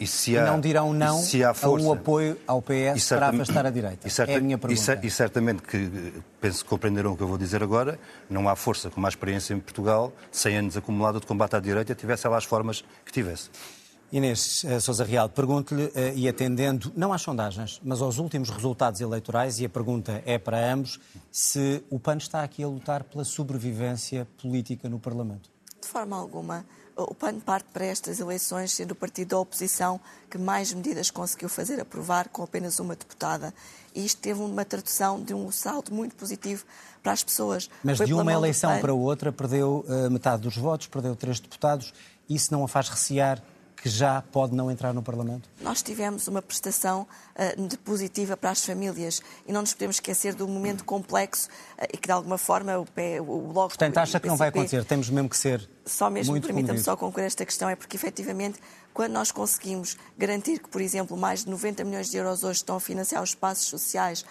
e 0.00 0.06
se 0.06 0.36
há, 0.36 0.46
não 0.46 0.58
dirão 0.58 0.94
não 0.94 1.22
força, 1.22 1.66
a 1.66 1.70
um 1.70 1.92
apoio 1.92 2.38
ao 2.46 2.62
PS 2.62 3.06
para 3.10 3.28
afastar 3.28 3.66
a 3.66 3.70
direita? 3.70 4.08
E 4.08 4.10
certa, 4.10 4.32
é 4.32 4.36
a 4.36 4.40
minha 4.40 4.56
pergunta. 4.56 4.98
E, 5.02 5.06
e, 5.06 5.10
certamente 5.10 5.62
que, 5.62 6.12
penso 6.40 6.64
que 6.64 6.70
compreenderam 6.70 7.12
o 7.12 7.16
que 7.16 7.22
eu 7.22 7.28
vou 7.28 7.36
dizer 7.36 7.62
agora, 7.62 7.98
não 8.28 8.48
há 8.48 8.56
força 8.56 8.88
como 8.88 9.04
a 9.04 9.10
experiência 9.10 9.52
em 9.52 9.60
Portugal, 9.60 10.10
100 10.32 10.56
anos 10.56 10.76
acumulada 10.76 11.20
de 11.20 11.26
combate 11.26 11.54
à 11.54 11.60
direita, 11.60 11.94
tivesse 11.94 12.26
ela 12.26 12.38
as 12.38 12.44
formas 12.44 12.82
que 13.04 13.12
tivesse. 13.12 13.50
Inês 14.12 14.64
uh, 14.64 14.80
Sousa 14.80 15.04
Real, 15.04 15.28
pergunto-lhe, 15.28 15.84
uh, 15.84 15.92
e 16.16 16.28
atendendo 16.28 16.92
não 16.96 17.12
às 17.12 17.22
sondagens, 17.22 17.80
mas 17.84 18.02
aos 18.02 18.18
últimos 18.18 18.50
resultados 18.50 19.00
eleitorais, 19.00 19.60
e 19.60 19.64
a 19.64 19.68
pergunta 19.68 20.22
é 20.26 20.36
para 20.36 20.72
ambos, 20.72 20.98
se 21.30 21.84
o 21.88 21.98
PAN 21.98 22.16
está 22.16 22.42
aqui 22.42 22.62
a 22.64 22.68
lutar 22.68 23.04
pela 23.04 23.24
sobrevivência 23.24 24.26
política 24.42 24.88
no 24.88 24.98
Parlamento. 24.98 25.48
De 25.80 25.86
forma 25.86 26.16
alguma. 26.16 26.64
O 26.96 27.14
PAN 27.14 27.38
parte 27.40 27.68
para 27.72 27.86
estas 27.86 28.20
eleições 28.20 28.72
sendo 28.72 28.90
o 28.90 28.94
partido 28.94 29.28
da 29.28 29.38
oposição 29.38 29.98
que 30.28 30.36
mais 30.36 30.72
medidas 30.72 31.10
conseguiu 31.10 31.48
fazer 31.48 31.80
aprovar 31.80 32.28
com 32.28 32.42
apenas 32.42 32.78
uma 32.78 32.94
deputada. 32.94 33.54
E 33.94 34.04
isto 34.04 34.20
teve 34.20 34.40
uma 34.40 34.64
tradução 34.64 35.22
de 35.22 35.32
um 35.32 35.50
salto 35.50 35.94
muito 35.94 36.14
positivo 36.16 36.64
para 37.02 37.12
as 37.12 37.24
pessoas. 37.24 37.70
Mas 37.82 37.96
Foi 37.96 38.06
de 38.06 38.12
uma 38.12 38.32
eleição 38.32 38.78
para 38.80 38.92
outra 38.92 39.32
perdeu 39.32 39.84
uh, 39.88 40.10
metade 40.10 40.42
dos 40.42 40.56
votos, 40.56 40.88
perdeu 40.88 41.16
três 41.16 41.40
deputados. 41.40 41.94
Isso 42.28 42.52
não 42.52 42.64
a 42.64 42.68
faz 42.68 42.88
recear 42.88 43.42
que 43.80 43.88
já 43.88 44.20
pode 44.20 44.54
não 44.54 44.70
entrar 44.70 44.92
no 44.92 45.02
Parlamento? 45.02 45.48
Nós 45.60 45.82
tivemos 45.82 46.28
uma 46.28 46.42
prestação 46.42 47.06
uh, 47.34 47.66
de 47.66 47.78
positiva 47.78 48.36
para 48.36 48.50
as 48.50 48.64
famílias 48.64 49.22
e 49.46 49.52
não 49.52 49.62
nos 49.62 49.72
podemos 49.72 49.96
esquecer 49.96 50.34
do 50.34 50.46
momento 50.46 50.84
complexo 50.84 51.48
uh, 51.78 51.84
e 51.92 51.96
que, 51.96 52.06
de 52.06 52.12
alguma 52.12 52.36
forma, 52.36 52.78
o, 52.78 52.84
pé, 52.84 53.20
o 53.20 53.24
Bloco... 53.24 53.70
Portanto, 53.70 53.98
acha 53.98 54.20
que 54.20 54.28
não 54.28 54.36
vai 54.36 54.48
acontecer? 54.48 54.84
Temos 54.84 55.08
mesmo 55.08 55.28
que 55.28 55.36
ser 55.36 55.68
Só 55.86 56.10
mesmo, 56.10 56.38
permita-me 56.40 56.78
só 56.78 56.96
concluir 56.96 57.24
esta 57.24 57.44
questão, 57.46 57.68
é 57.68 57.76
porque, 57.76 57.96
efetivamente, 57.96 58.58
quando 58.92 59.12
nós 59.12 59.30
conseguimos 59.30 59.96
garantir 60.18 60.58
que, 60.58 60.68
por 60.68 60.80
exemplo, 60.80 61.16
mais 61.16 61.44
de 61.44 61.50
90 61.50 61.84
milhões 61.84 62.10
de 62.10 62.16
euros 62.18 62.44
hoje 62.44 62.58
estão 62.58 62.76
a 62.76 62.80
financiar 62.80 63.22
os 63.22 63.30
espaços 63.30 63.66
sociais 63.66 64.24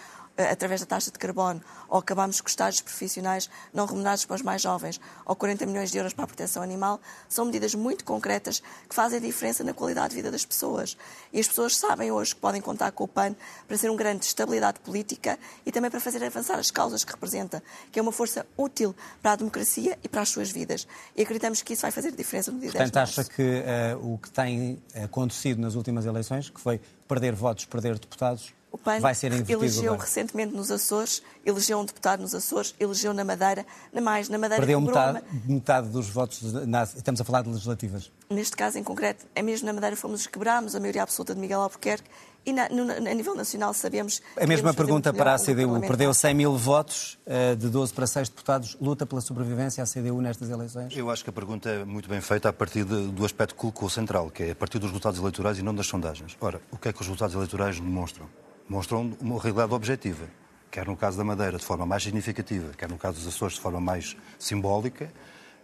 através 0.52 0.82
da 0.82 0.88
taxa 0.88 1.12
de 1.12 1.20
carbono, 1.20 1.62
ou 1.88 2.00
acabamos 2.00 2.40
com 2.40 2.48
os 2.48 2.52
estágios 2.52 2.82
profissionais 2.82 3.50
não 3.74 3.86
remunerados 3.86 4.26
para 4.26 4.36
os 4.36 4.42
mais 4.42 4.62
jovens, 4.62 5.00
ou 5.26 5.36
40 5.36 5.66
milhões 5.66 5.92
de 5.92 5.98
euros 5.98 6.14
para 6.14 6.24
a 6.24 6.28
proteção 6.28 6.64
animal, 6.64 7.00
são 7.28 7.46
medidas 7.46 7.76
muito 7.76 8.06
concretas 8.06 8.62
que 8.88 8.96
fazem 8.96 9.20
diferença 9.20 9.64
na 9.64 9.74
qualidade 9.74 10.10
de 10.10 10.16
vida 10.16 10.32
das 10.32 10.46
pessoas. 10.46 10.98
E 11.34 11.40
as 11.40 11.48
pessoas 11.48 11.78
sabem 11.78 12.12
hoje 12.12 12.34
que 12.36 12.42
podem 12.42 12.62
contar 12.62 12.92
com 12.92 13.04
o 13.04 13.08
PAN 13.08 13.36
para 13.68 13.78
ser 13.78 13.90
um 13.90 13.96
grande 13.96 14.20
de 14.20 14.26
estabilidade 14.28 14.80
política 14.80 15.38
e 15.66 15.72
também 15.72 15.92
para 15.92 16.00
fazer 16.00 16.24
avançar 16.24 16.58
as 16.58 16.72
causas 16.72 17.04
que 17.04 17.12
representa, 17.12 17.62
que 17.92 18.00
é 18.00 18.02
uma 18.02 18.12
força 18.12 18.46
útil 18.58 18.96
para 19.22 19.34
a 19.34 19.36
democracia 19.36 19.98
e 20.04 20.08
para 20.08 20.22
as 20.22 20.30
suas 20.30 20.52
vidas. 20.52 20.88
E 21.16 21.22
acreditamos 21.22 21.62
que 21.62 21.74
isso 21.74 21.82
vai 21.82 21.92
fazer 21.92 22.12
diferença 22.12 22.52
no 22.52 22.60
dia 22.60 22.72
Portanto, 22.72 22.94
10 22.94 23.10
acha 23.10 23.24
que 23.24 23.42
uh, 23.42 24.14
o 24.14 24.18
que 24.18 24.30
tem 24.30 24.82
acontecido 25.04 25.60
nas 25.62 25.76
últimas 25.76 26.06
eleições, 26.06 26.50
que 26.50 26.60
foi 26.60 26.80
perder 27.08 27.34
votos, 27.34 27.66
perder 27.66 27.98
deputados, 27.98 28.54
o 28.72 28.78
PAN 28.78 29.00
vai 29.00 29.16
ser 29.16 29.32
elegeu 29.50 29.94
agora. 29.94 30.02
recentemente 30.04 30.54
nos 30.54 30.72
Açores, 30.72 31.24
elegeu 31.46 31.80
um 31.80 31.86
deputado 31.86 32.22
nos 32.22 32.36
Açores, 32.36 32.76
elegeu 32.80 33.14
na 33.14 33.24
Madeira, 33.24 33.66
na 33.92 34.02
mais, 34.02 34.30
na 34.30 34.38
Madeira 34.38 34.62
Perdeu 34.62 34.80
metade, 34.80 35.24
metade 35.46 35.88
dos 35.90 36.10
votos, 36.10 36.54
na, 36.68 36.84
estamos 36.84 37.20
a 37.20 37.24
falar 37.24 37.42
de 37.42 37.50
legislativas. 37.50 38.12
Neste 38.30 38.56
caso 38.56 38.78
em 38.78 38.84
concreto, 38.84 39.26
é 39.34 39.42
mesmo 39.42 39.66
na 39.66 39.74
Madeira 39.74 39.96
fomos 39.96 40.22
os 40.22 40.28
que 40.28 40.34
quebrámos, 40.34 40.76
a 40.76 40.80
maioria 40.80 41.04
absoluta 41.04 41.34
de 41.34 41.42
Miguel 41.42 41.62
Albuquerque, 41.62 42.10
e 42.46 42.54
na, 42.54 42.70
no, 42.70 42.92
a 42.92 43.14
nível 43.14 43.36
nacional 43.36 43.74
sabemos... 43.74 44.22
A 44.40 44.48
mesma 44.48 44.74
pergunta 44.74 45.14
para 45.14 45.34
a 45.34 45.38
CDU. 45.38 45.80
Perdeu 45.82 46.14
100 46.14 46.34
mil 46.34 46.56
votos, 46.56 47.20
eh, 47.26 47.54
de 47.56 47.68
12 47.68 47.94
para 47.94 48.08
6 48.08 48.30
deputados. 48.30 48.78
Luta 48.80 49.06
pela 49.06 49.20
sobrevivência 49.20 49.84
à 49.84 49.86
CDU 49.86 50.22
nestas 50.22 50.50
eleições? 50.50 50.96
Eu 50.96 51.10
acho 51.10 51.24
que 51.24 51.30
a 51.30 51.34
pergunta 51.34 51.70
é 51.70 51.84
muito 51.84 52.08
bem 52.08 52.22
feita 52.22 52.48
a 52.48 52.54
partir 52.54 52.86
de, 52.86 53.08
do 53.08 53.26
aspecto 53.26 53.54
que 53.54 53.60
colocou 53.60 53.90
central, 53.90 54.32
que 54.32 54.44
é 54.44 54.52
a 54.52 54.56
partir 54.56 54.80
dos 54.80 54.90
resultados 54.90 55.20
eleitorais 55.20 55.60
e 55.60 55.62
não 55.62 55.76
das 55.76 55.88
sondagens. 55.88 56.38
Ora, 56.40 56.62
o 56.72 56.78
que 56.78 56.88
é 56.88 56.94
que 56.94 57.02
os 57.02 57.08
resultados 57.08 57.36
eleitorais 57.36 57.78
demonstram? 57.80 58.28
Demonstram 58.70 59.12
uma 59.20 59.42
realidade 59.42 59.74
objetiva, 59.74 60.26
quer 60.70 60.86
no 60.86 60.96
caso 60.96 61.18
da 61.18 61.24
Madeira 61.24 61.58
de 61.58 61.66
forma 61.66 61.86
mais 61.86 62.04
significativa, 62.04 62.72
quer 62.78 62.88
no 62.88 62.98
caso 62.98 63.18
dos 63.18 63.28
Açores 63.28 63.56
de 63.56 63.62
forma 63.62 63.82
mais 63.82 64.16
simbólica, 64.38 65.12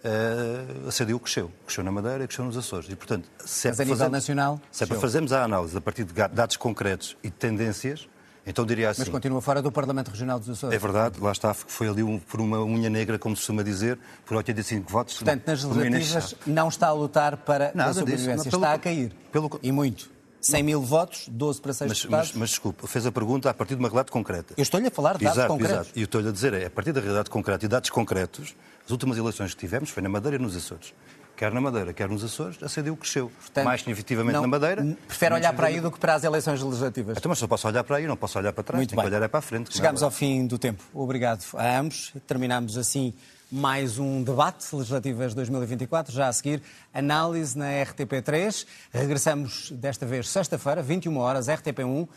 uh, 0.03 0.89
a 0.89 0.91
CDU 0.91 1.19
cresceu. 1.19 1.51
Cresceu 1.65 1.83
na 1.83 1.91
Madeira 1.91 2.23
e 2.23 2.27
cresceu 2.27 2.43
nos 2.43 2.57
Açores. 2.57 2.89
E, 2.89 2.95
portanto, 2.95 3.29
se 3.45 3.67
é 3.67 3.71
Mas 3.71 3.79
a 3.79 3.85
nível 3.85 4.09
nacional... 4.09 4.59
Se 4.71 4.83
é 4.83 4.87
para 4.87 4.99
fazermos 4.99 5.31
a 5.31 5.43
análise 5.43 5.77
a 5.77 5.81
partir 5.81 6.03
de 6.03 6.13
dados 6.13 6.57
concretos 6.57 7.15
e 7.23 7.29
de 7.29 7.35
tendências, 7.35 8.09
então 8.43 8.65
diria 8.65 8.89
assim... 8.89 9.01
Mas 9.01 9.09
continua 9.09 9.39
fora 9.39 9.61
do 9.61 9.71
Parlamento 9.71 10.09
Regional 10.09 10.39
dos 10.39 10.49
Açores. 10.49 10.75
É 10.75 10.79
verdade, 10.79 11.19
lá 11.19 11.31
está, 11.31 11.53
foi 11.53 11.87
ali 11.87 12.01
um, 12.01 12.17
por 12.17 12.41
uma 12.41 12.63
unha 12.63 12.89
negra, 12.89 13.19
como 13.19 13.35
se 13.35 13.41
costuma 13.41 13.61
dizer, 13.61 13.99
por 14.25 14.37
85 14.37 14.91
votos. 14.91 15.17
Portanto, 15.17 15.43
nas 15.45 15.63
legislativas 15.63 16.35
não 16.47 16.69
está 16.69 16.87
a 16.87 16.93
lutar 16.93 17.37
para 17.37 17.71
Nada 17.75 17.91
a 17.91 17.93
sobrevivência, 17.93 18.35
disso, 18.35 18.45
não, 18.45 18.51
pelo, 18.51 18.63
está 18.63 18.73
a 18.73 18.79
cair. 18.79 19.11
Pelo, 19.31 19.59
e 19.61 19.71
muito. 19.71 20.14
100 20.45 20.63
mil 20.63 20.81
votos, 20.81 21.25
12 21.27 21.61
para 21.61 21.73
6 21.73 21.89
mas, 21.89 21.97
deputados. 21.99 22.29
Mas, 22.29 22.37
mas, 22.37 22.49
desculpe, 22.49 22.87
fez 22.87 23.05
a 23.05 23.11
pergunta 23.11 23.49
a 23.49 23.53
partir 23.53 23.75
de 23.75 23.79
uma 23.79 23.87
realidade 23.87 24.11
concreta. 24.11 24.53
Eu 24.57 24.61
estou-lhe 24.61 24.87
a 24.87 24.91
falar 24.91 25.17
de 25.17 25.23
dados 25.23 25.37
exato, 25.37 25.53
concretos. 25.53 25.75
Exato, 25.75 25.91
e 25.95 26.01
eu 26.01 26.05
estou-lhe 26.05 26.29
a 26.29 26.31
dizer, 26.31 26.53
é, 26.53 26.65
a 26.65 26.69
partir 26.69 26.91
da 26.91 27.01
realidade 27.01 27.29
concreta 27.29 27.65
e 27.65 27.67
dados 27.67 27.89
concretos, 27.89 28.55
as 28.83 28.91
últimas 28.91 29.17
eleições 29.17 29.53
que 29.53 29.59
tivemos 29.59 29.89
foi 29.89 30.03
na 30.03 30.09
Madeira 30.09 30.37
e 30.37 30.39
nos 30.39 30.55
Açores. 30.55 30.93
Quer 31.35 31.51
na 31.51 31.59
Madeira, 31.59 31.91
quer 31.91 32.07
nos 32.07 32.23
Açores, 32.23 32.57
a 32.63 32.69
CDU 32.69 32.95
cresceu. 32.95 33.29
Portanto, 33.29 33.65
mais 33.65 33.81
significativamente 33.81 34.35
não, 34.35 34.43
na 34.43 34.47
Madeira. 34.47 34.97
Prefere 35.07 35.35
olhar 35.35 35.53
para 35.53 35.67
aí 35.67 35.81
do 35.81 35.91
que 35.91 35.99
para 35.99 36.13
as 36.13 36.23
eleições 36.23 36.61
legislativas. 36.61 37.17
Então, 37.17 37.29
mas 37.29 37.39
só 37.39 37.47
posso 37.47 37.67
olhar 37.67 37.83
para 37.83 37.97
aí, 37.97 38.07
não 38.07 38.15
posso 38.15 38.39
olhar 38.39 38.53
para 38.53 38.63
trás. 38.63 38.79
Muito 38.79 38.89
Tenho 38.91 39.01
bem. 39.01 39.09
que 39.09 39.15
olhar 39.15 39.25
é 39.25 39.27
para 39.27 39.39
a 39.39 39.41
frente. 39.41 39.75
Chegamos 39.75 40.01
ao 40.01 40.11
fim 40.11 40.47
do 40.47 40.57
tempo. 40.57 40.81
Obrigado 40.93 41.43
a 41.55 41.77
ambos. 41.77 42.13
Terminamos 42.25 42.77
assim 42.77 43.13
mais 43.51 43.99
um 43.99 44.23
debate 44.23 44.75
legislativas 44.75 45.33
2024. 45.33 46.13
Já 46.13 46.27
a 46.27 46.33
seguir, 46.33 46.61
análise 46.93 47.57
na 47.57 47.65
RTP3. 47.65 48.65
Regressamos 48.91 49.71
desta 49.71 50.05
vez 50.05 50.29
sexta-feira, 50.29 50.81
21 50.81 51.17
horas, 51.17 51.47
RTP1. 51.47 52.07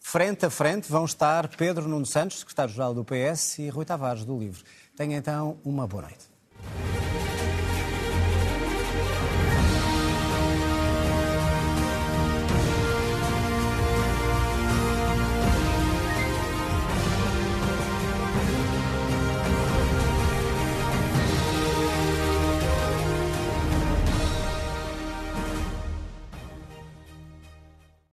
Frente 0.00 0.46
a 0.46 0.50
frente 0.50 0.90
vão 0.90 1.04
estar 1.04 1.48
Pedro 1.48 1.88
Nuno 1.88 2.04
Santos, 2.04 2.40
secretário-geral 2.40 2.92
do 2.92 3.04
PS, 3.04 3.58
e 3.60 3.68
Rui 3.70 3.84
Tavares, 3.84 4.24
do 4.24 4.38
Livro. 4.38 4.62
Tenha 4.96 5.16
então 5.16 5.56
uma 5.64 5.86
boa 5.86 6.02
noite. 6.02 6.28